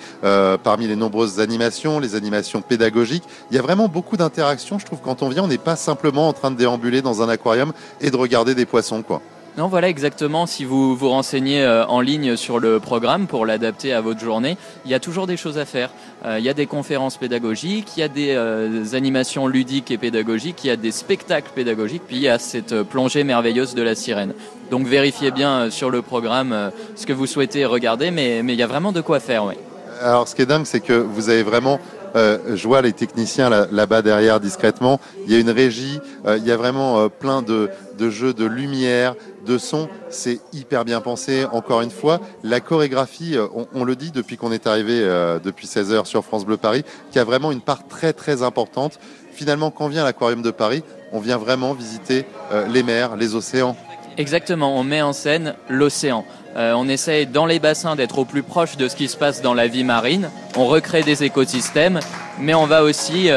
Parmi 0.63 0.87
les 0.87 0.95
nombreuses 0.95 1.41
animations, 1.41 1.99
les 1.99 2.15
animations 2.15 2.61
pédagogiques, 2.61 3.25
il 3.49 3.57
y 3.57 3.59
a 3.59 3.61
vraiment 3.61 3.89
beaucoup 3.89 4.15
d'interactions. 4.15 4.79
Je 4.79 4.85
trouve 4.85 4.99
quand 5.03 5.23
on 5.23 5.27
vient, 5.27 5.43
on 5.43 5.47
n'est 5.49 5.57
pas 5.57 5.75
simplement 5.75 6.29
en 6.29 6.33
train 6.33 6.51
de 6.51 6.55
déambuler 6.55 7.01
dans 7.01 7.21
un 7.21 7.27
aquarium 7.27 7.73
et 7.99 8.11
de 8.11 8.15
regarder 8.15 8.55
des 8.55 8.65
poissons 8.65 9.01
quoi. 9.01 9.21
Non, 9.57 9.67
voilà 9.67 9.89
exactement. 9.89 10.45
Si 10.45 10.63
vous 10.63 10.95
vous 10.95 11.09
renseignez 11.09 11.61
euh, 11.61 11.85
en 11.87 11.99
ligne 11.99 12.37
sur 12.37 12.57
le 12.57 12.79
programme 12.79 13.27
pour 13.27 13.45
l'adapter 13.45 13.91
à 13.91 13.99
votre 13.99 14.21
journée, 14.21 14.57
il 14.85 14.91
y 14.91 14.93
a 14.93 14.99
toujours 15.01 15.27
des 15.27 15.35
choses 15.35 15.57
à 15.57 15.65
faire. 15.65 15.89
Euh, 16.25 16.39
Il 16.39 16.45
y 16.45 16.49
a 16.49 16.53
des 16.53 16.67
conférences 16.67 17.17
pédagogiques, 17.17 17.97
il 17.97 17.99
y 17.99 18.03
a 18.03 18.07
des 18.07 18.31
euh, 18.31 18.85
animations 18.93 19.47
ludiques 19.47 19.91
et 19.91 19.97
pédagogiques, 19.97 20.63
il 20.63 20.67
y 20.67 20.71
a 20.71 20.77
des 20.77 20.91
spectacles 20.91 21.51
pédagogiques, 21.53 22.03
puis 22.07 22.15
il 22.15 22.21
y 22.21 22.29
a 22.29 22.39
cette 22.39 22.81
plongée 22.83 23.25
merveilleuse 23.25 23.75
de 23.75 23.81
la 23.81 23.93
sirène. 23.93 24.33
Donc 24.69 24.87
vérifiez 24.87 25.31
bien 25.31 25.69
sur 25.69 25.89
le 25.89 26.01
programme 26.01 26.71
ce 26.95 27.05
que 27.05 27.11
vous 27.11 27.27
souhaitez 27.27 27.65
regarder, 27.65 28.09
mais, 28.09 28.39
il 28.39 28.55
y 28.55 28.63
a 28.63 28.67
vraiment 28.67 28.93
de 28.93 29.01
quoi 29.01 29.19
faire. 29.19 29.43
Alors 30.01 30.29
ce 30.29 30.35
qui 30.35 30.43
est 30.43 30.45
dingue, 30.45 30.65
c'est 30.65 30.79
que 30.79 30.93
vous 30.93 31.27
avez 31.29 31.43
vraiment 31.43 31.77
je 32.13 32.67
vois 32.67 32.81
les 32.81 32.91
techniciens 32.91 33.49
là- 33.49 33.67
là-bas 33.71 34.01
derrière 34.01 34.39
discrètement. 34.41 34.99
Il 35.25 35.31
y 35.33 35.35
a 35.35 35.39
une 35.39 35.49
régie, 35.49 35.99
il 36.25 36.45
y 36.45 36.51
a 36.51 36.57
vraiment 36.57 37.09
plein 37.09 37.41
de 37.41 37.69
jeux 38.09 38.33
de 38.33 38.45
lumière, 38.45 39.15
de 39.45 39.57
son. 39.57 39.89
C'est 40.09 40.39
hyper 40.53 40.85
bien 40.85 41.01
pensé. 41.01 41.45
Encore 41.51 41.81
une 41.81 41.91
fois, 41.91 42.19
la 42.43 42.59
chorégraphie, 42.59 43.35
euh, 43.35 43.47
on, 43.73 43.83
le 43.83 43.95
dit 43.95 44.11
depuis 44.11 44.37
qu'on 44.37 44.51
est 44.51 44.67
arrivé 44.67 44.99
euh, 45.01 45.39
depuis 45.39 45.67
16 45.67 45.91
heures 45.93 46.07
sur 46.07 46.23
France 46.23 46.45
Bleu 46.45 46.57
Paris, 46.57 46.83
qui 47.11 47.19
a 47.19 47.23
vraiment 47.23 47.51
une 47.51 47.61
part 47.61 47.87
très 47.87 48.13
très 48.13 48.43
importante. 48.43 48.99
Finalement, 49.33 49.71
quand 49.71 49.87
vient 49.87 50.03
l'aquarium 50.03 50.41
de 50.41 50.51
Paris, 50.51 50.83
on 51.11 51.19
vient 51.19 51.37
vraiment 51.37 51.73
visiter 51.73 52.25
euh, 52.51 52.67
les 52.67 52.83
mers, 52.83 53.15
les 53.15 53.35
océans. 53.35 53.75
Exactement, 54.17 54.77
on 54.77 54.83
met 54.83 55.01
en 55.01 55.13
scène 55.13 55.55
l'océan. 55.69 56.25
On 56.53 56.89
essaye 56.89 57.27
dans 57.27 57.45
les 57.45 57.59
bassins 57.59 57.95
d'être 57.95 58.19
au 58.19 58.25
plus 58.25 58.43
proche 58.43 58.75
de 58.75 58.89
ce 58.89 58.97
qui 58.97 59.07
se 59.07 59.15
passe 59.15 59.41
dans 59.41 59.53
la 59.53 59.67
vie 59.67 59.85
marine. 59.85 60.29
On 60.57 60.67
recrée 60.67 61.01
des 61.01 61.23
écosystèmes, 61.23 62.01
mais 62.41 62.53
on 62.53 62.65
va 62.65 62.83
aussi 62.83 63.29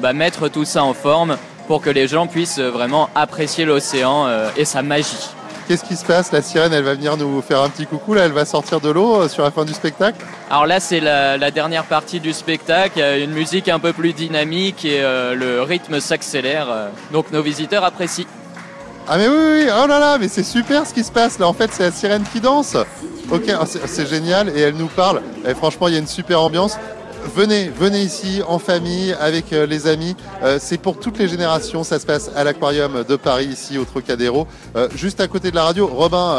bah, 0.00 0.14
mettre 0.14 0.48
tout 0.48 0.64
ça 0.64 0.82
en 0.82 0.94
forme 0.94 1.36
pour 1.68 1.82
que 1.82 1.90
les 1.90 2.08
gens 2.08 2.26
puissent 2.26 2.58
vraiment 2.58 3.10
apprécier 3.14 3.66
l'océan 3.66 4.26
et 4.56 4.64
sa 4.64 4.80
magie. 4.80 5.28
Qu'est-ce 5.66 5.84
qui 5.84 5.96
se 5.96 6.04
passe? 6.04 6.30
La 6.30 6.42
sirène, 6.42 6.74
elle 6.74 6.84
va 6.84 6.94
venir 6.94 7.16
nous 7.16 7.40
faire 7.40 7.62
un 7.62 7.70
petit 7.70 7.86
coucou. 7.86 8.12
Là, 8.12 8.26
elle 8.26 8.32
va 8.32 8.44
sortir 8.44 8.80
de 8.80 8.90
l'eau 8.90 9.22
euh, 9.22 9.28
sur 9.28 9.42
la 9.42 9.50
fin 9.50 9.64
du 9.64 9.72
spectacle? 9.72 10.18
Alors 10.50 10.66
là, 10.66 10.78
c'est 10.78 11.00
la, 11.00 11.38
la 11.38 11.50
dernière 11.50 11.84
partie 11.84 12.20
du 12.20 12.34
spectacle. 12.34 12.98
Une 13.00 13.32
musique 13.32 13.68
un 13.68 13.78
peu 13.78 13.94
plus 13.94 14.12
dynamique 14.12 14.84
et 14.84 15.02
euh, 15.02 15.34
le 15.34 15.62
rythme 15.62 16.00
s'accélère. 16.00 16.68
euh, 16.70 16.88
donc 17.12 17.32
nos 17.32 17.42
visiteurs 17.42 17.82
apprécient. 17.82 18.26
Ah 19.08 19.16
mais 19.18 19.28
oui, 19.28 19.34
oui, 19.36 19.62
oui. 19.64 19.70
oh 19.82 19.86
là 19.86 19.98
là, 19.98 20.18
mais 20.18 20.28
c'est 20.28 20.42
super 20.42 20.86
ce 20.86 20.94
qui 20.94 21.04
se 21.04 21.12
passe 21.12 21.38
là. 21.38 21.46
En 21.46 21.52
fait, 21.52 21.70
c'est 21.72 21.84
la 21.84 21.92
sirène 21.92 22.24
qui 22.32 22.40
danse. 22.40 22.76
Ok, 23.30 23.44
ah, 23.48 23.64
c'est 23.66 23.86
c'est 23.86 24.06
génial 24.06 24.50
et 24.50 24.60
elle 24.60 24.76
nous 24.76 24.86
parle. 24.88 25.22
Et 25.46 25.54
franchement, 25.54 25.88
il 25.88 25.94
y 25.94 25.96
a 25.96 26.00
une 26.00 26.06
super 26.06 26.40
ambiance. 26.42 26.76
Venez, 27.34 27.68
venez 27.68 28.00
ici 28.02 28.42
en 28.46 28.58
famille 28.58 29.12
avec 29.18 29.52
euh, 29.52 29.66
les 29.66 29.86
amis. 29.86 30.14
Euh, 30.42 30.58
c'est 30.60 30.78
pour 30.78 30.98
toutes 31.00 31.18
les 31.18 31.26
générations. 31.26 31.82
Ça 31.82 31.98
se 31.98 32.06
passe 32.06 32.30
à 32.36 32.44
l'aquarium 32.44 33.02
de 33.08 33.16
Paris 33.16 33.46
ici 33.46 33.78
au 33.78 33.84
Trocadéro, 33.84 34.46
Euh, 34.76 34.88
juste 34.94 35.20
à 35.20 35.28
côté 35.28 35.50
de 35.50 35.56
la 35.56 35.64
radio. 35.64 35.86
Robin, 35.86 36.36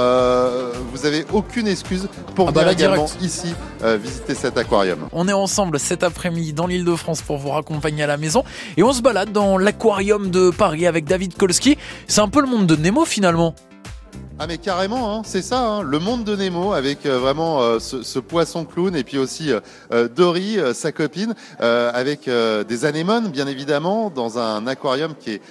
vous 0.93 1.05
avez 1.05 1.25
aucune 1.33 1.67
excuse 1.67 2.07
pour 2.35 2.49
Ah 2.49 2.51
bah 2.51 2.61
venir 2.61 2.73
également 2.73 3.05
direct. 3.05 3.21
ici 3.21 3.53
visiter 4.01 4.35
cet 4.35 4.57
aquarium. 4.57 5.07
On 5.11 5.27
est 5.27 5.33
ensemble 5.33 5.79
cet 5.79 6.03
après-midi 6.03 6.53
dans 6.53 6.67
l'île 6.67 6.85
de 6.85 6.95
France 6.95 7.21
pour 7.21 7.37
vous 7.37 7.49
raccompagner 7.49 8.03
à 8.03 8.07
la 8.07 8.17
maison 8.17 8.43
et 8.77 8.83
on 8.83 8.93
se 8.93 9.01
balade 9.01 9.31
dans 9.31 9.57
l'aquarium 9.57 10.29
de 10.31 10.49
Paris 10.49 10.85
avec 10.87 11.05
David 11.05 11.35
Kolski. 11.37 11.77
C'est 12.07 12.21
un 12.21 12.27
peu 12.29 12.41
le 12.41 12.47
monde 12.47 12.67
de 12.67 12.75
Nemo 12.75 13.05
finalement. 13.05 13.55
Ah 14.37 14.47
mais 14.47 14.57
carrément, 14.57 15.15
hein, 15.15 15.21
c'est 15.23 15.41
ça, 15.41 15.61
hein, 15.61 15.81
le 15.81 15.97
monde 15.97 16.25
de 16.25 16.35
Nemo 16.35 16.73
avec 16.73 17.05
euh, 17.05 17.17
vraiment 17.19 17.61
euh, 17.61 17.79
ce, 17.79 18.19
poisson 18.19 18.65
clown 18.65 18.93
et 18.93 19.05
puis 19.05 19.17
aussi 19.17 19.49
euh, 19.49 19.61
euh, 19.93 20.09
Dory, 20.09 20.57
sa 20.73 20.91
copine, 20.91 21.33
avec 21.59 22.29
des 22.29 22.85
anémones 22.85 23.29
bien 23.29 23.47
évidemment 23.47 24.09
dans 24.09 24.37
un 24.37 24.67
aquarium 24.67 25.13
qui 25.17 25.31
est 25.31 25.41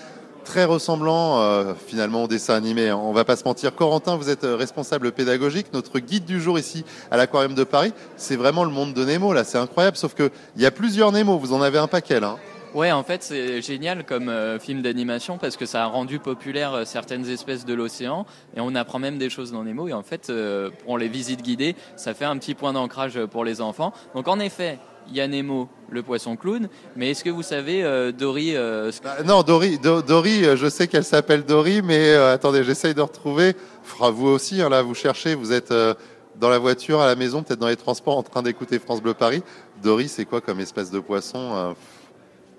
très 0.44 0.64
ressemblant 0.64 1.74
finalement 1.86 2.24
au 2.24 2.28
dessin 2.28 2.54
animé. 2.54 2.90
hein. 2.90 3.00
On 3.02 3.12
va 3.12 3.24
pas 3.24 3.36
se 3.36 3.44
mentir. 3.44 3.74
Corentin, 3.74 4.16
vous 4.16 4.28
êtes 4.28 4.44
responsable 4.44 5.12
pédagogique, 5.12 5.68
notre 5.72 5.98
guide 5.98 6.26
du 6.26 6.40
jour 6.40 6.58
ici 6.58 6.84
à 7.10 7.16
l'aquarium 7.16 7.54
de 7.54 7.64
Paris. 7.64 7.92
C'est 8.16 8.36
vraiment 8.36 8.64
le 8.64 8.70
monde 8.70 8.92
de 8.92 9.04
Nemo 9.04 9.32
là, 9.32 9.44
c'est 9.44 9.58
incroyable. 9.58 9.96
Sauf 9.96 10.14
que 10.14 10.30
il 10.56 10.62
y 10.62 10.66
a 10.66 10.70
plusieurs 10.70 11.12
Nemo, 11.12 11.38
vous 11.38 11.54
en 11.54 11.62
avez 11.62 11.78
un 11.78 11.86
paquet 11.88 12.22
hein. 12.22 12.36
Ouais, 12.74 12.90
en 12.90 13.04
fait, 13.04 13.22
c'est 13.22 13.62
génial 13.62 14.04
comme 14.04 14.28
euh, 14.28 14.58
film 14.58 14.82
d'animation 14.82 15.38
parce 15.38 15.56
que 15.56 15.64
ça 15.64 15.84
a 15.84 15.86
rendu 15.86 16.18
populaire 16.18 16.74
euh, 16.74 16.84
certaines 16.84 17.28
espèces 17.30 17.64
de 17.64 17.72
l'océan 17.72 18.26
et 18.56 18.60
on 18.60 18.74
apprend 18.74 18.98
même 18.98 19.16
des 19.16 19.30
choses 19.30 19.52
dans 19.52 19.62
Nemo. 19.62 19.86
Et 19.86 19.92
en 19.92 20.02
fait, 20.02 20.28
euh, 20.28 20.70
pour 20.84 20.98
les 20.98 21.06
visites 21.08 21.42
guidées, 21.42 21.76
ça 21.94 22.14
fait 22.14 22.24
un 22.24 22.36
petit 22.36 22.54
point 22.54 22.72
d'ancrage 22.72 23.24
pour 23.26 23.44
les 23.44 23.60
enfants. 23.60 23.92
Donc, 24.16 24.26
en 24.26 24.40
effet, 24.40 24.78
il 25.08 25.14
y 25.14 25.20
a 25.20 25.28
Nemo, 25.28 25.68
le 25.88 26.02
poisson 26.02 26.34
clown. 26.34 26.68
Mais 26.96 27.10
est-ce 27.10 27.22
que 27.22 27.30
vous 27.30 27.44
savez, 27.44 27.84
euh, 27.84 28.10
Dory, 28.10 28.56
euh, 28.56 28.90
Bah, 29.04 29.18
non, 29.24 29.42
Dory, 29.44 29.78
Do- 29.78 30.02
Dory, 30.02 30.44
euh, 30.44 30.56
je 30.56 30.68
sais 30.68 30.88
qu'elle 30.88 31.04
s'appelle 31.04 31.44
Dory, 31.44 31.80
mais 31.80 32.08
euh, 32.08 32.34
attendez, 32.34 32.64
j'essaye 32.64 32.94
de 32.94 33.02
retrouver. 33.02 33.54
Vous 34.00 34.26
aussi, 34.26 34.60
hein, 34.60 34.68
là, 34.68 34.82
vous 34.82 34.94
cherchez, 34.94 35.36
vous 35.36 35.52
êtes 35.52 35.70
euh, 35.70 35.94
dans 36.40 36.48
la 36.48 36.58
voiture, 36.58 37.00
à 37.00 37.06
la 37.06 37.14
maison, 37.14 37.44
peut-être 37.44 37.60
dans 37.60 37.68
les 37.68 37.76
transports, 37.76 38.16
en 38.18 38.22
train 38.24 38.42
d'écouter 38.42 38.80
France 38.80 39.00
Bleu 39.00 39.14
Paris. 39.14 39.44
Dory, 39.80 40.08
c'est 40.08 40.24
quoi 40.24 40.40
comme 40.40 40.58
espèce 40.58 40.90
de 40.90 40.98
poisson 40.98 41.38
euh, 41.54 41.72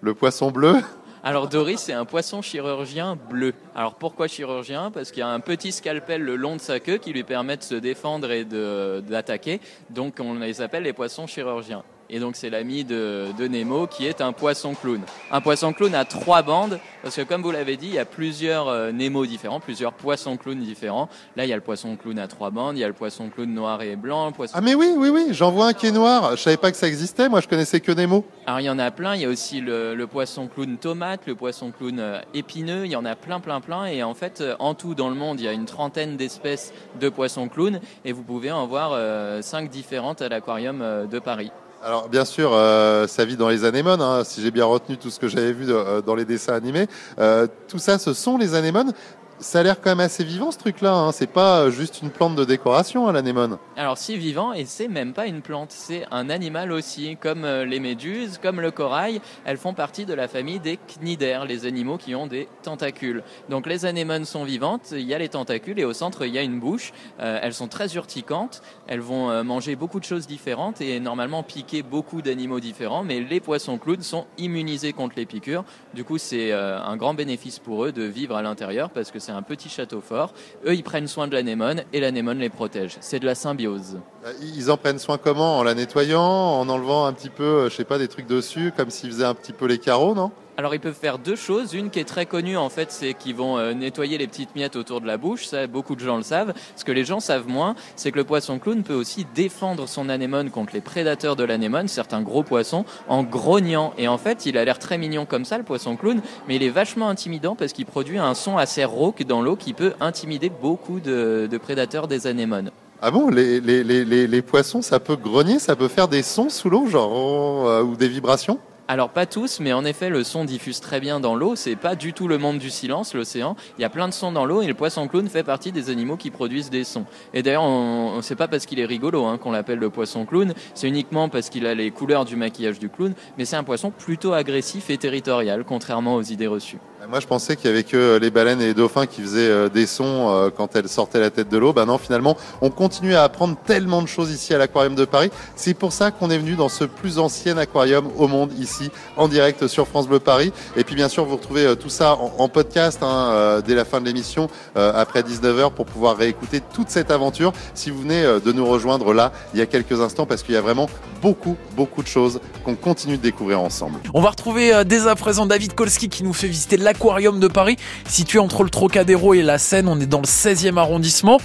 Le 0.01 0.13
poisson 0.13 0.51
bleu 0.51 0.75
Alors 1.23 1.47
Dory, 1.47 1.77
c'est 1.77 1.93
un 1.93 2.05
poisson 2.05 2.41
chirurgien 2.41 3.15
bleu. 3.15 3.53
Alors 3.75 3.95
pourquoi 3.95 4.27
chirurgien? 4.27 4.91
Parce 4.91 5.11
qu'il 5.11 5.21
y 5.21 5.23
a 5.23 5.29
un 5.29 5.39
petit 5.39 5.71
scalpel 5.71 6.21
le 6.21 6.35
long 6.35 6.55
de 6.55 6.61
sa 6.61 6.79
queue 6.79 6.97
qui 6.97 7.13
lui 7.13 7.23
permet 7.23 7.57
de 7.57 7.63
se 7.63 7.75
défendre 7.75 8.31
et 8.31 8.45
d'attaquer. 8.45 9.61
Donc 9.89 10.17
on 10.19 10.35
les 10.35 10.61
appelle 10.61 10.83
les 10.83 10.93
poissons 10.93 11.27
chirurgiens. 11.27 11.83
Et 12.09 12.19
donc 12.19 12.35
c'est 12.35 12.49
l'ami 12.49 12.83
de, 12.83 13.27
de 13.37 13.47
Nemo 13.47 13.87
qui 13.87 14.05
est 14.05 14.21
un 14.21 14.31
poisson 14.31 14.73
clown. 14.75 15.01
Un 15.31 15.41
poisson 15.41 15.73
clown 15.73 15.95
a 15.95 16.05
trois 16.05 16.41
bandes, 16.41 16.79
parce 17.01 17.15
que 17.15 17.21
comme 17.21 17.41
vous 17.41 17.51
l'avez 17.51 17.77
dit, 17.77 17.87
il 17.87 17.93
y 17.93 17.99
a 17.99 18.05
plusieurs 18.05 18.67
euh, 18.67 18.91
Nemo 18.91 19.25
différents, 19.25 19.59
plusieurs 19.59 19.93
poissons 19.93 20.37
clowns 20.37 20.59
différents. 20.59 21.09
Là, 21.35 21.45
il 21.45 21.49
y 21.49 21.53
a 21.53 21.55
le 21.55 21.61
poisson 21.61 21.95
clown 21.95 22.19
à 22.19 22.27
trois 22.27 22.51
bandes, 22.51 22.77
il 22.77 22.81
y 22.81 22.83
a 22.83 22.87
le 22.87 22.93
poisson 22.93 23.29
clown 23.29 23.51
noir 23.51 23.81
et 23.81 23.95
blanc, 23.95 24.27
le 24.27 24.33
poisson 24.33 24.53
Ah 24.55 24.61
mais 24.61 24.75
oui, 24.75 24.93
oui, 24.95 25.09
oui, 25.09 25.27
j'en 25.31 25.51
vois 25.51 25.67
un 25.67 25.73
qui 25.73 25.87
est 25.87 25.91
noir. 25.91 26.35
Je 26.35 26.41
savais 26.41 26.57
pas 26.57 26.71
que 26.71 26.77
ça 26.77 26.87
existait, 26.87 27.27
moi 27.27 27.41
je 27.41 27.47
connaissais 27.47 27.79
que 27.79 27.91
Nemo. 27.91 28.25
Alors 28.45 28.59
il 28.59 28.65
y 28.65 28.69
en 28.69 28.79
a 28.79 28.91
plein, 28.91 29.15
il 29.15 29.21
y 29.21 29.25
a 29.25 29.29
aussi 29.29 29.61
le, 29.61 29.95
le 29.95 30.07
poisson 30.07 30.47
clown 30.47 30.77
tomate, 30.77 31.21
le 31.25 31.35
poisson 31.35 31.71
clown 31.71 31.99
euh, 31.99 32.21
épineux, 32.33 32.85
il 32.85 32.91
y 32.91 32.95
en 32.95 33.05
a 33.05 33.15
plein 33.15 33.39
plein 33.39 33.61
plein 33.61 33.85
et 33.85 34.03
en 34.03 34.13
fait 34.13 34.41
euh, 34.41 34.55
en 34.59 34.75
tout 34.75 34.93
dans 34.95 35.09
le 35.09 35.15
monde 35.15 35.39
il 35.39 35.45
y 35.45 35.47
a 35.47 35.53
une 35.53 35.65
trentaine 35.65 36.17
d'espèces 36.17 36.73
de 36.99 37.09
poissons 37.09 37.49
clowns 37.49 37.79
et 38.03 38.11
vous 38.11 38.23
pouvez 38.23 38.51
en 38.51 38.67
voir 38.67 38.91
euh, 38.93 39.41
cinq 39.41 39.69
différentes 39.69 40.21
à 40.21 40.29
l'aquarium 40.29 40.83
de 41.09 41.19
Paris. 41.19 41.51
Alors 41.85 42.09
bien 42.09 42.25
sûr, 42.25 42.49
euh, 42.51 43.05
ça 43.05 43.25
vit 43.25 43.37
dans 43.37 43.47
les 43.47 43.63
anémones, 43.63 44.01
hein, 44.01 44.23
si 44.23 44.41
j'ai 44.41 44.49
bien 44.49 44.65
retenu 44.65 44.97
tout 44.97 45.11
ce 45.11 45.19
que 45.19 45.27
j'avais 45.27 45.53
vu 45.53 45.67
euh, 45.69 46.01
dans 46.01 46.15
les 46.15 46.25
dessins 46.25 46.55
animés. 46.55 46.87
Euh, 47.19 47.45
tout 47.67 47.77
ça, 47.77 47.99
ce 47.99 48.11
sont 48.11 48.39
les 48.39 48.55
anémones. 48.55 48.91
Ça 49.39 49.59
a 49.59 49.63
l'air 49.63 49.81
quand 49.81 49.89
même 49.89 49.99
assez 49.99 50.23
vivant 50.23 50.49
ce 50.49 50.57
truc-là. 50.57 50.93
Hein. 50.93 51.11
C'est 51.11 51.27
pas 51.27 51.69
juste 51.69 52.01
une 52.01 52.09
plante 52.09 52.35
de 52.35 52.45
décoration, 52.45 53.09
hein, 53.09 53.11
l'anémone. 53.11 53.57
Alors 53.75 53.97
c'est 53.97 54.15
vivant 54.15 54.53
et 54.53 54.63
c'est 54.63 54.87
même 54.87 55.11
pas 55.11 55.27
une 55.27 55.41
plante, 55.41 55.71
c'est 55.71 56.05
un 56.09 56.29
animal 56.29 56.71
aussi, 56.71 57.17
comme 57.17 57.43
euh, 57.43 57.65
les 57.65 57.81
méduses, 57.81 58.39
comme 58.41 58.61
le 58.61 58.71
corail, 58.71 59.19
elles 59.43 59.57
font 59.57 59.73
partie 59.73 60.05
de 60.05 60.13
la 60.13 60.29
famille 60.29 60.59
des 60.59 60.77
cnidaires, 60.77 61.43
les 61.43 61.65
animaux 61.65 61.97
qui 61.97 62.15
ont 62.15 62.27
des 62.27 62.47
tentacules. 62.63 63.23
Donc 63.49 63.67
les 63.67 63.85
anémones 63.85 64.23
sont 64.23 64.45
vivantes, 64.45 64.91
il 64.91 65.01
y 65.01 65.13
a 65.13 65.17
les 65.17 65.27
tentacules 65.27 65.79
et 65.79 65.85
au 65.85 65.91
centre 65.91 66.25
il 66.25 66.33
y 66.33 66.37
a 66.37 66.41
une 66.41 66.61
bouche. 66.61 66.93
Euh, 67.19 67.39
elles 67.41 67.53
sont 67.53 67.67
très 67.67 67.93
urticantes, 67.95 68.61
elles 68.87 69.01
vont 69.01 69.29
euh, 69.29 69.43
manger 69.43 69.75
beaucoup 69.75 69.99
de 69.99 70.05
choses 70.05 70.27
différentes 70.27 70.79
et 70.79 71.01
normalement 71.01 71.43
piquer 71.43 71.83
beaucoup 71.83 72.21
d'animaux 72.21 72.61
différents, 72.61 73.03
mais 73.03 73.19
les 73.19 73.41
poissons 73.41 73.77
clowns 73.77 74.01
sont 74.01 74.27
immunisés 74.37 74.93
contre 74.93 75.15
les 75.17 75.25
piqûres. 75.25 75.65
Du 75.93 76.05
coup 76.05 76.17
c'est 76.17 76.53
euh, 76.53 76.79
un 76.81 76.95
grand 76.95 77.13
bénéfice 77.13 77.59
pour 77.59 77.83
eux 77.83 77.91
de 77.91 78.03
vivre 78.03 78.37
à 78.37 78.41
l'intérieur 78.41 78.89
parce 78.91 79.11
que 79.11 79.19
c'est 79.25 79.31
un 79.31 79.41
petit 79.41 79.69
château 79.69 80.01
fort. 80.01 80.33
Eux 80.65 80.75
ils 80.75 80.83
prennent 80.83 81.07
soin 81.07 81.27
de 81.27 81.33
l'anémone 81.33 81.83
et 81.93 81.99
l'anémone 81.99 82.37
les 82.39 82.49
protège. 82.49 82.97
C'est 83.01 83.19
de 83.19 83.25
la 83.25 83.33
symbiose. 83.35 83.97
Euh, 84.25 84.31
Ils 84.55 84.69
en 84.69 84.77
prennent 84.77 84.99
soin 84.99 85.17
comment? 85.17 85.57
En 85.57 85.63
la 85.63 85.73
nettoyant, 85.73 86.21
en 86.21 86.69
enlevant 86.69 87.05
un 87.05 87.13
petit 87.13 87.29
peu, 87.29 87.43
euh, 87.43 87.69
je 87.69 87.75
sais 87.75 87.85
pas, 87.85 87.97
des 87.97 88.07
trucs 88.07 88.27
dessus, 88.27 88.71
comme 88.77 88.89
s'ils 88.91 89.11
faisaient 89.11 89.25
un 89.25 89.33
petit 89.33 89.53
peu 89.53 89.65
les 89.65 89.79
carreaux, 89.79 90.13
non? 90.13 90.31
Alors 90.57 90.73
ils 90.73 90.79
peuvent 90.79 90.93
faire 90.93 91.19
deux 91.19 91.35
choses. 91.35 91.73
Une 91.73 91.89
qui 91.89 91.99
est 91.99 92.05
très 92.05 92.25
connue 92.25 92.55
en 92.55 92.69
fait, 92.69 92.89
c'est 92.89 93.13
qu'ils 93.13 93.35
vont 93.35 93.57
euh, 93.57 93.73
nettoyer 93.73 94.17
les 94.17 94.25
petites 94.25 94.55
miettes 94.55 94.77
autour 94.77 95.01
de 95.01 95.07
la 95.07 95.17
bouche. 95.17 95.47
Ça, 95.47 95.67
beaucoup 95.67 95.95
de 95.95 95.99
gens 95.99 96.15
le 96.15 96.23
savent. 96.23 96.53
Ce 96.77 96.85
que 96.85 96.93
les 96.93 97.03
gens 97.03 97.19
savent 97.19 97.49
moins, 97.49 97.75
c'est 97.97 98.11
que 98.11 98.17
le 98.17 98.23
poisson 98.23 98.57
clown 98.57 98.81
peut 98.83 98.93
aussi 98.93 99.27
défendre 99.35 99.85
son 99.85 100.07
anémone 100.07 100.51
contre 100.51 100.73
les 100.73 100.79
prédateurs 100.79 101.35
de 101.35 101.43
l'anémone, 101.43 101.89
certains 101.89 102.21
gros 102.21 102.43
poissons, 102.43 102.85
en 103.09 103.23
grognant. 103.23 103.93
Et 103.97 104.07
en 104.07 104.17
fait, 104.17 104.45
il 104.45 104.57
a 104.57 104.63
l'air 104.63 104.79
très 104.79 104.97
mignon 104.97 105.25
comme 105.25 105.43
ça, 105.43 105.57
le 105.57 105.65
poisson 105.65 105.97
clown, 105.97 106.21
mais 106.47 106.55
il 106.55 106.63
est 106.63 106.69
vachement 106.69 107.09
intimidant 107.09 107.55
parce 107.55 107.73
qu'il 107.73 107.85
produit 107.85 108.17
un 108.17 108.33
son 108.33 108.57
assez 108.57 108.85
rauque 108.85 109.23
dans 109.23 109.41
l'eau 109.41 109.57
qui 109.57 109.73
peut 109.73 109.91
intimider 109.99 110.49
beaucoup 110.49 111.01
de, 111.01 111.49
prédateurs 111.61 112.07
des 112.07 112.27
anémones. 112.27 112.71
Ah 113.01 113.11
bon, 113.11 113.29
les, 113.29 114.41
poissons, 114.41 114.81
ça 114.81 115.01
peut 115.01 115.17
grogner, 115.17 115.59
ça 115.59 115.75
peut 115.75 115.89
faire 115.89 116.07
des 116.07 116.23
sons 116.23 116.49
sous 116.49 116.69
l'eau, 116.69 116.87
genre, 116.87 117.67
euh, 117.67 117.83
ou 117.83 117.97
des 117.97 118.07
vibrations? 118.07 118.57
Alors 118.87 119.09
pas 119.09 119.25
tous, 119.25 119.61
mais 119.61 119.73
en 119.73 119.83
effet 119.83 120.09
le 120.09 120.23
son 120.23 120.45
diffuse 120.45 120.79
très 120.79 120.99
bien 120.99 121.19
dans 121.19 121.35
l'eau. 121.35 121.55
C'est 121.55 121.75
pas 121.75 121.95
du 121.95 122.13
tout 122.13 122.27
le 122.27 122.37
monde 122.37 122.59
du 122.59 122.69
silence, 122.69 123.15
l'océan. 123.15 123.55
Il 123.79 123.81
y 123.81 123.85
a 123.85 123.89
plein 123.89 124.07
de 124.07 124.13
sons 124.13 124.31
dans 124.31 124.45
l'eau 124.45 124.61
et 124.61 124.67
le 124.67 124.75
poisson 124.75 125.07
clown 125.07 125.27
fait 125.27 125.41
partie 125.41 125.71
des 125.71 125.89
animaux 125.89 126.17
qui 126.17 126.29
produisent 126.29 126.69
des 126.69 126.83
sons. 126.83 127.05
Et 127.33 127.41
d'ailleurs, 127.41 127.63
on, 127.63 128.13
on 128.15 128.21
sait 128.21 128.35
pas 128.35 128.47
parce 128.47 128.67
qu'il 128.67 128.79
est 128.79 128.85
rigolo 128.85 129.25
hein, 129.25 129.39
qu'on 129.39 129.51
l'appelle 129.51 129.79
le 129.79 129.89
poisson 129.89 130.27
clown. 130.27 130.53
C'est 130.75 130.87
uniquement 130.87 131.29
parce 131.29 131.49
qu'il 131.49 131.65
a 131.65 131.73
les 131.73 131.89
couleurs 131.89 132.25
du 132.25 132.35
maquillage 132.35 132.77
du 132.77 132.89
clown. 132.89 133.15
Mais 133.39 133.45
c'est 133.45 133.55
un 133.55 133.63
poisson 133.63 133.89
plutôt 133.89 134.33
agressif 134.33 134.91
et 134.91 134.99
territorial, 134.99 135.63
contrairement 135.67 136.13
aux 136.13 136.23
idées 136.23 136.45
reçues. 136.45 136.77
Moi, 137.07 137.19
je 137.19 137.27
pensais 137.27 137.55
qu'il 137.55 137.69
y 137.69 137.73
avait 137.73 137.83
que 137.83 138.17
les 138.17 138.31
baleines 138.31 138.61
et 138.61 138.67
les 138.67 138.73
dauphins 138.73 139.05
qui 139.05 139.21
faisaient 139.21 139.49
euh, 139.49 139.69
des 139.69 139.85
sons 139.85 140.29
euh, 140.29 140.49
quand 140.49 140.75
elles 140.75 140.89
sortaient 140.89 141.19
la 141.19 141.29
tête 141.29 141.49
de 141.49 141.57
l'eau. 141.57 141.71
Ben 141.71 141.85
non, 141.85 141.99
finalement, 141.99 142.35
on 142.61 142.71
continue 142.71 143.13
à 143.13 143.23
apprendre 143.23 143.55
tellement 143.63 144.01
de 144.01 144.07
choses 144.07 144.31
ici 144.31 144.55
à 144.55 144.57
l'aquarium 144.57 144.95
de 144.95 145.05
Paris. 145.05 145.29
C'est 145.55 145.75
pour 145.75 145.93
ça 145.93 146.09
qu'on 146.09 146.31
est 146.31 146.37
venu 146.37 146.55
dans 146.55 146.69
ce 146.69 146.83
plus 146.83 147.19
ancien 147.19 147.57
aquarium 147.57 148.09
au 148.17 148.27
monde 148.27 148.53
ici, 148.57 148.74
en 149.17 149.27
direct 149.27 149.67
sur 149.67 149.87
France 149.87 150.07
Bleu 150.07 150.19
Paris. 150.19 150.51
Et 150.75 150.83
puis, 150.83 150.95
bien 150.95 151.09
sûr, 151.09 151.25
vous 151.25 151.35
retrouvez 151.37 151.65
euh, 151.65 151.75
tout 151.75 151.89
ça 151.89 152.15
en, 152.15 152.47
podcast 152.47 152.99
hein, 153.01 153.29
euh, 153.31 153.61
dès 153.61 153.75
la 153.75 153.85
fin 153.85 153.99
de 154.01 154.05
l'émission, 154.05 154.49
euh, 154.77 154.91
après 154.95 155.21
19h, 155.21 155.71
pour 155.71 155.85
pouvoir 155.85 156.17
réécouter 156.17 156.61
toute 156.73 156.89
cette 156.89 157.11
aventure. 157.11 157.53
Si 157.73 157.89
vous 157.89 158.01
venez 158.01 158.23
de 158.23 158.51
nous 158.51 158.65
rejoindre 158.65 159.13
là, 159.13 159.31
il 159.53 159.59
y 159.59 159.63
a 159.63 159.65
quelques 159.65 160.01
instants, 160.01 160.25
parce 160.25 160.43
qu'il 160.43 160.55
y 160.55 160.57
a 160.57 160.61
vraiment 160.61 160.89
beaucoup, 161.21 161.57
beaucoup 161.75 162.03
de 162.03 162.07
choses 162.07 162.39
qu'on 162.63 162.75
continue 162.75 163.17
de 163.17 163.21
découvrir 163.21 163.61
ensemble. 163.61 163.99
On 164.13 164.21
va 164.21 164.29
retrouver 164.29 164.83
dès 164.85 165.07
à 165.07 165.15
présent 165.15 165.45
David 165.45 165.73
Kolski 165.73 166.09
qui 166.09 166.23
nous 166.23 166.33
fait 166.33 166.47
visiter 166.47 166.77
l'aquarium 166.77 167.39
de 167.39 167.47
Paris, 167.47 167.77
situé 168.07 168.39
entre 168.39 168.63
le 168.63 168.69
Trocadéro 168.69 169.33
et 169.33 169.41
la 169.41 169.57
Seine. 169.57 169.87
On 169.87 169.99
est 169.99 170.05
dans 170.05 170.21
le 170.21 170.27
16e 170.27 170.77
arrondissement. 170.77 171.39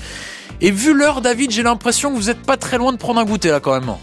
Et 0.60 0.70
vu 0.70 0.92
l'heure, 0.92 1.20
David, 1.20 1.50
j'ai 1.50 1.62
l'impression 1.62 2.10
que 2.12 2.16
vous 2.16 2.30
êtes 2.30 2.42
pas 2.42 2.56
très 2.56 2.76
loin 2.76 2.92
de 2.92 2.98
prendre 2.98 3.20
un 3.20 3.24
goûter 3.24 3.50
là 3.50 3.60
quand 3.60 3.72
même. 3.72 3.94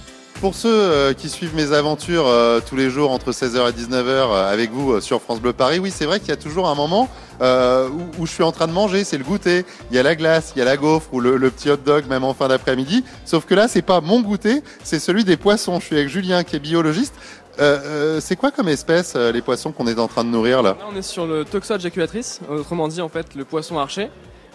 Pour 0.41 0.53
ceux 0.53 0.69
euh, 0.69 1.13
qui 1.13 1.29
suivent 1.29 1.55
mes 1.55 1.71
aventures 1.71 2.27
euh, 2.27 2.59
tous 2.59 2.75
les 2.75 2.91
jours 2.91 3.09
entre 3.09 3.31
16h 3.31 3.69
et 3.69 3.71
19h 3.71 4.05
euh, 4.05 4.53
avec 4.53 4.71
vous 4.71 5.01
sur 5.01 5.19
France 5.19 5.41
Bleu 5.41 5.51
Paris, 5.51 5.79
oui, 5.79 5.91
c'est 5.91 6.05
vrai 6.05 6.19
qu'il 6.19 6.29
y 6.29 6.33
a 6.33 6.37
toujours 6.37 6.67
un 6.69 6.75
moment 6.75 7.09
où, 7.39 8.25
je 8.25 8.31
suis 8.31 8.43
en 8.43 8.51
train 8.51 8.67
de 8.67 8.71
manger, 8.71 9.03
c'est 9.03 9.17
le 9.17 9.23
goûter. 9.23 9.65
Il 9.89 9.95
y 9.95 9.99
a 9.99 10.03
la 10.03 10.15
glace, 10.15 10.53
il 10.55 10.59
y 10.59 10.61
a 10.61 10.65
la 10.65 10.77
gaufre 10.77 11.11
ou 11.11 11.19
le, 11.19 11.39
petit 11.49 11.71
hot 11.71 11.77
dog 11.77 12.05
même 12.07 12.23
en 12.23 12.33
fin 12.35 12.47
d'après-midi. 12.47 13.03
Sauf 13.25 13.45
que 13.45 13.55
là, 13.55 13.67
c'est 13.67 13.81
pas 13.81 13.99
mon 13.99 14.21
goûter, 14.21 14.61
c'est 14.83 14.99
celui 14.99 15.23
des 15.23 15.37
poissons. 15.37 15.79
Je 15.79 15.85
suis 15.85 15.95
avec 15.95 16.09
Julien 16.09 16.43
qui 16.43 16.55
est 16.55 16.59
biologiste. 16.59 17.15
C'est 17.57 18.35
quoi 18.35 18.51
comme 18.51 18.69
espèce 18.69 19.15
les 19.15 19.41
poissons 19.41 19.71
qu'on 19.71 19.87
est 19.87 19.99
en 19.99 20.07
train 20.07 20.23
de 20.23 20.29
nourrir 20.29 20.61
là? 20.61 20.77
Là, 20.79 20.85
on 20.91 20.95
est 20.95 21.01
sur 21.01 21.25
le 21.25 21.45
Toxoid 21.45 21.79
jaculatrice, 21.79 22.41
autrement 22.49 22.87
dit 22.87 23.01
en 23.01 23.09
fait 23.09 23.33
le 23.35 23.43
poisson 23.43 23.79
archer. 23.79 24.09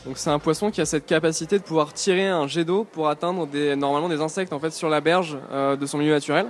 Donc 0.05 0.19
c'est 0.19 0.31
un 0.31 0.39
poisson 0.41 0.71
qui 0.71 0.81
a 0.81 0.85
cette 0.85 1.07
capacité 1.07 1.59
de 1.59 1.63
pouvoir 1.63 1.93
tirer 1.93 2.27
un 2.27 2.49
jet 2.49 2.65
d'eau 2.65 2.85
pour 2.85 3.09
atteindre 3.09 3.47
des, 3.47 3.77
normalement 3.77 4.09
des 4.09 4.21
insectes 4.21 4.53
en 4.53 4.59
fait 4.59 4.71
sur 4.73 4.89
la 4.89 5.01
berge 5.01 5.39
euh, 5.53 5.77
de 5.77 5.87
son 5.87 5.99
milieu 5.99 6.13
naturel. 6.13 6.47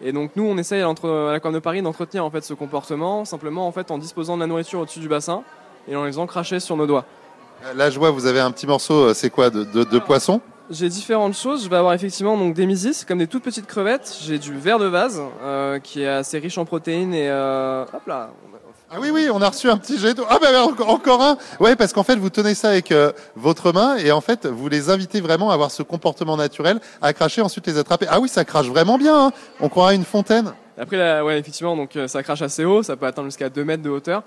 Et 0.00 0.12
donc 0.12 0.30
nous 0.36 0.44
on 0.44 0.56
essaye 0.56 0.80
à 0.80 0.88
à 0.88 1.32
l'Aquarium 1.32 1.54
de 1.54 1.58
Paris 1.58 1.82
d'entretenir 1.82 2.24
en 2.24 2.30
fait 2.30 2.42
ce 2.42 2.54
comportement 2.54 3.24
simplement 3.24 3.66
en 3.66 3.72
fait 3.72 3.90
en 3.90 3.98
disposant 3.98 4.36
de 4.36 4.40
la 4.40 4.46
nourriture 4.46 4.80
au-dessus 4.80 5.00
du 5.00 5.08
bassin 5.08 5.42
et 5.86 5.96
en 5.96 6.04
les 6.04 6.12
faisant 6.12 6.26
cracher 6.26 6.60
sur 6.60 6.76
nos 6.76 6.86
doigts. 6.86 7.04
Là, 7.74 7.90
je 7.90 7.98
vois, 7.98 8.10
vous 8.10 8.26
avez 8.26 8.40
un 8.40 8.52
petit 8.52 8.68
morceau, 8.68 9.06
euh, 9.06 9.14
c'est 9.14 9.30
quoi, 9.30 9.50
de, 9.50 9.64
de, 9.64 9.82
de 9.82 9.98
poisson? 9.98 10.40
J'ai 10.70 10.88
différentes 10.88 11.34
choses. 11.34 11.64
Je 11.64 11.68
vais 11.68 11.76
avoir 11.76 11.92
effectivement 11.92 12.36
donc 12.36 12.54
des 12.54 12.66
mysis, 12.66 13.04
comme 13.04 13.18
des 13.18 13.26
toutes 13.26 13.42
petites 13.42 13.66
crevettes. 13.66 14.16
J'ai 14.22 14.38
du 14.38 14.56
verre 14.56 14.78
de 14.78 14.86
vase 14.86 15.20
euh, 15.42 15.80
qui 15.80 16.02
est 16.02 16.08
assez 16.08 16.38
riche 16.38 16.58
en 16.58 16.64
protéines 16.64 17.14
et 17.14 17.28
euh, 17.28 17.82
hop 17.82 18.06
là. 18.06 18.30
Ah 18.90 18.96
oui, 19.00 19.10
oui, 19.12 19.28
on 19.30 19.42
a 19.42 19.48
reçu 19.50 19.68
un 19.68 19.76
petit 19.76 19.98
jet 19.98 20.14
d'eau. 20.14 20.24
Ah 20.30 20.38
ben 20.40 20.56
encore, 20.62 20.88
encore 20.88 21.22
un 21.22 21.36
Ouais, 21.60 21.76
parce 21.76 21.92
qu'en 21.92 22.04
fait, 22.04 22.16
vous 22.16 22.30
tenez 22.30 22.54
ça 22.54 22.70
avec 22.70 22.90
euh, 22.90 23.12
votre 23.36 23.70
main 23.72 23.96
et 23.96 24.10
en 24.12 24.22
fait, 24.22 24.46
vous 24.46 24.68
les 24.70 24.88
invitez 24.88 25.20
vraiment 25.20 25.50
à 25.50 25.54
avoir 25.54 25.70
ce 25.70 25.82
comportement 25.82 26.38
naturel, 26.38 26.80
à 27.02 27.12
cracher, 27.12 27.42
ensuite 27.42 27.66
les 27.66 27.76
attraper. 27.76 28.06
Ah 28.08 28.18
oui, 28.18 28.30
ça 28.30 28.46
crache 28.46 28.66
vraiment 28.66 28.96
bien. 28.96 29.26
hein. 29.26 29.32
On 29.60 29.68
croirait 29.68 29.94
une 29.94 30.06
fontaine. 30.06 30.52
Après, 30.80 30.96
là, 30.96 31.24
ouais, 31.24 31.38
effectivement, 31.38 31.76
donc 31.76 31.96
euh, 31.96 32.06
ça 32.08 32.22
crache 32.22 32.40
assez 32.42 32.64
haut, 32.64 32.82
ça 32.82 32.96
peut 32.96 33.06
atteindre 33.06 33.26
jusqu'à 33.28 33.48
2 33.48 33.64
mètres 33.64 33.82
de 33.82 33.90
hauteur. 33.90 34.22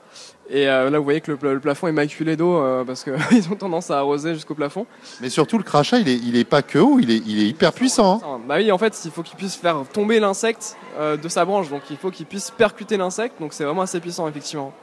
Et 0.50 0.68
euh, 0.68 0.90
là, 0.90 0.98
vous 0.98 1.04
voyez 1.06 1.22
que 1.22 1.32
le, 1.32 1.38
pla- 1.38 1.54
le 1.54 1.60
plafond 1.62 1.88
est 1.88 1.92
maculé 1.94 2.36
d'eau 2.36 2.58
euh, 2.58 2.84
parce 2.84 3.04
qu'ils 3.06 3.14
ont 3.52 3.56
tendance 3.56 3.90
à 3.90 4.00
arroser 4.00 4.34
jusqu'au 4.34 4.54
plafond. 4.56 4.86
Mais 5.22 5.30
surtout, 5.30 5.58
le 5.58 5.64
crachat, 5.64 6.00
il 6.00 6.10
est, 6.10 6.18
il 6.18 6.36
est 6.36 6.44
pas 6.44 6.62
que 6.62 6.78
haut, 6.80 7.00
il 7.00 7.10
est, 7.10 7.22
il 7.26 7.42
est 7.42 7.48
hyper 7.48 7.72
puissant. 7.72 8.22
hein. 8.24 8.42
Bah 8.48 8.56
oui, 8.58 8.72
en 8.72 8.78
fait, 8.78 9.00
il 9.06 9.12
faut 9.12 9.24
qu'il 9.24 9.38
puisse 9.38 9.56
faire 9.56 9.78
tomber 9.94 10.20
l'insecte 10.20 10.76
de 11.00 11.30
sa 11.30 11.46
branche, 11.46 11.70
donc 11.70 11.84
il 11.90 11.96
faut 11.98 12.12
qu'il 12.12 12.26
puisse 12.26 12.52
percuter 12.52 12.98
l'insecte, 12.98 13.40
donc 13.40 13.54
c'est 13.54 13.64
vraiment 13.64 13.84
assez 13.84 14.00
puissant, 14.02 14.28
effectivement. 14.28 14.74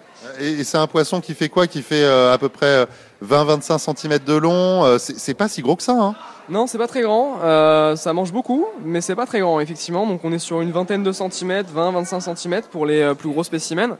Et, 0.40 0.64
c'est 0.64 0.78
un 0.78 0.86
poisson 0.86 1.20
qui 1.20 1.34
fait 1.34 1.48
quoi? 1.48 1.66
Qui 1.66 1.82
fait 1.82 2.02
euh, 2.02 2.32
à 2.32 2.38
peu 2.38 2.48
près 2.48 2.86
20-25 3.24 3.96
cm 3.96 4.18
de 4.18 4.34
long. 4.34 4.84
Euh, 4.84 4.98
c'est 4.98 5.34
pas 5.34 5.48
si 5.48 5.62
gros 5.62 5.76
que 5.76 5.82
ça. 5.82 5.92
Hein. 5.92 6.14
Non, 6.48 6.66
c'est 6.66 6.78
pas 6.78 6.88
très 6.88 7.02
grand. 7.02 7.40
Euh, 7.42 7.94
ça 7.96 8.12
mange 8.12 8.32
beaucoup, 8.32 8.66
mais 8.82 9.00
c'est 9.00 9.14
pas 9.14 9.26
très 9.26 9.40
grand, 9.40 9.60
effectivement. 9.60 10.06
Donc 10.06 10.24
on 10.24 10.32
est 10.32 10.38
sur 10.38 10.60
une 10.60 10.72
vingtaine 10.72 11.02
de 11.02 11.12
centimètres, 11.12 11.70
20-25 11.74 12.36
cm 12.36 12.62
pour 12.70 12.86
les 12.86 13.00
euh, 13.00 13.14
plus 13.14 13.28
gros 13.28 13.44
spécimens. 13.44 13.96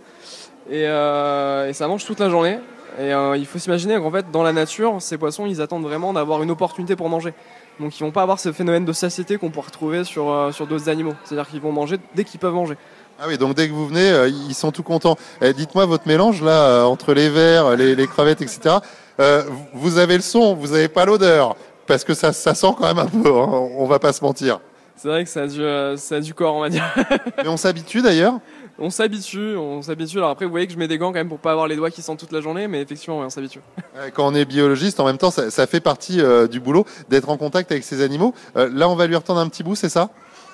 Et, 0.71 0.87
euh, 0.87 1.73
ça 1.73 1.89
mange 1.89 2.05
toute 2.05 2.21
la 2.21 2.31
journée. 2.31 2.59
Et 2.99 3.13
euh, 3.13 3.37
il 3.37 3.47
faut 3.47 3.59
s'imaginer 3.59 3.97
qu'en 3.97 4.11
fait, 4.11 4.31
dans 4.33 4.43
la 4.43 4.53
nature, 4.53 4.97
ces 5.01 5.19
poissons, 5.19 5.47
ils 5.47 5.61
attendent 5.61 5.85
vraiment 5.85 6.13
d'avoir 6.13 6.43
une 6.43 6.51
opportunité 6.51 6.97
pour 6.97 7.09
manger. 7.09 7.33
Donc 7.79 7.99
ils 7.99 8.03
vont 8.03 8.11
pas 8.11 8.23
avoir 8.23 8.41
ce 8.41 8.51
phénomène 8.51 8.85
de 8.85 8.93
satiété 8.93 9.39
qu'on 9.39 9.51
pourrait 9.51 9.67
retrouver 9.67 10.03
sur, 10.03 10.31
euh, 10.31 10.51
sur 10.51 10.67
d'autres 10.67 10.89
animaux. 10.89 11.15
C'est-à-dire 11.25 11.49
qu'ils 11.49 11.61
vont 11.61 11.71
manger 11.71 11.99
dès 12.17 12.25
qu'ils 12.25 12.41
peuvent 12.41 12.55
manger. 12.55 12.77
Ah 13.21 13.25
oui, 13.27 13.37
donc 13.37 13.55
dès 13.57 13.69
que 13.69 13.73
vous 13.73 13.87
venez, 13.89 14.11
euh, 14.11 14.29
ils 14.29 14.55
sont 14.55 14.71
tout 14.71 14.83
contents. 14.85 15.17
Eh, 15.43 15.53
Dites-moi 15.53 15.87
votre 15.87 16.07
mélange 16.07 16.43
là 16.43 16.63
euh, 16.69 16.83
entre 16.85 17.15
les 17.15 17.29
vers, 17.29 17.77
les, 17.77 17.95
les 17.97 18.07
crevettes, 18.07 18.43
etc. 18.43 18.77
Euh, 19.21 19.43
vous- 19.75 19.99
avez 19.99 20.15
le 20.17 20.23
son, 20.23 20.55
vous 20.55 20.73
avez 20.73 20.87
pas 20.89 21.05
l'odeur, 21.05 21.57
parce 21.87 22.05
que 22.05 22.15
ça, 22.15 22.33
ça 22.33 22.55
sent 22.55 22.69
quand 22.79 22.87
même 22.87 22.99
un 22.99 23.07
peu. 23.07 23.29
hein, 23.29 23.49
on 23.77 23.87
va 23.87 23.99
pas 23.99 24.13
se 24.13 24.23
mentir. 24.23 24.61
C'est 24.95 25.09
vrai 25.09 25.25
que 25.25 25.31
ça 25.31 25.43
a 25.43 25.47
du, 25.49 25.61
euh, 25.63 25.97
ça 25.97 26.17
a 26.17 26.21
du 26.21 26.35
corps, 26.35 26.55
on 26.55 26.61
va 26.61 26.69
dire. 26.69 26.85
Mais 27.39 27.49
on 27.49 27.57
s'habitue 27.57 28.03
d'ailleurs. 28.03 28.35
On 28.81 28.91
s'habitue, 28.91 29.57
on 29.57 29.83
s'habitue. 29.83 30.19
Alors 30.19 30.31
après, 30.31 30.45
vous 30.45 30.53
voyez 30.53 30.69
que 30.69 30.73
je 30.73 30.79
mets 30.79 30.87
des 30.87 30.99
gants 30.99 31.09
quand 31.09 31.15
même 31.15 31.29
pour 31.29 31.39
pas 31.41 31.51
avoir 31.51 31.67
les 31.67 31.75
doigts 31.75 31.91
qui 31.91 32.01
sentent 32.03 32.21
toute 32.21 32.31
la 32.33 32.41
journée, 32.41 32.69
mais 32.69 32.81
effectivement, 32.81 33.19
ouais, 33.19 33.25
on 33.27 33.31
s'habitue. 33.31 33.61
Euh, 33.97 34.11
Quand 34.15 34.29
on 34.29 34.35
est 34.37 34.45
biologiste, 34.45 35.01
en 35.01 35.05
même 35.07 35.19
temps, 35.19 35.33
ça, 35.33 35.51
ça 35.51 35.67
fait 35.67 35.81
partie 35.81 36.21
euh, 36.21 36.47
du 36.47 36.61
boulot 36.61 36.85
d'être 37.09 37.29
en 37.31 37.37
contact 37.37 37.73
avec 37.73 37.83
ces 37.83 38.01
animaux. 38.03 38.33
Euh, 38.57 38.71
là, 38.73 38.89
on 38.89 38.95
va 38.95 39.09
lui 39.09 39.17
retendre 39.17 39.41
un 39.41 39.49
petit 39.49 39.65
bout, 39.65 39.75
c'est 39.75 39.89
ça? 39.89 40.11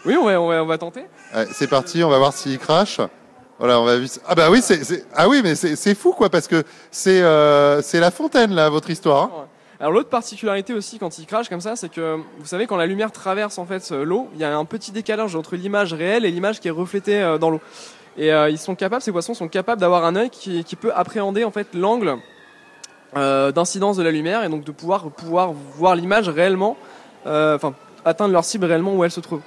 Oui, 0.06 0.16
on 0.16 0.24
va, 0.24 0.40
on 0.40 0.48
va, 0.48 0.62
on 0.62 0.66
va 0.66 0.78
tenter. 0.78 1.06
Ouais, 1.34 1.46
C'est 1.52 1.68
parti, 1.68 2.04
on 2.04 2.10
va 2.10 2.18
voir 2.18 2.32
s'il 2.32 2.58
crache. 2.58 3.00
Voilà, 3.58 3.80
on 3.80 3.84
va. 3.84 3.92
Ah 4.26 4.34
bah 4.34 4.50
oui, 4.50 4.60
c'est 4.60 5.06
ah 5.14 5.28
oui, 5.28 5.40
mais 5.42 5.54
c'est 5.54 5.94
fou 5.94 6.12
quoi, 6.12 6.28
parce 6.28 6.48
que 6.48 6.64
c'est 6.90 7.22
euh, 7.22 7.80
c'est 7.82 8.00
la 8.00 8.10
fontaine 8.10 8.52
là, 8.52 8.68
votre 8.68 8.90
histoire. 8.90 9.22
hein. 9.24 9.46
Alors 9.80 9.92
l'autre 9.92 10.08
particularité 10.08 10.72
aussi 10.72 10.98
quand 10.98 11.18
il 11.18 11.26
crache 11.26 11.48
comme 11.48 11.60
ça, 11.60 11.76
c'est 11.76 11.88
que 11.88 12.16
vous 12.38 12.46
savez 12.46 12.66
quand 12.66 12.76
la 12.76 12.86
lumière 12.86 13.12
traverse 13.12 13.58
en 13.58 13.64
fait 13.64 13.90
euh, 13.92 14.04
l'eau, 14.04 14.28
il 14.34 14.40
y 14.40 14.44
a 14.44 14.56
un 14.56 14.64
petit 14.64 14.92
décalage 14.92 15.36
entre 15.36 15.56
l'image 15.56 15.92
réelle 15.94 16.24
et 16.24 16.30
l'image 16.30 16.58
qui 16.60 16.68
est 16.68 16.72
reflétée 16.72 17.22
euh, 17.22 17.38
dans 17.38 17.50
l'eau. 17.50 17.60
Et 18.16 18.32
euh, 18.32 18.50
ils 18.50 18.58
sont 18.58 18.74
capables, 18.74 19.02
ces 19.02 19.12
poissons 19.12 19.34
sont 19.34 19.48
capables 19.48 19.80
d'avoir 19.80 20.04
un 20.04 20.16
œil 20.16 20.30
qui, 20.30 20.64
qui 20.64 20.74
peut 20.76 20.92
appréhender 20.94 21.44
en 21.44 21.50
fait 21.50 21.68
l'angle 21.74 22.16
d'incidence 23.14 23.96
de 23.96 24.02
la 24.02 24.10
lumière 24.10 24.42
et 24.42 24.48
donc 24.48 24.64
de 24.64 24.72
pouvoir 24.72 25.08
pouvoir 25.10 25.52
voir 25.52 25.94
l'image 25.94 26.28
réellement, 26.28 26.76
enfin 27.24 27.74
atteindre 28.04 28.32
leur 28.32 28.44
cible 28.44 28.64
réellement 28.64 28.92
où 28.94 29.04
elle 29.04 29.12
se 29.12 29.20
trouve. 29.20 29.40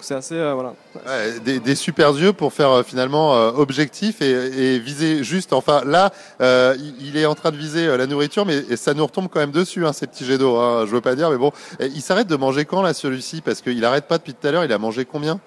C'est 0.00 0.14
assez 0.14 0.36
euh, 0.36 0.54
voilà. 0.54 0.74
Ouais, 0.94 1.40
des, 1.40 1.58
des 1.60 1.74
super 1.74 2.10
yeux 2.16 2.32
pour 2.32 2.52
faire 2.52 2.70
euh, 2.70 2.82
finalement 2.82 3.34
euh, 3.34 3.50
objectif 3.50 4.22
et, 4.22 4.74
et 4.74 4.78
viser 4.78 5.24
juste. 5.24 5.52
Enfin 5.52 5.82
là, 5.84 6.12
il, 6.40 6.94
il 7.00 7.16
est 7.16 7.26
en 7.26 7.34
train 7.34 7.50
de 7.50 7.56
viser 7.56 7.96
la 7.96 8.06
nourriture, 8.06 8.46
mais 8.46 8.76
ça 8.76 8.94
nous 8.94 9.04
retombe 9.04 9.28
quand 9.28 9.40
même 9.40 9.50
dessus, 9.50 9.84
hein, 9.86 9.92
ces 9.92 10.06
petits 10.06 10.24
jets 10.24 10.38
d'eau. 10.38 10.56
Hein, 10.56 10.84
je 10.86 10.92
veux 10.92 11.00
pas 11.00 11.14
dire, 11.14 11.30
mais 11.30 11.36
bon, 11.36 11.52
Et 11.80 11.86
il 11.86 12.00
s'arrête 12.00 12.26
de 12.28 12.36
manger 12.36 12.64
quand 12.64 12.82
là 12.82 12.94
celui-ci? 12.94 13.40
Parce 13.40 13.60
qu'il 13.60 13.84
arrête 13.84 14.06
pas 14.06 14.18
depuis 14.18 14.34
tout 14.34 14.46
à 14.46 14.50
l'heure. 14.52 14.64
Il 14.64 14.72
a 14.72 14.78
mangé 14.78 15.04
combien? 15.04 15.40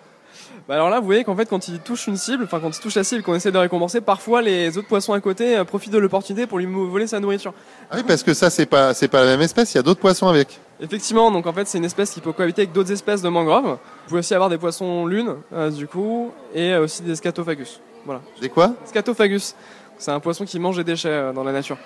Bah 0.67 0.75
alors 0.75 0.89
là, 0.89 0.99
vous 0.99 1.05
voyez 1.05 1.23
qu'en 1.23 1.35
fait, 1.35 1.47
quand 1.47 1.67
il 1.67 1.79
touche 1.79 2.07
une 2.07 2.17
cible, 2.17 2.43
enfin 2.43 2.59
quand 2.59 2.75
il 2.75 2.79
touche 2.79 2.95
la 2.95 3.03
cible 3.03 3.23
qu'on 3.23 3.33
essaie 3.33 3.51
de 3.51 3.57
récompenser, 3.57 3.99
parfois 3.99 4.41
les 4.41 4.77
autres 4.77 4.87
poissons 4.87 5.13
à 5.13 5.19
côté 5.19 5.61
profitent 5.65 5.91
de 5.91 5.97
l'opportunité 5.97 6.45
pour 6.45 6.59
lui 6.59 6.67
voler 6.67 7.07
sa 7.07 7.19
nourriture. 7.19 7.53
Ah 7.89 7.95
oui, 7.97 8.03
parce 8.07 8.21
que 8.21 8.33
ça 8.33 8.49
c'est 8.49 8.67
pas 8.67 8.93
c'est 8.93 9.07
pas 9.07 9.21
la 9.21 9.31
même 9.31 9.41
espèce. 9.41 9.73
Il 9.73 9.77
y 9.77 9.79
a 9.79 9.83
d'autres 9.83 9.99
poissons 9.99 10.27
avec. 10.27 10.59
Effectivement, 10.83 11.29
donc 11.29 11.45
en 11.45 11.53
fait, 11.53 11.67
c'est 11.67 11.77
une 11.77 11.85
espèce 11.85 12.09
qui 12.09 12.21
peut 12.21 12.31
cohabiter 12.31 12.63
avec 12.63 12.73
d'autres 12.73 12.91
espèces 12.91 13.21
de 13.21 13.29
mangroves. 13.29 13.65
Vous 13.65 13.77
pouvez 14.07 14.19
aussi 14.19 14.33
avoir 14.33 14.49
des 14.49 14.57
poissons 14.57 15.05
lunes, 15.05 15.35
euh, 15.53 15.69
du 15.69 15.87
coup, 15.87 16.31
et 16.55 16.73
euh, 16.73 16.85
aussi 16.85 17.03
des 17.03 17.15
scatophagus. 17.15 17.79
Voilà. 18.03 18.21
Des 18.41 18.49
quoi? 18.49 18.73
Scatophagus. 18.85 19.53
C'est 19.99 20.09
un 20.09 20.19
poisson 20.19 20.43
qui 20.43 20.57
mange 20.57 20.77
des 20.77 20.83
déchets 20.83 21.09
euh, 21.09 21.33
dans 21.33 21.43
la 21.43 21.51
nature. 21.51 21.77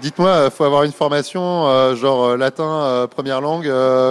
Dites-moi, 0.00 0.48
faut 0.48 0.64
avoir 0.64 0.84
une 0.84 0.92
formation 0.92 1.66
euh, 1.66 1.94
genre 1.94 2.34
latin 2.38 3.06
première 3.10 3.42
langue 3.42 3.70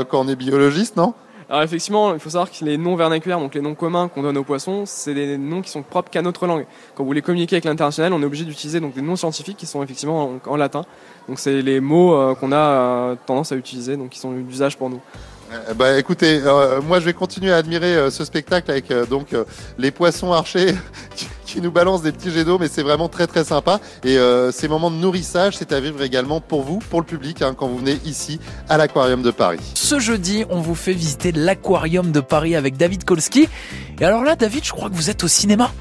quand 0.09 0.24
on 0.24 0.28
est 0.28 0.36
biologiste, 0.36 0.95
non? 0.95 1.16
Alors 1.54 1.62
effectivement, 1.62 2.16
il 2.16 2.20
faut 2.20 2.32
savoir 2.32 2.49
que 2.49 2.66
les 2.66 2.80
noms 2.80 2.95
vernaculaires, 2.95 3.38
donc 3.38 3.54
les 3.54 3.62
noms 3.62 3.76
communs 3.76 4.08
qu'on 4.08 4.24
donne 4.24 4.39
aux 4.39 4.43
poissons, 4.43 4.86
c'est 4.88 5.14
des 5.14 5.38
noms 5.38 5.62
qui 5.62 5.70
sont 5.70 5.84
propres 5.84 6.10
qu'à 6.10 6.24
notre 6.24 6.47
langue. 6.47 6.66
Quand 6.95 7.04
vous 7.04 7.08
voulez 7.08 7.22
communiquer 7.22 7.58
avec 7.58 7.66
l'international, 7.66 8.12
on 8.12 8.24
est 8.24 8.26
obligé 8.26 8.43
d'utiliser 8.43 8.80
donc 8.80 8.95
des 8.95 9.04
noms 9.04 9.16
scientifiques 9.16 9.58
qui 9.58 9.68
sont 9.68 9.84
effectivement 9.84 10.32
en, 10.43 10.56
latin. 10.56 10.84
Donc 11.30 11.38
c'est 11.38 11.62
les 11.62 11.80
mots 11.80 12.16
euh, 12.16 12.34
qu'on 12.34 12.51
a 12.51 12.56
euh, 12.56 13.16
tendance 13.28 13.51
à 13.51 13.56
utiliser, 13.56 13.97
donc 13.97 14.10
qui 14.10 14.18
sont 14.18 14.32
d'usage 14.32 14.78
pour 14.78 14.89
nous. 14.89 14.99
Bah 15.76 15.99
écoutez, 15.99 16.41
euh, 16.43 16.82
moi 16.82 16.99
je 16.99 17.06
vais 17.06 17.14
continuer 17.14 17.54
à 17.54 17.58
admirer 17.58 18.10
ce 18.10 18.26
spectacle 18.26 18.72
avec 18.72 18.91
donc 19.12 19.36
les 19.78 19.91
poissons 19.91 20.32
archers 20.32 20.74
qui, 21.54 21.62
nous 21.62 21.72
balancent 21.72 22.01
des 22.01 22.12
petits 22.12 22.32
jets 22.32 22.45
d'eau, 22.45 22.58
mais 22.58 22.68
c'est 22.68 22.84
vraiment 22.84 23.10
très 23.10 23.28
très 23.28 23.43
sympa. 23.43 23.80
Et 24.04 24.18
euh, 24.18 24.51
ces 24.51 24.68
moments 24.68 24.91
de 24.91 24.95
nourrissage, 24.95 25.56
c'est 25.58 25.72
à 25.72 25.80
vivre 25.80 26.01
également 26.01 26.41
pour 26.41 26.64
vous, 26.64 26.80
pour 26.80 26.99
le 26.99 27.06
public, 27.06 27.41
hein, 27.41 27.54
quand 27.56 27.68
vous 27.68 27.78
venez 27.78 27.99
ici 28.06 28.39
à 28.70 28.78
l'Aquarium 28.78 29.22
de 29.22 29.32
Paris. 29.32 29.60
Ce 29.76 29.99
jeudi, 29.99 30.45
on 30.49 30.60
vous 30.60 30.76
fait 30.76 30.93
visiter 30.93 31.32
l'aquarium 31.32 32.12
de 32.12 32.20
Paris 32.20 32.56
avec 32.56 32.78
David 32.78 33.04
Kolski. 33.04 33.47
Et 33.99 34.06
alors 34.06 34.24
là, 34.24 34.36
David, 34.36 34.64
je 34.64 34.72
crois 34.72 34.89
que 34.89 34.95
vous 34.95 35.10
êtes 35.10 35.24
au 35.24 35.28
cinéma. 35.28 35.72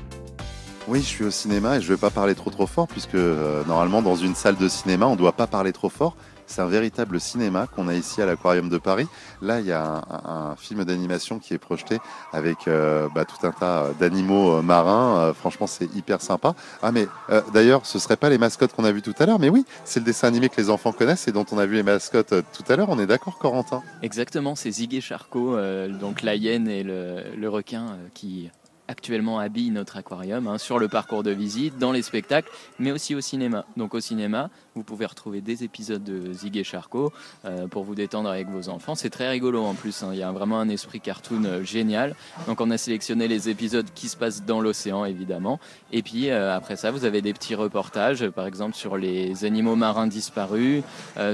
Oui, 0.88 1.00
je 1.00 1.06
suis 1.06 1.24
au 1.24 1.30
cinéma 1.30 1.76
et 1.76 1.80
je 1.80 1.86
ne 1.86 1.94
vais 1.94 2.00
pas 2.00 2.10
parler 2.10 2.34
trop 2.34 2.50
trop 2.50 2.66
fort 2.66 2.88
puisque 2.88 3.14
euh, 3.14 3.62
normalement 3.66 4.02
dans 4.02 4.16
une 4.16 4.34
salle 4.34 4.56
de 4.56 4.68
cinéma, 4.68 5.06
on 5.06 5.12
ne 5.12 5.16
doit 5.16 5.32
pas 5.32 5.46
parler 5.46 5.72
trop 5.72 5.88
fort. 5.88 6.16
C'est 6.52 6.60
un 6.60 6.66
véritable 6.66 7.18
cinéma 7.18 7.66
qu'on 7.66 7.88
a 7.88 7.94
ici 7.94 8.20
à 8.20 8.26
l'Aquarium 8.26 8.68
de 8.68 8.76
Paris. 8.76 9.06
Là, 9.40 9.60
il 9.60 9.66
y 9.66 9.72
a 9.72 10.02
un, 10.26 10.54
film 10.56 10.84
d'animation 10.84 11.38
qui 11.38 11.54
est 11.54 11.58
projeté 11.58 11.98
avec 12.30 12.68
euh, 12.68 13.08
bah, 13.14 13.24
tout 13.24 13.46
un 13.46 13.52
tas 13.52 13.88
d'animaux 13.98 14.58
euh, 14.58 14.62
marins. 14.62 15.16
Euh, 15.16 15.32
franchement, 15.32 15.66
c'est 15.66 15.88
hyper 15.96 16.20
sympa. 16.20 16.54
Ah, 16.82 16.92
mais 16.92 17.08
euh, 17.30 17.40
d'ailleurs, 17.54 17.86
ce 17.86 17.96
ne 17.96 18.02
seraient 18.02 18.18
pas 18.18 18.28
les 18.28 18.36
mascottes 18.36 18.74
qu'on 18.74 18.84
a 18.84 18.92
vues 18.92 19.00
tout 19.00 19.14
à 19.18 19.24
l'heure, 19.24 19.38
mais 19.38 19.48
oui, 19.48 19.64
c'est 19.86 20.00
le 20.00 20.04
dessin 20.04 20.28
animé 20.28 20.50
que 20.50 20.60
les 20.60 20.68
enfants 20.68 20.92
connaissent 20.92 21.26
et 21.26 21.32
dont 21.32 21.46
on 21.52 21.58
a 21.58 21.64
vu 21.64 21.76
les 21.76 21.82
mascottes 21.82 22.32
euh, 22.32 22.42
tout 22.52 22.70
à 22.70 22.76
l'heure. 22.76 22.90
On 22.90 22.98
est 22.98 23.06
d'accord, 23.06 23.38
Corentin? 23.38 23.82
Exactement, 24.02 24.54
c'est 24.54 24.70
Zig 24.70 24.94
et 24.94 25.00
Charcot, 25.00 25.56
euh, 25.56 25.88
donc 25.88 26.22
la 26.22 26.34
hyène 26.34 26.68
et 26.68 26.82
le, 26.82 27.48
requin 27.48 27.82
euh, 27.82 28.08
qui 28.12 28.50
actuellement 28.92 29.38
habillent 29.38 29.70
notre 29.70 29.96
aquarium 29.96 30.46
hein, 30.46 30.58
sur 30.58 30.78
le 30.78 30.86
parcours 30.86 31.22
de 31.22 31.30
visite, 31.30 31.78
dans 31.78 31.92
les 31.92 32.02
spectacles, 32.02 32.50
mais 32.78 32.92
aussi 32.92 33.14
au 33.14 33.20
cinéma. 33.20 33.64
Donc 33.76 33.94
au 33.94 34.00
cinéma, 34.00 34.50
vous 34.74 34.82
pouvez 34.84 35.06
retrouver 35.06 35.40
des 35.40 35.64
épisodes 35.64 36.04
de 36.04 36.32
Zig 36.32 36.56
et 36.56 36.64
Charcot 36.64 37.12
euh, 37.44 37.66
pour 37.68 37.84
vous 37.84 37.94
détendre 37.94 38.28
avec 38.28 38.48
vos 38.48 38.68
enfants. 38.68 38.94
C'est 38.94 39.10
très 39.10 39.28
rigolo 39.28 39.64
en 39.64 39.74
plus, 39.74 40.02
hein. 40.02 40.10
il 40.12 40.18
y 40.18 40.22
a 40.22 40.30
vraiment 40.30 40.60
un 40.60 40.68
esprit 40.68 41.00
cartoon 41.00 41.44
euh, 41.44 41.62
génial. 41.62 42.14
Donc 42.46 42.60
on 42.60 42.70
a 42.70 42.78
sélectionné 42.78 43.28
les 43.28 43.48
épisodes 43.48 43.86
qui 43.94 44.08
se 44.08 44.16
passent 44.16 44.44
dans 44.44 44.60
l'océan 44.60 45.04
évidemment. 45.04 45.58
Et 45.90 46.02
puis 46.02 46.30
euh, 46.30 46.54
après 46.54 46.76
ça, 46.76 46.90
vous 46.90 47.04
avez 47.04 47.22
des 47.22 47.32
petits 47.32 47.54
reportages, 47.54 48.28
par 48.28 48.46
exemple 48.46 48.74
sur 48.74 48.96
les 48.96 49.44
animaux 49.44 49.76
marins 49.76 50.06
disparus, 50.06 50.82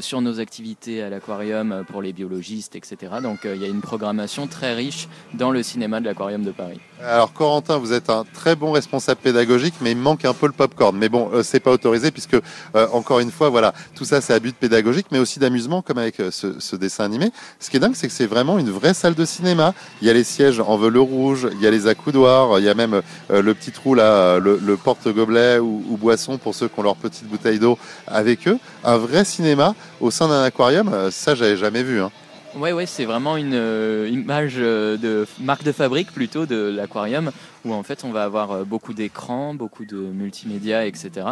sur 0.00 0.20
nos 0.20 0.40
activités 0.40 1.02
à 1.02 1.10
l'aquarium 1.10 1.84
pour 1.88 2.02
les 2.02 2.12
biologistes, 2.12 2.76
etc. 2.76 3.16
Donc 3.22 3.40
il 3.44 3.60
y 3.60 3.64
a 3.64 3.68
une 3.68 3.80
programmation 3.80 4.46
très 4.46 4.74
riche 4.74 5.08
dans 5.34 5.50
le 5.50 5.62
cinéma 5.62 6.00
de 6.00 6.04
l'aquarium 6.04 6.42
de 6.42 6.50
Paris. 6.50 6.80
Alors 7.02 7.32
Vous 7.48 7.94
êtes 7.94 8.10
un 8.10 8.24
très 8.34 8.56
bon 8.56 8.72
responsable 8.72 9.20
pédagogique, 9.22 9.74
mais 9.80 9.92
il 9.92 9.96
manque 9.96 10.26
un 10.26 10.34
peu 10.34 10.46
le 10.46 10.52
popcorn. 10.52 10.94
Mais 10.98 11.08
bon, 11.08 11.30
euh, 11.32 11.42
c'est 11.42 11.60
pas 11.60 11.70
autorisé 11.70 12.10
puisque 12.10 12.34
euh, 12.34 12.86
encore 12.92 13.20
une 13.20 13.30
fois, 13.30 13.48
voilà, 13.48 13.72
tout 13.94 14.04
ça 14.04 14.20
c'est 14.20 14.34
à 14.34 14.38
but 14.38 14.54
pédagogique, 14.54 15.06
mais 15.10 15.18
aussi 15.18 15.38
d'amusement, 15.38 15.80
comme 15.80 15.96
avec 15.96 16.20
euh, 16.20 16.30
ce, 16.30 16.76
dessin 16.76 17.04
animé. 17.04 17.32
Ce 17.58 17.70
qui 17.70 17.78
est 17.78 17.80
dingue, 17.80 17.94
c'est 17.94 18.06
que 18.06 18.12
c'est 18.12 18.26
vraiment 18.26 18.58
une 18.58 18.70
vraie 18.70 18.92
salle 18.92 19.14
de 19.14 19.24
cinéma. 19.24 19.72
Il 20.02 20.08
y 20.08 20.10
a 20.10 20.12
les 20.12 20.24
sièges 20.24 20.60
en 20.60 20.76
velours 20.76 21.08
rouge, 21.08 21.48
il 21.50 21.60
y 21.62 21.66
a 21.66 21.70
les 21.70 21.86
accoudoirs, 21.86 22.58
il 22.58 22.66
y 22.66 22.68
a 22.68 22.74
même 22.74 23.00
euh, 23.30 23.40
le 23.40 23.54
petit 23.54 23.72
trou 23.72 23.94
là, 23.94 24.38
le, 24.38 24.60
le 24.62 24.76
porte-gobelet 24.76 25.58
ou, 25.58 25.96
boisson 25.98 26.36
pour 26.36 26.54
ceux 26.54 26.68
qui 26.68 26.78
ont 26.78 26.82
leur 26.82 26.96
petite 26.96 27.26
bouteille 27.26 27.58
d'eau 27.58 27.78
avec 28.06 28.46
eux. 28.46 28.58
Un 28.84 28.98
vrai 28.98 29.24
cinéma 29.24 29.74
au 30.00 30.10
sein 30.10 30.28
d'un 30.28 30.42
aquarium, 30.42 30.92
ça 31.10 31.34
j'avais 31.34 31.56
jamais 31.56 31.82
vu. 31.82 32.00
Hein. 32.00 32.10
Ouais, 32.54 32.72
ouais, 32.72 32.86
c'est 32.86 33.04
vraiment 33.04 33.36
une 33.36 33.54
euh, 33.54 34.08
image 34.10 34.54
euh, 34.56 34.96
de 34.96 35.26
marque 35.40 35.64
de 35.64 35.72
fabrique 35.72 36.12
plutôt 36.12 36.46
de 36.46 36.56
l'aquarium 36.56 37.30
où 37.64 37.72
en 37.72 37.82
fait 37.82 38.04
on 38.04 38.10
va 38.10 38.24
avoir 38.24 38.52
euh, 38.52 38.64
beaucoup 38.64 38.94
d'écrans, 38.94 39.54
beaucoup 39.54 39.84
de 39.84 39.96
multimédia, 39.96 40.86
etc. 40.86 41.26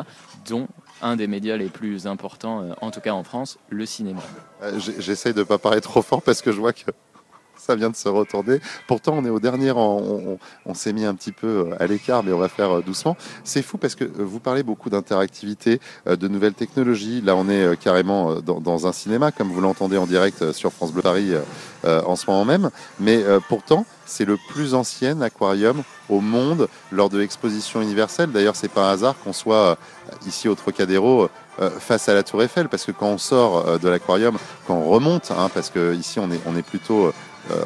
dont 0.48 0.68
un 1.02 1.16
des 1.16 1.26
médias 1.26 1.56
les 1.56 1.68
plus 1.68 2.06
importants, 2.06 2.70
en 2.80 2.90
tout 2.90 3.00
cas 3.00 3.12
en 3.12 3.22
France, 3.22 3.58
le 3.68 3.84
cinéma. 3.84 4.22
J'essaye 4.98 5.34
de 5.34 5.42
pas 5.42 5.58
parler 5.58 5.82
trop 5.82 6.00
fort 6.00 6.22
parce 6.22 6.40
que 6.40 6.52
je 6.52 6.58
vois 6.58 6.72
que 6.72 6.90
ça 7.66 7.74
vient 7.74 7.90
de 7.90 7.96
se 7.96 8.08
retourner. 8.08 8.60
Pourtant, 8.86 9.14
on 9.18 9.24
est 9.24 9.30
au 9.30 9.40
dernier 9.40 9.72
rang. 9.72 10.00
On, 10.66 10.74
s'est 10.74 10.92
mis 10.92 11.04
un 11.04 11.14
petit 11.14 11.32
peu 11.32 11.46
euh, 11.46 11.82
à 11.82 11.86
l'écart, 11.86 12.22
mais 12.22 12.32
on 12.32 12.38
va 12.38 12.48
faire 12.48 12.78
euh, 12.78 12.82
doucement. 12.82 13.16
C'est 13.44 13.62
fou 13.62 13.76
parce 13.76 13.94
que 13.94 14.04
euh, 14.04 14.10
vous 14.18 14.40
parlez 14.40 14.62
beaucoup 14.62 14.90
d'interactivité, 14.90 15.80
de 16.06 16.28
nouvelles 16.28 16.54
technologies. 16.54 17.20
Là, 17.22 17.34
on 17.34 17.48
est 17.48 17.76
carrément 17.78 18.40
dans, 18.40 18.86
un 18.86 18.92
cinéma, 18.92 19.32
comme 19.32 19.48
vous 19.48 19.60
l'entendez 19.60 19.96
en 19.96 20.06
direct 20.06 20.52
sur 20.52 20.72
France 20.72 20.92
Bleu 20.92 21.02
Paris 21.02 21.32
en 21.84 22.16
ce 22.16 22.30
moment 22.30 22.44
même. 22.44 22.70
Mais 23.00 23.22
pourtant, 23.48 23.84
c'est 24.04 24.24
le 24.24 24.36
plus 24.48 24.74
ancien 24.74 25.20
aquarium 25.20 25.82
au 26.08 26.20
monde 26.20 26.68
lors 26.92 27.08
de 27.08 27.18
l'exposition 27.18 27.80
universelle. 27.82 28.30
D'ailleurs, 28.30 28.56
c'est 28.56 28.68
pas 28.68 28.88
un 28.88 28.92
hasard 28.92 29.16
qu'on 29.22 29.32
soit 29.32 29.78
ici 30.26 30.48
au 30.48 30.54
Trocadéro 30.54 31.28
face 31.78 32.08
à 32.08 32.14
la 32.14 32.22
Tour 32.22 32.42
Eiffel, 32.42 32.68
parce 32.68 32.84
que 32.84 32.92
quand 32.92 33.08
on 33.08 33.18
sort 33.18 33.78
de 33.78 33.88
l'aquarium, 33.88 34.36
quand 34.66 34.74
on 34.74 34.88
remonte, 34.88 35.30
hein, 35.30 35.50
parce 35.52 35.70
que 35.70 35.94
ici 35.94 36.18
on 36.18 36.30
est, 36.30 36.40
on 36.46 36.56
est 36.56 36.62
plutôt 36.66 37.12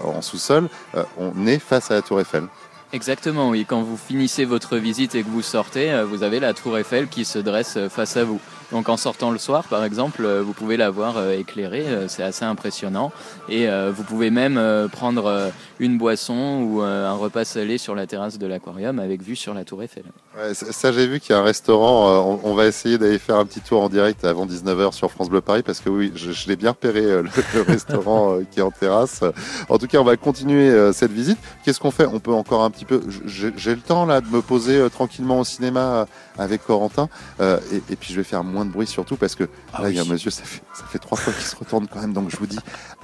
en 0.04 0.22
sous-sol, 0.22 0.68
euh, 0.94 1.04
on 1.18 1.46
est 1.46 1.58
face 1.58 1.90
à 1.90 1.94
la 1.94 2.02
Tour 2.02 2.20
Eiffel. 2.20 2.44
Exactement, 2.92 3.50
oui. 3.50 3.64
Quand 3.68 3.82
vous 3.82 3.96
finissez 3.96 4.44
votre 4.44 4.76
visite 4.76 5.14
et 5.14 5.22
que 5.22 5.28
vous 5.28 5.42
sortez, 5.42 5.92
euh, 5.92 6.04
vous 6.04 6.24
avez 6.24 6.40
la 6.40 6.54
tour 6.54 6.76
Eiffel 6.76 7.06
qui 7.06 7.24
se 7.24 7.38
dresse 7.38 7.76
euh, 7.76 7.88
face 7.88 8.16
à 8.16 8.24
vous. 8.24 8.40
Donc 8.72 8.88
en 8.88 8.96
sortant 8.96 9.30
le 9.32 9.38
soir, 9.38 9.64
par 9.64 9.84
exemple, 9.84 10.24
euh, 10.24 10.42
vous 10.42 10.52
pouvez 10.52 10.76
la 10.76 10.90
voir 10.90 11.16
euh, 11.16 11.32
éclairée, 11.32 11.86
euh, 11.88 12.06
c'est 12.06 12.22
assez 12.22 12.44
impressionnant. 12.44 13.10
Et 13.48 13.66
vous 13.90 14.04
pouvez 14.04 14.30
même 14.30 14.60
prendre 14.92 15.50
une 15.80 15.98
boisson 15.98 16.62
ou 16.62 16.82
un 16.82 17.12
repas 17.12 17.44
salé 17.44 17.78
sur 17.78 17.96
la 17.96 18.06
terrasse 18.06 18.38
de 18.38 18.46
l'aquarium 18.46 19.00
avec 19.00 19.22
vue 19.22 19.34
sur 19.34 19.54
la 19.54 19.64
tour 19.64 19.82
Eiffel. 19.82 20.04
Ouais, 20.36 20.54
ça, 20.54 20.92
j'ai 20.92 21.06
vu 21.08 21.18
qu'il 21.18 21.30
y 21.30 21.32
a 21.36 21.40
un 21.40 21.44
restaurant. 21.44 22.40
on, 22.44 22.54
va 22.54 22.66
essayer 22.66 22.96
d'aller 22.96 23.18
faire 23.18 23.36
un 23.36 23.44
petit 23.44 23.60
tour 23.60 23.82
en 23.82 23.88
direct 23.88 24.24
avant 24.24 24.46
19h 24.46 24.92
sur 24.92 25.10
France 25.10 25.28
Bleu 25.28 25.40
Paris 25.40 25.62
parce 25.64 25.80
que 25.80 25.88
oui, 25.88 26.12
je, 26.14 26.30
je 26.30 26.48
l'ai 26.48 26.54
bien 26.54 26.70
repéré 26.70 27.00
le, 27.00 27.22
le 27.54 27.62
restaurant 27.66 28.38
qui 28.50 28.60
est 28.60 28.62
en 28.62 28.70
terrasse. 28.70 29.22
En 29.68 29.78
tout 29.78 29.88
cas, 29.88 29.98
on 29.98 30.04
va 30.04 30.16
continuer 30.16 30.92
cette 30.92 31.12
visite. 31.12 31.38
Qu'est-ce 31.64 31.80
qu'on 31.80 31.90
fait? 31.90 32.06
On 32.06 32.20
peut 32.20 32.32
encore 32.32 32.62
un 32.62 32.70
petit 32.70 32.84
peu. 32.84 33.02
J'ai 33.26 33.74
le 33.74 33.80
temps 33.80 34.06
là 34.06 34.20
de 34.20 34.28
me 34.28 34.42
poser 34.42 34.88
tranquillement 34.90 35.40
au 35.40 35.44
cinéma 35.44 36.06
avec 36.38 36.64
Corentin 36.64 37.08
et, 37.40 37.76
et 37.90 37.96
puis 37.96 38.14
je 38.14 38.20
vais 38.20 38.24
faire 38.24 38.44
moins 38.44 38.59
de 38.64 38.70
bruit 38.70 38.86
surtout 38.86 39.16
parce 39.16 39.34
que 39.34 39.48
Ah 39.72 39.82
là, 39.82 39.90
il 39.90 39.96
y 39.96 39.98
a 39.98 40.02
un 40.02 40.06
monsieur, 40.06 40.30
ça 40.30 40.42
fait, 40.44 40.62
ça 40.74 40.84
fait 40.84 40.98
trois 40.98 41.18
fois 41.18 41.32
qu'il 41.32 41.44
se 41.44 41.56
retourne 41.56 41.86
quand 41.88 42.00
même. 42.00 42.12
Donc 42.12 42.30
je 42.30 42.36
vous 42.36 42.46
dis 42.46 42.58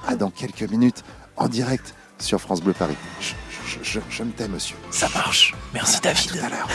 à 0.06 0.16
dans 0.16 0.30
quelques 0.30 0.62
minutes 0.70 1.04
en 1.36 1.48
direct 1.48 1.94
sur 2.18 2.40
France 2.40 2.62
Bleu 2.62 2.72
Paris. 2.72 2.96
Je, 3.20 3.34
je, 3.66 3.78
je, 3.82 4.00
je 4.08 4.22
me 4.22 4.30
tais, 4.32 4.48
monsieur. 4.48 4.76
Ça 4.90 5.08
marche. 5.14 5.54
Merci 5.74 6.00
David. 6.00 6.30
À 6.30 6.38
tout 6.38 6.44
à 6.46 6.48
l'heure. 6.48 6.68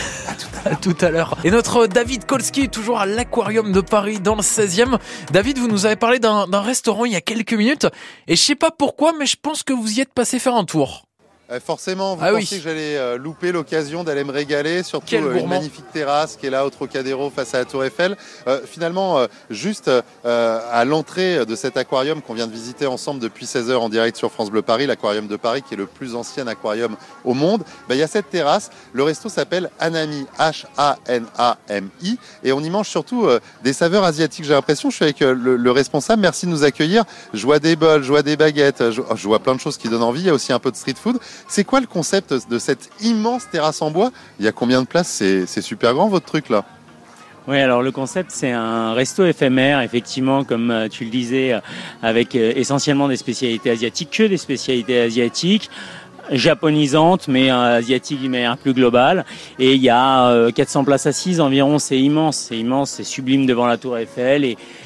À 0.64 0.76
tout 0.76 0.96
à 1.00 1.10
l'heure. 1.10 1.36
Et 1.42 1.50
notre 1.50 1.86
David 1.86 2.26
Kolski, 2.26 2.68
toujours 2.68 3.00
à 3.00 3.06
l'aquarium 3.06 3.72
de 3.72 3.80
Paris, 3.80 4.20
dans 4.20 4.36
le 4.36 4.42
16e. 4.42 4.98
David, 5.32 5.58
vous 5.58 5.68
nous 5.68 5.86
avez 5.86 5.96
parlé 5.96 6.18
d'un 6.20 6.46
d'un 6.46 6.60
restaurant 6.60 7.04
il 7.04 7.12
y 7.12 7.16
a 7.16 7.20
quelques 7.20 7.54
minutes. 7.54 7.86
Et 8.28 8.36
je 8.36 8.42
sais 8.42 8.54
pas 8.54 8.70
pourquoi, 8.70 9.12
mais 9.18 9.26
je 9.26 9.36
pense 9.40 9.62
que 9.64 9.72
vous 9.72 9.98
y 9.98 10.00
êtes 10.00 10.12
passé 10.14 10.38
faire 10.38 10.54
un 10.54 10.64
tour. 10.64 11.06
Euh, 11.52 11.60
Forcément, 11.64 12.16
vous 12.16 12.22
Ah 12.24 12.30
pensez 12.32 12.46
oui. 12.54 12.58
que 12.58 12.64
j'allais 12.64 12.96
euh, 12.96 13.18
louper 13.18 13.52
l'occasion 13.52 14.04
d'aller 14.04 14.24
me 14.24 14.32
régaler, 14.32 14.82
surtout 14.82 15.06
Quel 15.08 15.24
euh, 15.24 15.38
une 15.38 15.48
magnifique 15.48 15.84
terrasse 15.92 16.36
qui 16.36 16.46
est 16.46 16.50
là 16.50 16.64
au 16.64 16.70
Trocadéro 16.70 17.30
face 17.30 17.54
à 17.54 17.58
la 17.58 17.64
Tour 17.64 17.84
Eiffel. 17.84 18.16
Euh, 18.48 18.60
finalement, 18.64 19.18
euh, 19.18 19.26
juste 19.50 19.88
euh, 20.24 20.60
à 20.72 20.84
l'entrée 20.84 21.44
de 21.44 21.54
cet 21.54 21.76
aquarium 21.76 22.22
qu'on 22.22 22.34
vient 22.34 22.46
de 22.46 22.52
visiter 22.52 22.86
ensemble 22.86 23.20
depuis 23.20 23.46
16h 23.46 23.74
en 23.76 23.88
direct 23.88 24.16
sur 24.16 24.32
France 24.32 24.50
Bleu 24.50 24.62
Paris, 24.62 24.86
l'aquarium 24.86 25.26
de 25.26 25.36
Paris 25.36 25.62
qui 25.62 25.74
est 25.74 25.76
le 25.76 25.86
plus 25.86 26.14
ancien 26.14 26.46
aquarium 26.46 26.96
au 27.24 27.34
monde, 27.34 27.62
ben, 27.88 27.94
il 27.94 27.98
y 27.98 28.02
a 28.02 28.06
cette 28.08 28.30
terrasse. 28.30 28.70
Le 28.92 29.02
resto 29.02 29.28
s'appelle 29.28 29.70
Anami, 29.78 30.26
H-A-N-A-M-I, 30.38 32.18
et 32.44 32.52
on 32.52 32.60
y 32.60 32.70
mange 32.70 32.88
surtout 32.88 33.28
des 33.62 33.72
saveurs 33.72 34.04
asiatiques. 34.04 34.44
J'ai 34.44 34.54
l'impression, 34.54 34.90
je 34.90 34.96
suis 34.96 35.04
avec 35.04 35.20
le, 35.20 35.56
le 35.56 35.70
responsable, 35.70 36.22
merci 36.22 36.46
de 36.46 36.50
nous 36.50 36.64
accueillir. 36.64 37.04
Je 37.34 37.44
vois 37.44 37.58
des 37.58 37.76
bols, 37.76 38.02
je 38.02 38.08
vois 38.08 38.22
des 38.22 38.36
baguettes, 38.36 38.90
je, 38.90 39.02
je 39.14 39.26
vois 39.28 39.38
plein 39.38 39.54
de 39.54 39.60
choses 39.60 39.76
qui 39.76 39.88
donnent 39.88 40.02
envie. 40.02 40.20
Il 40.22 40.26
y 40.26 40.30
a 40.30 40.34
aussi 40.34 40.52
un 40.52 40.58
peu 40.58 40.70
de 40.70 40.76
street 40.76 40.94
food. 41.00 41.18
C'est 41.48 41.64
quoi 41.64 41.80
le 41.80 41.86
concept 41.86 42.34
de 42.48 42.58
cette 42.58 42.90
immense 43.00 43.48
terrasse 43.50 43.82
en 43.82 43.90
bois? 43.90 44.10
Il 44.38 44.44
y 44.44 44.48
a 44.48 44.52
combien 44.52 44.82
de 44.82 44.86
places? 44.86 45.08
C'est 45.08 45.62
super 45.62 45.94
grand 45.94 46.08
votre 46.08 46.26
truc 46.26 46.48
là 46.48 46.64
Oui, 47.48 47.58
alors 47.58 47.82
le 47.82 47.92
concept, 47.92 48.30
c'est 48.30 48.52
un 48.52 48.94
resto 48.94 49.24
éphémère, 49.24 49.80
effectivement, 49.80 50.44
comme 50.44 50.70
euh, 50.70 50.88
tu 50.88 51.04
le 51.04 51.10
disais, 51.10 51.52
euh, 51.52 51.60
avec 52.02 52.34
euh, 52.34 52.52
essentiellement 52.56 53.08
des 53.08 53.16
spécialités 53.16 53.70
asiatiques, 53.70 54.10
que 54.10 54.22
des 54.24 54.38
spécialités 54.38 55.00
asiatiques 55.00 55.70
japonisantes, 56.30 57.28
mais 57.28 57.50
asiatiques 57.50 58.20
d'une 58.20 58.30
manière 58.30 58.56
plus 58.56 58.72
globale. 58.72 59.24
Et 59.58 59.74
il 59.74 59.82
y 59.82 59.88
a 59.88 60.28
euh, 60.28 60.50
400 60.50 60.84
places 60.84 61.06
assises 61.06 61.40
environ, 61.40 61.78
c'est 61.78 61.98
immense, 61.98 62.36
c'est 62.36 62.58
immense, 62.58 62.90
c'est 62.90 63.04
sublime 63.04 63.46
devant 63.46 63.66
la 63.66 63.76
tour 63.76 63.98
Eiffel. 63.98 64.44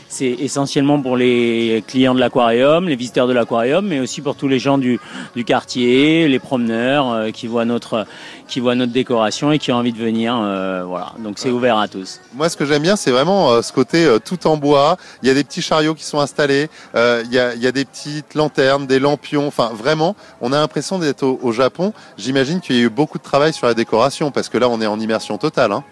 C'est 0.08 0.30
essentiellement 0.30 1.00
pour 1.00 1.16
les 1.16 1.82
clients 1.86 2.14
de 2.14 2.20
l'aquarium, 2.20 2.88
les 2.88 2.96
visiteurs 2.96 3.26
de 3.26 3.32
l'aquarium, 3.32 3.86
mais 3.86 4.00
aussi 4.00 4.20
pour 4.20 4.36
tous 4.36 4.48
les 4.48 4.58
gens 4.58 4.78
du, 4.78 4.98
du 5.34 5.44
quartier, 5.44 6.28
les 6.28 6.38
promeneurs 6.38 7.12
euh, 7.12 7.30
qui 7.30 7.46
voient 7.46 7.64
notre 7.64 8.06
qui 8.48 8.60
voient 8.60 8.76
notre 8.76 8.92
décoration 8.92 9.50
et 9.50 9.58
qui 9.58 9.72
ont 9.72 9.76
envie 9.76 9.92
de 9.92 9.98
venir. 9.98 10.36
euh, 10.40 10.84
voilà, 10.86 11.12
donc 11.18 11.38
c'est 11.38 11.50
ouvert 11.50 11.78
à 11.78 11.88
tous. 11.88 12.20
Moi, 12.34 12.48
ce 12.48 12.56
que 12.56 12.64
j'aime 12.64 12.82
bien, 12.82 12.94
c'est 12.94 13.10
vraiment 13.10 13.50
euh, 13.50 13.62
ce 13.62 13.72
côté 13.72 14.06
tout 14.24 14.46
en 14.46 14.56
bois. 14.56 14.96
Il 15.22 15.28
y 15.28 15.30
a 15.30 15.34
des 15.34 15.42
petits 15.44 15.62
chariots 15.62 15.94
qui 15.94 16.04
sont 16.04 16.20
installés. 16.20 16.68
il, 16.94 17.32
y 17.32 17.38
a, 17.38 17.54
il 17.54 17.62
y 17.62 17.66
a 17.66 17.72
des 17.72 17.84
petites 17.84 18.34
lanternes, 18.34 18.86
des 18.86 19.00
lampions. 19.00 19.48
Enfin, 19.48 19.70
vraiment, 19.74 20.14
on 20.40 20.52
a 20.52 20.58
l'impression 20.58 20.98
d'être 20.98 21.24
au, 21.24 21.38
au 21.42 21.52
Japon. 21.52 21.92
J'imagine 22.16 22.60
qu'il 22.60 22.76
y 22.76 22.80
a 22.80 22.82
eu 22.82 22.88
beaucoup 22.88 23.18
de 23.18 23.24
travail 23.24 23.52
sur 23.52 23.66
la 23.66 23.74
décoration 23.74 24.30
parce 24.30 24.48
que 24.48 24.58
là, 24.58 24.68
on 24.68 24.80
est 24.80 24.86
en 24.86 25.00
immersion 25.00 25.38
totale. 25.38 25.72
Hein. 25.72 25.82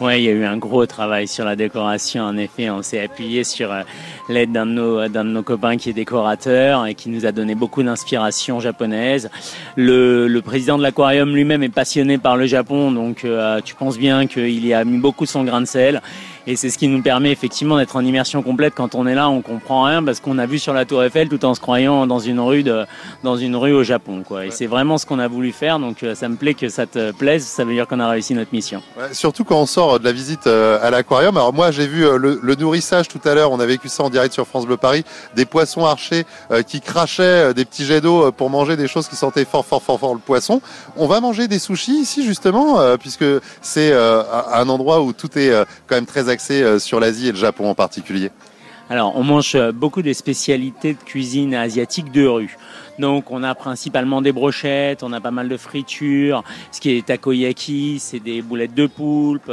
Ouais, 0.00 0.20
il 0.20 0.24
y 0.24 0.28
a 0.28 0.32
eu 0.32 0.44
un 0.44 0.56
gros 0.56 0.86
travail 0.86 1.28
sur 1.28 1.44
la 1.44 1.54
décoration. 1.54 2.24
En 2.24 2.36
effet, 2.36 2.68
on 2.68 2.82
s'est 2.82 3.00
appuyé 3.00 3.44
sur 3.44 3.70
euh, 3.72 3.82
l'aide 4.28 4.50
d'un 4.50 4.66
de 4.66 4.72
nos 4.72 5.08
d'un 5.08 5.24
de 5.24 5.30
nos 5.30 5.44
copains 5.44 5.76
qui 5.76 5.88
est 5.88 5.92
décorateur 5.92 6.84
et 6.86 6.96
qui 6.96 7.10
nous 7.10 7.26
a 7.26 7.32
donné 7.32 7.54
beaucoup 7.54 7.84
d'inspiration 7.84 8.58
japonaise. 8.58 9.30
Le, 9.76 10.26
le 10.26 10.42
président 10.42 10.78
de 10.78 10.82
l'aquarium 10.82 11.32
lui-même 11.32 11.62
est 11.62 11.68
passionné 11.68 12.18
par 12.18 12.36
le 12.36 12.46
Japon, 12.46 12.90
donc 12.90 13.24
euh, 13.24 13.60
tu 13.64 13.76
penses 13.76 13.96
bien 13.96 14.26
qu'il 14.26 14.66
y 14.66 14.74
a 14.74 14.84
mis 14.84 14.98
beaucoup 14.98 15.26
son 15.26 15.44
grain 15.44 15.60
de 15.60 15.66
sel. 15.66 16.02
Et 16.46 16.56
c'est 16.56 16.68
ce 16.68 16.76
qui 16.76 16.88
nous 16.88 17.00
permet 17.00 17.30
effectivement 17.32 17.78
d'être 17.78 17.96
en 17.96 18.04
immersion 18.04 18.42
complète. 18.42 18.74
Quand 18.76 18.94
on 18.94 19.06
est 19.06 19.14
là, 19.14 19.30
on 19.30 19.40
comprend 19.40 19.84
rien 19.84 20.02
parce 20.02 20.20
qu'on 20.20 20.38
a 20.38 20.46
vu 20.46 20.58
sur 20.58 20.74
la 20.74 20.84
Tour 20.84 21.02
Eiffel 21.02 21.28
tout 21.28 21.42
en 21.44 21.54
se 21.54 21.60
croyant 21.60 22.06
dans 22.06 22.18
une 22.18 22.38
rue 22.38 22.62
de, 22.62 22.84
dans 23.22 23.36
une 23.36 23.56
rue 23.56 23.72
au 23.72 23.82
Japon, 23.82 24.22
quoi. 24.26 24.44
Et 24.46 24.50
c'est 24.50 24.66
vraiment 24.66 24.98
ce 24.98 25.06
qu'on 25.06 25.18
a 25.18 25.28
voulu 25.28 25.52
faire. 25.52 25.78
Donc 25.78 26.02
euh, 26.02 26.14
ça 26.14 26.28
me 26.28 26.36
plaît 26.36 26.54
que 26.54 26.68
ça 26.68 26.86
te 26.86 27.12
plaise. 27.12 27.44
Ça 27.44 27.64
veut 27.64 27.72
dire 27.72 27.86
qu'on 27.86 28.00
a 28.00 28.08
réussi 28.08 28.34
notre 28.34 28.52
mission. 28.52 28.82
Ouais, 28.98 29.14
surtout 29.14 29.44
quand 29.44 29.58
on 29.58 29.66
sort 29.66 29.98
de 29.98 30.04
la 30.04 30.12
visite 30.12 30.46
euh, 30.46 30.78
à 30.82 30.90
l'aquarium. 30.90 31.36
Alors 31.36 31.54
moi, 31.54 31.70
j'ai 31.70 31.86
vu 31.86 32.04
euh, 32.04 32.18
le, 32.18 32.38
le 32.42 32.54
nourrissage 32.56 33.08
tout 33.08 33.20
à 33.24 33.34
l'heure. 33.34 33.50
On 33.50 33.60
a 33.60 33.66
vécu 33.66 33.88
ça 33.88 34.02
en 34.02 34.10
direct 34.10 34.34
sur 34.34 34.46
France 34.46 34.66
Bleu 34.66 34.76
Paris. 34.76 35.04
Des 35.36 35.46
poissons 35.46 35.86
archers 35.86 36.24
euh, 36.50 36.62
qui 36.62 36.80
crachaient 36.82 37.22
euh, 37.22 37.52
des 37.54 37.64
petits 37.64 37.86
jets 37.86 38.02
d'eau 38.02 38.26
euh, 38.26 38.30
pour 38.30 38.50
manger 38.50 38.76
des 38.76 38.86
choses 38.88 39.08
qui 39.08 39.16
sentaient 39.16 39.46
fort, 39.46 39.64
fort, 39.64 39.82
fort, 39.82 39.98
fort 39.98 40.12
le 40.14 40.20
poisson. 40.20 40.60
On 40.96 41.06
va 41.06 41.20
manger 41.20 41.48
des 41.48 41.58
sushis 41.58 42.00
ici 42.00 42.22
justement, 42.24 42.80
euh, 42.80 42.96
puisque 42.98 43.24
c'est 43.62 43.92
euh, 43.92 44.22
un 44.52 44.68
endroit 44.68 45.00
où 45.00 45.14
tout 45.14 45.38
est 45.38 45.50
euh, 45.50 45.64
quand 45.86 45.94
même 45.94 46.06
très 46.06 46.28
euh, 46.50 46.78
sur 46.78 47.00
l'Asie 47.00 47.28
et 47.28 47.32
le 47.32 47.38
Japon 47.38 47.68
en 47.68 47.74
particulier? 47.74 48.30
Alors, 48.90 49.16
on 49.16 49.22
mange 49.22 49.54
euh, 49.54 49.72
beaucoup 49.72 50.02
des 50.02 50.14
spécialités 50.14 50.92
de 50.92 50.98
cuisine 50.98 51.54
asiatique 51.54 52.12
de 52.12 52.26
rue. 52.26 52.56
Donc, 52.98 53.30
on 53.30 53.42
a 53.42 53.54
principalement 53.54 54.22
des 54.22 54.32
brochettes, 54.32 55.02
on 55.02 55.12
a 55.12 55.20
pas 55.20 55.30
mal 55.30 55.48
de 55.48 55.56
fritures. 55.56 56.42
Ce 56.70 56.80
qui 56.80 56.90
est 56.96 57.06
takoyaki, 57.06 57.98
c'est 57.98 58.20
des 58.20 58.40
boulettes 58.42 58.74
de 58.74 58.86
poulpe. 58.86 59.50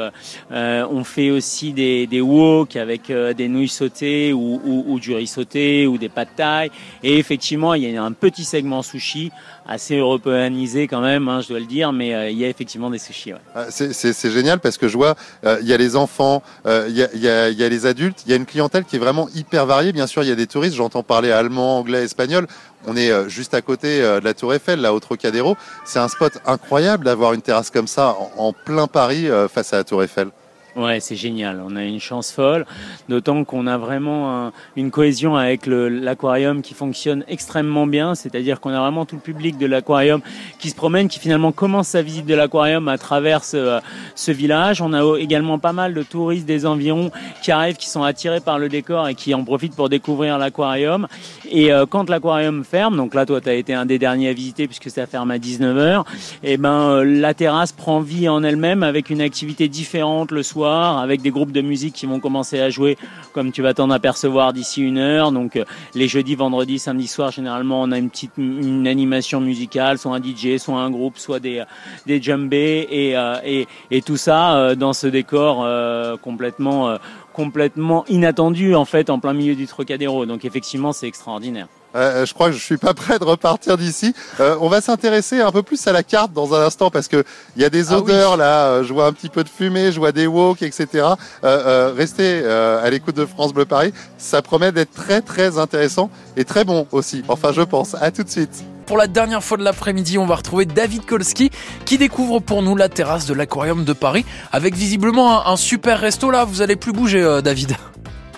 Euh, 0.52 0.86
on 0.92 1.04
fait 1.04 1.32
aussi 1.32 1.74
des, 1.74 2.08
des 2.08 2.22
wok 2.22 2.76
avec 2.76 3.10
euh, 3.10 3.34
des 3.34 3.48
nouilles 3.48 3.68
sautées 3.68 4.34
ou, 4.34 4.62
ou, 4.64 4.86
ou 4.88 5.00
du 5.00 5.14
riz 5.16 5.28
sauté 5.28 5.88
ou 5.88 5.98
des 5.98 6.10
pâtes 6.10 6.36
thaï. 6.36 6.70
Et 7.04 7.18
effectivement, 7.18 7.74
il 7.74 7.90
y 7.90 7.98
a 7.98 8.04
un 8.04 8.12
petit 8.12 8.44
segment 8.44 8.82
sushi 8.82 9.32
assez 9.68 9.96
européanisé 9.98 10.88
quand 10.88 11.02
même, 11.02 11.28
hein, 11.28 11.40
je 11.42 11.48
dois 11.50 11.60
le 11.60 11.66
dire, 11.66 11.92
mais 11.94 12.14
euh, 12.14 12.30
il 12.30 12.38
y 12.38 12.44
a 12.46 12.50
effectivement 12.50 12.90
des 12.90 12.98
sushis. 12.98 13.34
Ouais. 13.34 13.40
Ah, 13.56 13.66
C'est 13.70 14.32
génial 14.32 14.60
parce 14.60 14.78
que 14.78 14.88
je 14.88 14.98
vois, 14.98 15.16
euh, 15.46 15.58
il 15.62 15.68
y 15.68 15.74
a 15.74 15.78
les 15.78 15.96
enfants, 15.96 16.42
il 16.66 16.96
y, 16.96 17.04
a, 17.04 17.08
il 17.14 17.20
y 17.22 17.28
a- 17.30 17.50
il 17.50 17.58
y 17.58 17.64
a 17.64 17.70
les 17.70 17.86
adultes, 17.86 18.24
il 18.26 18.32
y 18.32 18.34
a 18.34 18.36
une 18.38 18.46
clientèle 18.46 18.84
qui 18.86 18.96
est 18.96 19.00
vraiment 19.00 19.28
hyper 19.36 19.66
variée. 19.66 19.92
Bien 19.94 20.08
sûr, 20.08 20.24
il 20.24 20.30
y 20.30 20.32
a 20.32 20.36
des 20.36 20.48
touristes, 20.48 20.76
j'entends 20.76 21.04
parler 21.04 21.32
allemand, 21.32 21.78
anglais, 21.80 22.04
espagnol. 22.04 22.48
On 22.88 22.98
est 22.98 23.12
euh, 23.12 23.30
juste 23.30 23.54
à 23.54 23.62
côté 23.62 24.02
euh, 24.02 24.20
de 24.20 24.26
la 24.26 24.34
Tour 24.34 24.54
Eiffel, 24.54 24.82
là, 24.82 24.94
au 24.94 25.00
Trocadéro. 25.00 25.56
C'est 25.86 26.00
un 26.00 26.08
spot 26.08 26.34
incroyable 26.46 27.06
d'avoir 27.06 27.34
une 27.34 27.42
terrasse 27.42 27.70
comme 27.70 27.88
ça 27.88 28.16
en, 28.38 28.54
plein 28.54 28.88
Paris 28.88 29.30
euh, 29.30 29.48
face 29.48 29.74
à 29.74 29.78
la 29.78 29.84
Tour 29.84 30.04
Eiffel. 30.04 30.30
Ouais, 30.78 31.02
c'est 31.02 31.18
génial. 31.18 31.62
On 31.68 31.76
a 31.76 31.84
une 31.84 32.00
chance 32.00 32.32
folle, 32.32 32.66
d'autant 33.10 33.44
qu'on 33.44 33.68
a 33.68 33.78
vraiment 33.78 34.46
un- 34.46 34.52
une 34.78 34.90
cohésion 34.90 35.36
avec 35.36 35.66
l'aquarium 35.68 36.62
qui 36.62 36.74
fonctionne 36.74 37.26
extrêmement 37.28 37.86
bien. 37.88 38.16
C'est-à-dire 38.16 38.62
qu'on 38.62 38.70
a 38.70 38.80
vraiment 38.80 39.06
tout 39.06 39.16
le 39.16 39.22
public 39.22 39.58
de 39.58 39.66
l'aquarium 39.66 40.22
qui 40.60 40.70
se 40.70 40.76
promène, 40.76 41.10
qui 41.10 41.20
finalement 41.20 41.52
commence 41.52 41.90
sa 41.90 42.02
visite 42.02 42.26
de 42.26 42.36
l'aquarium 42.36 42.88
à 42.88 42.98
travers 42.98 43.44
ce, 43.44 43.82
ce 44.16 44.32
village. 44.32 44.82
On 44.82 44.94
a 44.94 45.18
également 45.20 45.60
pas 45.60 45.74
mal 45.74 45.94
de 45.94 46.04
touristes 46.04 46.46
des 46.46 46.66
environs 46.66 47.12
qui 47.44 47.52
arrivent, 47.52 47.76
qui 47.76 47.90
sont 47.90 48.04
attirés 48.04 48.40
par 48.40 48.58
le 48.58 48.70
décor 48.70 49.10
et 49.10 49.16
qui 49.16 49.34
en 49.34 49.44
profitent 49.44 49.76
pour 49.76 49.90
découvrir 49.90 50.38
l'aquarium. 50.38 51.08
Et 51.50 51.74
euh, 51.74 51.86
quand 51.86 52.10
l'aquarium 52.10 52.64
ferme, 52.64 52.96
donc 52.96 53.14
là, 53.14 53.26
toi, 53.26 53.42
tu 53.42 53.50
as 53.50 53.56
été 53.56 53.74
un 53.74 53.86
des 53.86 54.00
derniers 54.00 54.30
à 54.30 54.34
visiter 54.34 54.68
puisque 54.68 54.90
ça 54.90 55.06
ferme 55.06 55.32
à 55.32 55.38
19h, 55.38 56.06
et 56.44 56.56
ben 56.56 56.70
euh, 56.92 57.04
la 57.04 57.34
terrasse 57.34 57.74
prend 57.74 58.00
vie 58.00 58.30
en 58.30 58.42
elle-même 58.42 58.84
avec 58.84 59.10
une 59.10 59.20
activité 59.20 59.68
différente 59.68 60.32
le 60.32 60.44
soir, 60.44 60.61
avec 60.70 61.22
des 61.22 61.32
groupes 61.32 61.52
de 61.52 61.62
musique 61.62 61.94
qui 61.94 62.06
vont 62.06 62.20
commencer 62.20 62.60
à 62.60 62.70
jouer, 62.70 62.98
comme 63.34 63.52
tu 63.52 63.62
vas 63.62 63.74
t'en 63.74 63.90
apercevoir 63.90 64.54
d'ici 64.54 64.82
une 64.82 64.98
heure. 64.98 65.32
Donc 65.32 65.56
euh, 65.56 65.66
les 65.96 66.08
jeudis, 66.08 66.36
vendredis, 66.36 66.80
samedi 66.80 67.08
soir, 67.08 67.32
généralement, 67.32 67.82
on 67.82 67.92
a 67.92 67.98
une 67.98 68.10
petite 68.10 68.32
une 68.38 68.88
animation 68.88 69.42
musicale, 69.42 69.98
soit 69.98 70.16
un 70.16 70.22
DJ, 70.22 70.58
soit 70.58 70.80
un 70.80 70.90
groupe, 70.90 71.18
soit 71.18 71.40
des 71.40 71.64
des 72.06 72.22
djembés 72.22 72.88
et 72.90 73.18
euh, 73.18 73.36
et, 73.46 73.68
et 73.90 74.02
tout 74.02 74.18
ça 74.18 74.56
euh, 74.56 74.76
dans 74.76 74.94
ce 74.94 75.08
décor 75.08 75.64
euh, 75.64 76.18
complètement 76.18 76.90
euh, 76.90 76.98
complètement 77.34 78.06
inattendu 78.10 78.76
en 78.76 78.86
fait 78.86 79.10
en 79.10 79.20
plein 79.20 79.34
milieu 79.34 79.56
du 79.56 79.68
Trocadéro. 79.68 80.26
Donc 80.26 80.46
effectivement, 80.46 80.94
c'est 80.94 81.08
extraordinaire. 81.08 81.68
Euh, 81.94 82.26
je 82.26 82.34
crois 82.34 82.48
que 82.48 82.54
je 82.54 82.64
suis 82.64 82.78
pas 82.78 82.94
prêt 83.04 83.20
de 83.20 83.26
repartir 83.26 83.78
d'ici. 83.78 84.14
Euh, 84.40 84.56
on 84.62 84.70
va 84.70 84.80
s'intéresser 84.80 85.42
un 85.42 85.52
peu 85.52 85.62
plus 85.62 85.86
à 85.88 85.92
la 85.92 86.04
carte 86.04 86.32
dans 86.32 86.54
un 86.54 86.62
instant 86.66 86.90
parce 86.90 87.10
que 87.10 87.24
il 87.58 87.62
y 87.62 87.66
a 87.66 87.70
des 87.70 87.92
Ah 87.92 87.98
odeurs 87.98 88.32
oui. 88.34 88.38
là. 88.40 88.66
euh, 88.68 88.84
Je 88.84 88.94
vois 88.94 89.08
un 89.08 89.12
petit 89.14 89.28
peu 89.28 89.44
de 89.44 89.50
fumée, 89.50 89.92
je 89.92 90.00
vois 90.00 90.14
des 90.14 90.26
wok, 90.26 90.62
etc. 90.62 90.88
Euh, 90.94 91.06
euh, 91.44 91.94
restez 91.96 92.42
euh, 92.44 92.82
à 92.82 92.90
l'écoute 92.90 93.16
de 93.18 93.26
France 93.26 93.54
Bleu 93.54 93.66
Paris. 93.66 93.94
Ça 94.18 94.42
promet 94.42 94.72
d'être 94.72 94.94
très 94.94 95.22
très 95.22 95.58
intéressant 95.58 96.10
et 96.38 96.46
très 96.46 96.64
bon 96.64 96.88
aussi. 96.94 97.24
Enfin, 97.28 97.52
je 97.52 97.62
pense. 97.62 97.96
À 98.00 98.12
tout 98.12 98.24
de 98.24 98.30
suite. 98.30 98.64
Pour 98.92 98.98
la 98.98 99.08
dernière 99.08 99.42
fois 99.42 99.56
de 99.56 99.64
l'après-midi, 99.64 100.18
on 100.18 100.26
va 100.26 100.36
retrouver 100.36 100.66
David 100.66 101.06
Kolski 101.06 101.50
qui 101.86 101.98
découvre 101.98 102.42
pour 102.42 102.62
nous 102.62 102.76
la 102.76 102.90
terrasse 102.90 103.26
de 103.26 103.34
l'aquarium 103.34 103.86
de 103.86 103.94
Paris 103.94 104.26
avec 104.52 104.76
visiblement 104.76 105.48
un, 105.48 105.56
super 105.56 105.98
resto 105.98 106.30
là. 106.30 106.44
Vous 106.44 106.62
allez 106.62 106.76
plus 106.76 106.92
bouger, 106.92 107.24
euh, 107.24 107.40
David. 107.40 107.78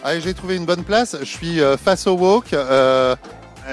Allez, 0.04 0.22
j'ai 0.22 0.36
trouvé 0.36 0.56
une 0.56 0.66
bonne 0.66 0.84
place. 0.84 1.18
Je 1.20 1.26
suis 1.26 1.60
euh, 1.60 1.76
face 1.76 2.06
au 2.06 2.12
wok. 2.12 2.54
Euh, 2.54 3.16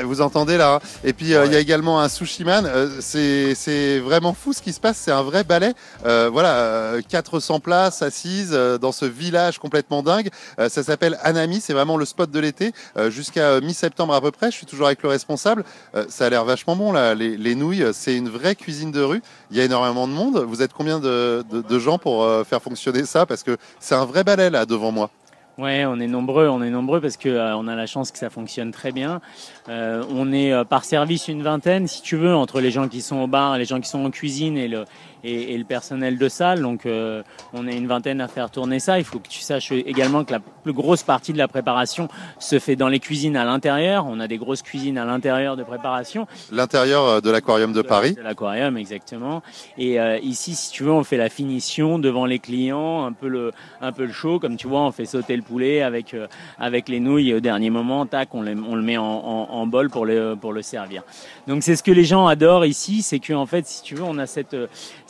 vous 0.04 0.20
entendez 0.20 0.56
là. 0.56 0.80
Et 1.04 1.12
puis 1.12 1.34
euh, 1.34 1.46
il 1.46 1.52
y 1.52 1.56
a 1.56 1.58
également 1.60 2.00
un 2.00 2.08
sushi 2.08 2.44
man. 2.44 2.66
Euh, 2.66 2.88
c'est 3.00 3.54
c'est 3.54 3.98
vraiment 3.98 4.34
fou 4.34 4.52
ce 4.52 4.62
qui 4.62 4.72
se 4.72 4.80
passe. 4.80 4.98
C'est 4.98 5.10
un 5.12 5.22
vrai 5.22 5.44
ballet. 5.44 5.74
Euh, 6.06 6.30
voilà, 6.32 6.54
euh, 6.54 7.00
400 7.08 7.60
places 7.60 8.02
assises 8.02 8.50
euh, 8.52 8.78
dans 8.78 8.92
ce 8.92 9.04
village 9.04 9.58
complètement 9.58 10.02
dingue. 10.02 10.30
Euh, 10.58 10.68
ça 10.68 10.82
s'appelle 10.82 11.18
Anami. 11.22 11.60
C'est 11.60 11.72
vraiment 11.72 11.96
le 11.96 12.04
spot 12.04 12.30
de 12.30 12.40
l'été 12.40 12.72
euh, 12.96 13.10
jusqu'à 13.10 13.50
euh, 13.50 13.60
mi-septembre 13.60 14.14
à 14.14 14.20
peu 14.20 14.30
près. 14.30 14.50
Je 14.50 14.56
suis 14.56 14.66
toujours 14.66 14.86
avec 14.86 15.02
le 15.02 15.08
responsable. 15.08 15.64
Euh, 15.94 16.04
ça 16.08 16.26
a 16.26 16.30
l'air 16.30 16.44
vachement 16.44 16.76
bon 16.76 16.92
là. 16.92 17.14
Les, 17.14 17.36
les 17.36 17.54
nouilles, 17.54 17.84
c'est 17.92 18.16
une 18.16 18.28
vraie 18.28 18.54
cuisine 18.54 18.92
de 18.92 19.02
rue. 19.02 19.22
Il 19.50 19.56
y 19.56 19.60
a 19.60 19.64
énormément 19.64 20.06
de 20.06 20.12
monde. 20.12 20.44
Vous 20.46 20.62
êtes 20.62 20.72
combien 20.72 20.98
de, 21.00 21.44
de, 21.50 21.62
de 21.62 21.78
gens 21.78 21.98
pour 21.98 22.22
euh, 22.24 22.44
faire 22.44 22.62
fonctionner 22.62 23.04
ça? 23.04 23.26
Parce 23.26 23.42
que 23.42 23.56
c'est 23.80 23.94
un 23.94 24.04
vrai 24.04 24.24
ballet 24.24 24.50
là 24.50 24.66
devant 24.66 24.92
moi. 24.92 25.10
Ouais, 25.58 25.84
on 25.84 26.00
est 26.00 26.06
nombreux, 26.06 26.48
on 26.48 26.62
est 26.62 26.70
nombreux 26.70 27.00
parce 27.00 27.16
que 27.16 27.28
euh, 27.28 27.56
on 27.56 27.68
a 27.68 27.74
la 27.74 27.86
chance 27.86 28.10
que 28.12 28.18
ça 28.18 28.30
fonctionne 28.30 28.70
très 28.70 28.92
bien. 28.92 29.20
Euh, 29.68 30.02
on 30.10 30.32
est 30.32 30.52
euh, 30.52 30.64
par 30.64 30.84
service 30.84 31.28
une 31.28 31.42
vingtaine, 31.42 31.86
si 31.86 32.02
tu 32.02 32.16
veux, 32.16 32.34
entre 32.34 32.60
les 32.60 32.70
gens 32.70 32.88
qui 32.88 33.02
sont 33.02 33.18
au 33.18 33.26
bar, 33.26 33.58
les 33.58 33.64
gens 33.64 33.80
qui 33.80 33.88
sont 33.88 34.04
en 34.04 34.10
cuisine 34.10 34.56
et 34.56 34.68
le 34.68 34.84
et, 35.24 35.54
et 35.54 35.58
le 35.58 35.64
personnel 35.64 36.18
de 36.18 36.28
salle. 36.28 36.62
Donc, 36.62 36.86
euh, 36.86 37.22
on 37.52 37.66
est 37.66 37.76
une 37.76 37.86
vingtaine 37.86 38.20
à 38.20 38.28
faire 38.28 38.50
tourner 38.50 38.78
ça. 38.80 38.98
Il 38.98 39.04
faut 39.04 39.18
que 39.18 39.28
tu 39.28 39.40
saches 39.40 39.72
également 39.72 40.24
que 40.24 40.32
la 40.32 40.40
plus 40.40 40.72
grosse 40.72 41.02
partie 41.02 41.32
de 41.32 41.38
la 41.38 41.48
préparation 41.48 42.08
se 42.38 42.58
fait 42.58 42.76
dans 42.76 42.88
les 42.88 43.00
cuisines 43.00 43.36
à 43.36 43.44
l'intérieur. 43.44 44.06
On 44.06 44.20
a 44.20 44.28
des 44.28 44.38
grosses 44.38 44.62
cuisines 44.62 44.98
à 44.98 45.04
l'intérieur 45.04 45.56
de 45.56 45.62
préparation. 45.62 46.26
L'intérieur 46.52 47.04
euh, 47.04 47.20
de 47.20 47.30
l'aquarium 47.30 47.72
de 47.72 47.82
Paris. 47.82 48.14
De 48.14 48.22
l'aquarium, 48.22 48.76
exactement. 48.76 49.42
Et 49.78 50.00
euh, 50.00 50.18
ici, 50.18 50.54
si 50.54 50.70
tu 50.72 50.82
veux, 50.84 50.92
on 50.92 51.04
fait 51.04 51.16
la 51.16 51.28
finition 51.28 51.98
devant 51.98 52.26
les 52.26 52.38
clients, 52.38 53.04
un 53.04 53.12
peu 53.12 53.28
le, 53.28 53.52
un 53.80 53.92
peu 53.92 54.04
le 54.04 54.12
show, 54.12 54.38
comme 54.38 54.56
tu 54.56 54.66
vois, 54.68 54.80
on 54.82 54.92
fait 54.92 55.06
sauter 55.06 55.36
le 55.36 55.42
poulet 55.42 55.82
avec 55.82 56.14
euh, 56.14 56.26
avec 56.58 56.88
les 56.88 57.00
nouilles 57.00 57.34
au 57.34 57.40
dernier 57.40 57.70
moment, 57.70 58.06
tac, 58.06 58.34
on, 58.34 58.42
les- 58.42 58.54
on 58.54 58.74
le 58.74 58.82
met 58.82 58.96
en, 58.96 59.04
en, 59.04 59.48
en 59.50 59.66
bol 59.66 59.90
pour 59.90 60.06
le 60.06 60.36
pour 60.40 60.52
le 60.52 60.62
servir. 60.62 61.02
Donc 61.46 61.62
c'est 61.62 61.76
ce 61.76 61.82
que 61.82 61.90
les 61.92 62.04
gens 62.04 62.26
adorent 62.26 62.66
ici, 62.66 63.02
c'est 63.02 63.18
que 63.18 63.32
en 63.32 63.46
fait, 63.46 63.66
si 63.66 63.82
tu 63.82 63.94
veux, 63.94 64.02
on 64.04 64.18
a 64.18 64.26
cette 64.26 64.54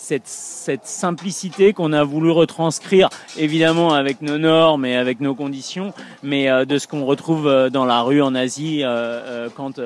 cette 0.00 0.26
cette 0.26 0.86
simplicité 0.86 1.72
qu'on 1.72 1.92
a 1.92 2.04
voulu 2.04 2.30
retranscrire, 2.30 3.10
évidemment 3.36 3.92
avec 3.92 4.22
nos 4.22 4.38
normes 4.38 4.84
et 4.84 4.96
avec 4.96 5.20
nos 5.20 5.34
conditions, 5.34 5.92
mais 6.22 6.50
euh, 6.50 6.64
de 6.64 6.78
ce 6.78 6.88
qu'on 6.88 7.04
retrouve 7.04 7.46
euh, 7.46 7.70
dans 7.70 7.84
la 7.84 8.00
rue 8.00 8.22
en 8.22 8.34
Asie 8.34 8.80
euh, 8.82 9.48
quand 9.54 9.80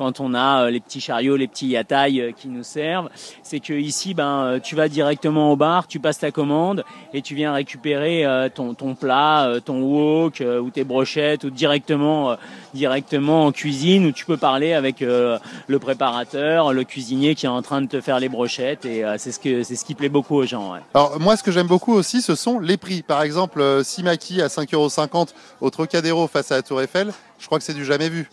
quand 0.00 0.18
on 0.18 0.32
a 0.32 0.64
euh, 0.64 0.70
les 0.70 0.80
petits 0.80 1.02
chariots, 1.02 1.36
les 1.36 1.46
petits 1.46 1.66
yatailles 1.66 2.22
euh, 2.22 2.32
qui 2.32 2.48
nous 2.48 2.62
servent. 2.62 3.10
C'est 3.42 3.60
que 3.60 3.74
ici, 3.74 4.14
ben, 4.14 4.44
euh, 4.44 4.58
tu 4.58 4.74
vas 4.74 4.88
directement 4.88 5.52
au 5.52 5.56
bar, 5.56 5.86
tu 5.88 6.00
passes 6.00 6.20
ta 6.20 6.30
commande 6.30 6.84
et 7.12 7.20
tu 7.20 7.34
viens 7.34 7.52
récupérer 7.52 8.24
ton, 8.54 8.74
plat, 8.94 9.56
ton 9.62 9.82
wok 9.82 10.42
ou 10.62 10.70
tes 10.70 10.84
brochettes 10.84 11.44
ou 11.44 11.50
directement, 11.50 12.36
directement 12.72 13.46
en 13.46 13.52
cuisine 13.52 14.06
où 14.06 14.12
tu 14.12 14.24
peux 14.24 14.36
parler 14.36 14.72
avec 14.72 15.00
le 15.00 15.78
préparateur, 15.78 16.72
le 16.72 16.84
cuisinier 16.84 17.34
qui 17.34 17.46
est 17.46 17.50
en 17.50 17.62
train 17.62 17.82
de 17.82 17.88
te 17.88 18.00
faire 18.00 18.20
les 18.20 18.28
brochettes 18.28 18.84
et 18.84 19.04
c'est 19.18 19.32
ce 19.32 19.40
que 19.40 19.64
c'est 19.64 19.76
ce 19.76 19.84
qui 19.84 19.94
plaît 19.94 20.08
beaucoup 20.08 20.36
aux 20.36 20.46
gens. 20.46 20.74
Alors 20.94 21.18
moi, 21.18 21.36
ce 21.36 21.42
que 21.42 21.50
j'aime 21.50 21.66
beaucoup 21.66 21.92
aussi, 21.92 22.22
ce 22.22 22.36
sont 22.36 22.60
les 22.60 22.76
prix. 22.76 23.02
Par 23.02 23.22
exemple, 23.22 23.82
Simaki 23.82 24.40
à 24.40 24.46
5,50€ 24.46 25.28
au 25.60 25.70
Trocadéro 25.70 26.28
face 26.28 26.52
à 26.52 26.56
la 26.56 26.62
Tour 26.62 26.80
Eiffel, 26.80 27.12
je 27.40 27.46
crois 27.46 27.58
que 27.58 27.64
c'est 27.64 27.74
du 27.74 27.84
jamais 27.84 28.08
vu. 28.08 28.28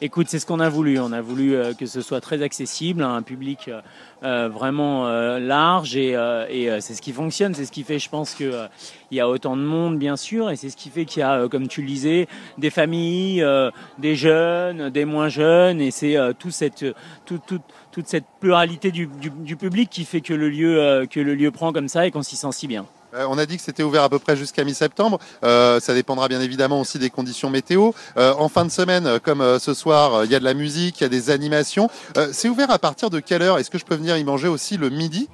Écoute, 0.00 0.28
c'est 0.28 0.38
ce 0.38 0.46
qu'on 0.46 0.60
a 0.60 0.68
voulu. 0.68 1.00
On 1.00 1.10
a 1.10 1.20
voulu 1.20 1.56
euh, 1.56 1.74
que 1.74 1.86
ce 1.86 2.00
soit 2.02 2.20
très 2.20 2.40
accessible 2.42 3.02
à 3.02 3.08
un 3.08 3.22
public 3.22 3.66
euh, 3.66 3.80
euh, 4.22 4.48
vraiment 4.48 5.08
large 5.38 5.96
et, 5.96 6.14
c'est 6.80 6.94
ce 6.94 7.02
qui 7.02 7.12
fonctionne. 7.12 7.54
C'est 7.54 7.64
ce 7.64 7.72
qui 7.72 7.82
fait, 7.82 7.98
je 7.98 8.08
pense, 8.08 8.34
que 8.34 8.44
euh, 8.44 8.66
il 9.10 9.16
y 9.16 9.20
a 9.20 9.28
autant 9.28 9.56
de 9.56 9.62
monde, 9.62 9.98
bien 9.98 10.16
sûr, 10.16 10.50
et 10.50 10.56
c'est 10.56 10.70
ce 10.70 10.76
qui 10.76 10.90
fait 10.90 11.04
qu'il 11.04 11.20
y 11.20 11.22
a, 11.24 11.48
comme 11.48 11.66
tu 11.66 11.80
le 11.80 11.88
disais, 11.88 12.28
des 12.58 12.70
familles, 12.70 13.44
des 13.98 14.14
jeunes, 14.14 14.90
des 14.90 15.04
moins 15.04 15.28
jeunes, 15.28 15.80
et 15.80 15.90
c'est 15.90 16.16
toute 16.38 16.52
cette 16.52 18.26
pluralité 18.40 18.92
du, 18.92 19.08
public 19.56 19.90
qui 19.90 20.04
fait 20.04 20.20
que 20.20 20.34
le 20.34 20.48
lieu 20.48 21.50
prend 21.50 21.72
comme 21.72 21.88
ça 21.88 22.06
et 22.06 22.10
qu'on 22.10 22.22
s'y 22.22 22.36
sent 22.36 22.52
si 22.52 22.68
bien. 22.68 22.86
Euh, 23.14 23.26
on 23.28 23.38
a 23.38 23.46
dit 23.46 23.56
que 23.56 23.62
c'était 23.62 23.82
ouvert 23.82 24.02
à 24.02 24.08
peu 24.08 24.18
près 24.18 24.36
jusqu'à 24.36 24.64
mi-septembre. 24.64 25.18
Euh, 25.44 25.80
ça 25.80 25.94
dépendra 25.94 26.28
bien 26.28 26.40
évidemment 26.40 26.80
aussi 26.80 26.98
des 26.98 27.10
conditions 27.10 27.50
météo. 27.50 27.92
Euh, 28.16 28.34
en 28.38 28.48
fin 28.48 28.64
de 28.64 28.70
semaine, 28.70 29.18
comme 29.20 29.58
ce 29.58 29.74
soir, 29.74 30.24
il 30.24 30.30
y 30.30 30.34
a 30.34 30.38
de 30.38 30.44
la 30.44 30.54
musique, 30.54 31.00
il 31.00 31.04
y 31.04 31.06
a 31.06 31.08
des 31.08 31.30
animations. 31.30 31.88
C'est 32.32 32.48
ouvert 32.48 32.70
à 32.70 32.78
partir 32.78 33.10
de 33.10 33.20
quelle 33.20 33.42
heure? 33.42 33.58
Est-ce 33.58 33.70
que 33.70 33.78
je 33.78 33.84
peux 33.84 33.94
venir 33.94 34.16
y 34.16 34.24
manger 34.24 34.48
aussi 34.48 34.76
le 34.76 34.90
midi? 34.90 35.28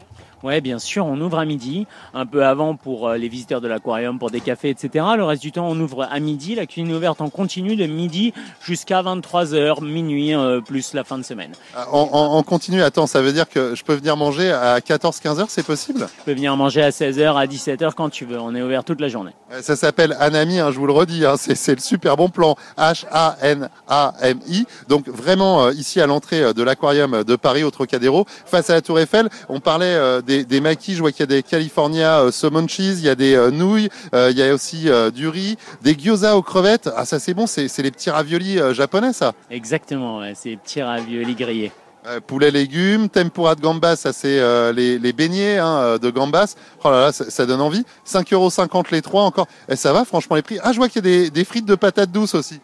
Ouais, 0.44 0.60
bien 0.60 0.78
sûr, 0.78 1.06
on 1.06 1.18
ouvre 1.22 1.38
à 1.38 1.46
midi, 1.46 1.86
un 2.12 2.26
peu 2.26 2.44
avant 2.44 2.76
pour 2.76 3.08
euh, 3.08 3.16
les 3.16 3.28
visiteurs 3.28 3.62
de 3.62 3.66
l'aquarium, 3.66 4.18
pour 4.18 4.30
des 4.30 4.40
cafés, 4.40 4.68
etc. 4.68 5.02
Le 5.16 5.24
reste 5.24 5.40
du 5.40 5.52
temps, 5.52 5.66
on 5.66 5.80
ouvre 5.80 6.02
à 6.10 6.20
midi. 6.20 6.54
La 6.54 6.66
cuisine 6.66 6.90
est 6.90 6.94
ouverte 6.94 7.22
en 7.22 7.30
continu 7.30 7.76
de 7.76 7.86
midi 7.86 8.34
jusqu'à 8.62 9.02
23h, 9.02 9.82
minuit, 9.82 10.34
euh, 10.34 10.60
plus 10.60 10.92
la 10.92 11.02
fin 11.02 11.16
de 11.16 11.22
semaine. 11.22 11.52
Euh, 11.76 11.80
en, 11.90 12.10
en- 12.12 12.34
en 12.36 12.42
continu, 12.42 12.82
attends, 12.82 13.06
ça 13.06 13.22
veut 13.22 13.32
dire 13.32 13.48
que 13.48 13.74
je 13.74 13.82
peux 13.84 13.94
venir 13.94 14.18
manger 14.18 14.52
à 14.52 14.80
14-15 14.80 15.40
heures, 15.40 15.46
c'est 15.48 15.64
possible? 15.64 16.06
Tu 16.18 16.24
peux 16.26 16.34
venir 16.34 16.54
manger 16.58 16.82
à 16.82 16.90
16h, 16.90 17.36
à 17.38 17.46
17h 17.46 17.92
quand 17.96 18.10
tu 18.10 18.26
veux. 18.26 18.38
On 18.38 18.54
est 18.54 18.60
ouvert 18.60 18.84
toute 18.84 19.00
la 19.00 19.08
journée. 19.08 19.32
Ça 19.62 19.76
s'appelle 19.76 20.14
Anami, 20.20 20.58
hein, 20.60 20.70
je 20.72 20.78
vous 20.78 20.86
le 20.86 20.92
redis, 20.92 21.24
hein, 21.24 21.36
c'est 21.38 21.74
le 21.74 21.80
super 21.80 22.18
bon 22.18 22.28
plan 22.28 22.54
H-A-N-A-M-I. 22.76 24.66
Donc 24.88 25.08
vraiment 25.08 25.64
euh, 25.64 25.72
ici 25.72 26.02
à 26.02 26.06
l'entrée 26.06 26.52
de 26.52 26.62
l'aquarium 26.62 27.24
de 27.24 27.36
Paris 27.36 27.64
au 27.64 27.70
Trocadéro, 27.70 28.26
face 28.44 28.68
à 28.68 28.74
la 28.74 28.82
Tour 28.82 28.98
Eiffel, 29.00 29.28
on 29.48 29.60
parlait 29.60 29.86
euh, 29.94 30.20
des, 30.38 30.44
des 30.44 30.60
maquis, 30.60 30.94
je 30.94 31.00
vois 31.00 31.12
qu'il 31.12 31.20
y 31.20 31.24
a 31.24 31.26
des 31.26 31.42
California 31.42 32.20
euh, 32.20 32.30
Salmon 32.30 32.66
Cheese, 32.66 32.98
il 32.98 33.04
y 33.04 33.08
a 33.08 33.14
des 33.14 33.34
euh, 33.34 33.50
nouilles, 33.50 33.88
euh, 34.14 34.30
il 34.30 34.38
y 34.38 34.42
a 34.42 34.52
aussi 34.52 34.88
du 35.14 35.28
riz, 35.28 35.56
des 35.82 35.94
gyoza 35.94 36.36
aux 36.36 36.42
crevettes. 36.42 36.90
Ah 36.96 37.04
ça 37.04 37.18
c'est 37.18 37.34
bon, 37.34 37.46
c'est 37.46 37.78
les 37.78 37.90
petits 37.90 38.10
raviolis 38.10 38.58
japonais 38.72 39.12
ça. 39.12 39.32
Exactement, 39.50 40.18
ouais, 40.18 40.32
c'est 40.34 40.56
petits 40.56 40.82
raviolis 40.82 41.34
grillés. 41.34 41.72
Euh, 42.06 42.20
poulet 42.20 42.50
légumes, 42.50 43.08
tempura 43.08 43.54
de 43.54 43.62
gambas, 43.62 43.96
ça 43.96 44.12
c'est 44.12 44.38
euh, 44.38 44.72
les, 44.74 44.98
les 44.98 45.12
beignets 45.14 45.56
hein, 45.56 45.96
de 45.96 46.10
gambas. 46.10 46.54
Oh 46.84 46.90
là 46.90 47.00
là, 47.00 47.12
ça, 47.12 47.30
ça 47.30 47.46
donne 47.46 47.62
envie. 47.62 47.82
5,50€ 48.06 48.88
les 48.90 49.00
trois 49.00 49.22
encore. 49.22 49.46
Et 49.70 49.76
ça 49.76 49.94
va 49.94 50.04
franchement 50.04 50.36
les 50.36 50.42
prix. 50.42 50.58
Ah 50.62 50.72
je 50.72 50.76
vois 50.76 50.88
qu'il 50.88 50.96
y 50.96 51.08
a 51.08 51.10
des, 51.10 51.30
des 51.30 51.44
frites 51.44 51.64
de 51.64 51.74
patates 51.74 52.12
douces 52.12 52.34
aussi. 52.34 52.60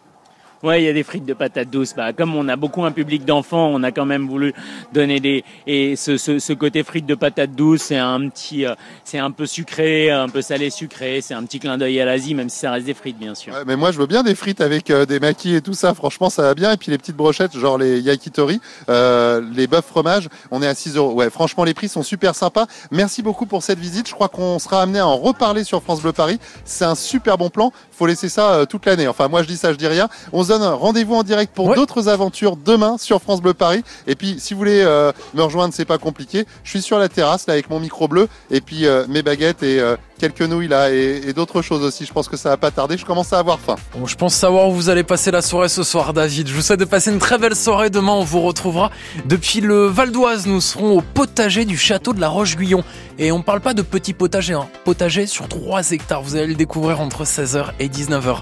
Ouais, 0.63 0.81
il 0.81 0.85
y 0.85 0.89
a 0.89 0.93
des 0.93 1.03
frites 1.03 1.25
de 1.25 1.33
patates 1.33 1.69
douces. 1.69 1.95
Bah, 1.95 2.13
comme 2.13 2.35
on 2.35 2.47
a 2.47 2.55
beaucoup 2.55 2.83
un 2.85 2.91
public 2.91 3.25
d'enfants, 3.25 3.67
on 3.73 3.81
a 3.81 3.91
quand 3.91 4.05
même 4.05 4.27
voulu 4.27 4.53
donner 4.93 5.19
des 5.19 5.43
et 5.65 5.95
ce, 5.95 6.17
ce, 6.17 6.37
ce 6.37 6.53
côté 6.53 6.83
frites 6.83 7.07
de 7.07 7.15
patates 7.15 7.53
douces, 7.53 7.81
c'est 7.81 7.97
un 7.97 8.29
petit, 8.29 8.65
euh, 8.65 8.75
c'est 9.03 9.17
un 9.17 9.31
peu 9.31 9.45
sucré, 9.45 10.11
un 10.11 10.29
peu 10.29 10.41
salé 10.41 10.69
sucré. 10.69 11.21
C'est 11.21 11.33
un 11.33 11.43
petit 11.43 11.59
clin 11.59 11.77
d'œil 11.77 11.99
à 11.99 12.05
l'Asie, 12.05 12.35
même 12.35 12.49
si 12.49 12.59
ça 12.59 12.71
reste 12.71 12.85
des 12.85 12.93
frites, 12.93 13.17
bien 13.17 13.33
sûr. 13.33 13.53
Mais 13.65 13.75
moi 13.75 13.91
je 13.91 13.97
veux 13.97 14.05
bien 14.05 14.21
des 14.21 14.35
frites 14.35 14.61
avec 14.61 14.91
euh, 14.91 15.05
des 15.05 15.19
maquis 15.19 15.55
et 15.55 15.61
tout 15.61 15.73
ça. 15.73 15.93
Franchement 15.95 16.29
ça 16.29 16.43
va 16.43 16.53
bien. 16.53 16.71
Et 16.71 16.77
puis 16.77 16.91
les 16.91 16.97
petites 16.97 17.15
brochettes, 17.15 17.57
genre 17.57 17.77
les 17.77 17.99
yakitori, 17.99 18.61
euh, 18.89 19.41
les 19.53 19.65
bœufs 19.65 19.81
fromage, 19.81 20.29
on 20.51 20.61
est 20.61 20.67
à 20.67 20.75
6 20.75 20.95
euros. 20.95 21.13
Ouais, 21.13 21.29
franchement 21.31 21.63
les 21.63 21.73
prix 21.73 21.89
sont 21.89 22.03
super 22.03 22.35
sympas. 22.35 22.67
Merci 22.91 23.23
beaucoup 23.23 23.47
pour 23.47 23.63
cette 23.63 23.79
visite. 23.79 24.07
Je 24.07 24.13
crois 24.13 24.29
qu'on 24.29 24.59
sera 24.59 24.83
amené 24.83 24.99
à 24.99 25.07
en 25.07 25.17
reparler 25.17 25.63
sur 25.63 25.81
France 25.81 26.01
Bleu 26.01 26.11
Paris. 26.11 26.39
C'est 26.65 26.85
un 26.85 26.95
super 26.95 27.37
bon 27.37 27.49
plan. 27.49 27.73
Faut 27.91 28.05
laisser 28.05 28.29
ça 28.29 28.65
toute 28.69 28.85
l'année. 28.85 29.07
Enfin 29.07 29.27
moi 29.27 29.41
je 29.41 29.47
dis 29.47 29.57
ça, 29.57 29.71
je 29.71 29.77
dis 29.77 29.87
rien. 29.87 30.07
Donne 30.51 30.63
rendez-vous 30.63 31.15
en 31.15 31.23
direct 31.23 31.53
pour 31.55 31.73
d'autres 31.75 32.09
aventures 32.09 32.57
demain 32.57 32.97
sur 32.97 33.21
France 33.21 33.41
Bleu 33.41 33.53
Paris. 33.53 33.83
Et 34.05 34.15
puis 34.15 34.35
si 34.37 34.53
vous 34.53 34.57
voulez 34.57 34.81
euh, 34.81 35.13
me 35.33 35.43
rejoindre, 35.43 35.73
c'est 35.73 35.85
pas 35.85 35.97
compliqué. 35.97 36.45
Je 36.65 36.69
suis 36.69 36.81
sur 36.81 36.99
la 36.99 37.07
terrasse 37.07 37.47
là 37.47 37.53
avec 37.53 37.69
mon 37.69 37.79
micro 37.79 38.09
bleu 38.09 38.27
et 38.49 38.59
puis 38.59 38.85
euh, 38.85 39.05
mes 39.07 39.21
baguettes 39.21 39.63
et 39.63 39.79
euh, 39.79 39.95
quelques 40.19 40.41
nouilles 40.41 40.67
là 40.67 40.91
et, 40.91 41.21
et 41.25 41.33
d'autres 41.33 41.61
choses 41.61 41.83
aussi. 41.83 42.05
Je 42.05 42.11
pense 42.11 42.27
que 42.27 42.35
ça 42.35 42.49
va 42.49 42.57
pas 42.57 42.69
tarder. 42.69 42.97
Je 42.97 43.05
commence 43.05 43.31
à 43.31 43.39
avoir 43.39 43.59
faim. 43.59 43.77
Bon, 43.97 44.05
je 44.05 44.15
pense 44.15 44.35
savoir 44.35 44.67
où 44.67 44.73
vous 44.73 44.89
allez 44.89 45.03
passer 45.03 45.31
la 45.31 45.41
soirée 45.41 45.69
ce 45.69 45.83
soir, 45.83 46.11
David. 46.11 46.49
Je 46.49 46.53
vous 46.53 46.61
souhaite 46.61 46.81
de 46.81 46.85
passer 46.85 47.11
une 47.11 47.19
très 47.19 47.37
belle 47.37 47.55
soirée. 47.55 47.89
Demain, 47.89 48.11
on 48.11 48.25
vous 48.25 48.41
retrouvera 48.41 48.91
depuis 49.25 49.61
le 49.61 49.85
Val 49.85 50.11
d'Oise. 50.11 50.47
Nous 50.47 50.59
serons 50.59 50.97
au 50.97 51.01
potager 51.01 51.63
du 51.63 51.77
château 51.77 52.11
de 52.11 52.19
la 52.19 52.27
Roche-Guyon. 52.27 52.83
Et 53.19 53.31
on 53.31 53.41
parle 53.41 53.61
pas 53.61 53.73
de 53.73 53.83
petit 53.83 54.13
potager, 54.13 54.53
hein. 54.53 54.67
Potager 54.83 55.27
sur 55.27 55.47
3 55.47 55.91
hectares. 55.91 56.23
Vous 56.23 56.35
allez 56.35 56.47
le 56.47 56.55
découvrir 56.55 56.99
entre 56.99 57.23
16h 57.23 57.67
et 57.79 57.87
19h. 57.87 58.41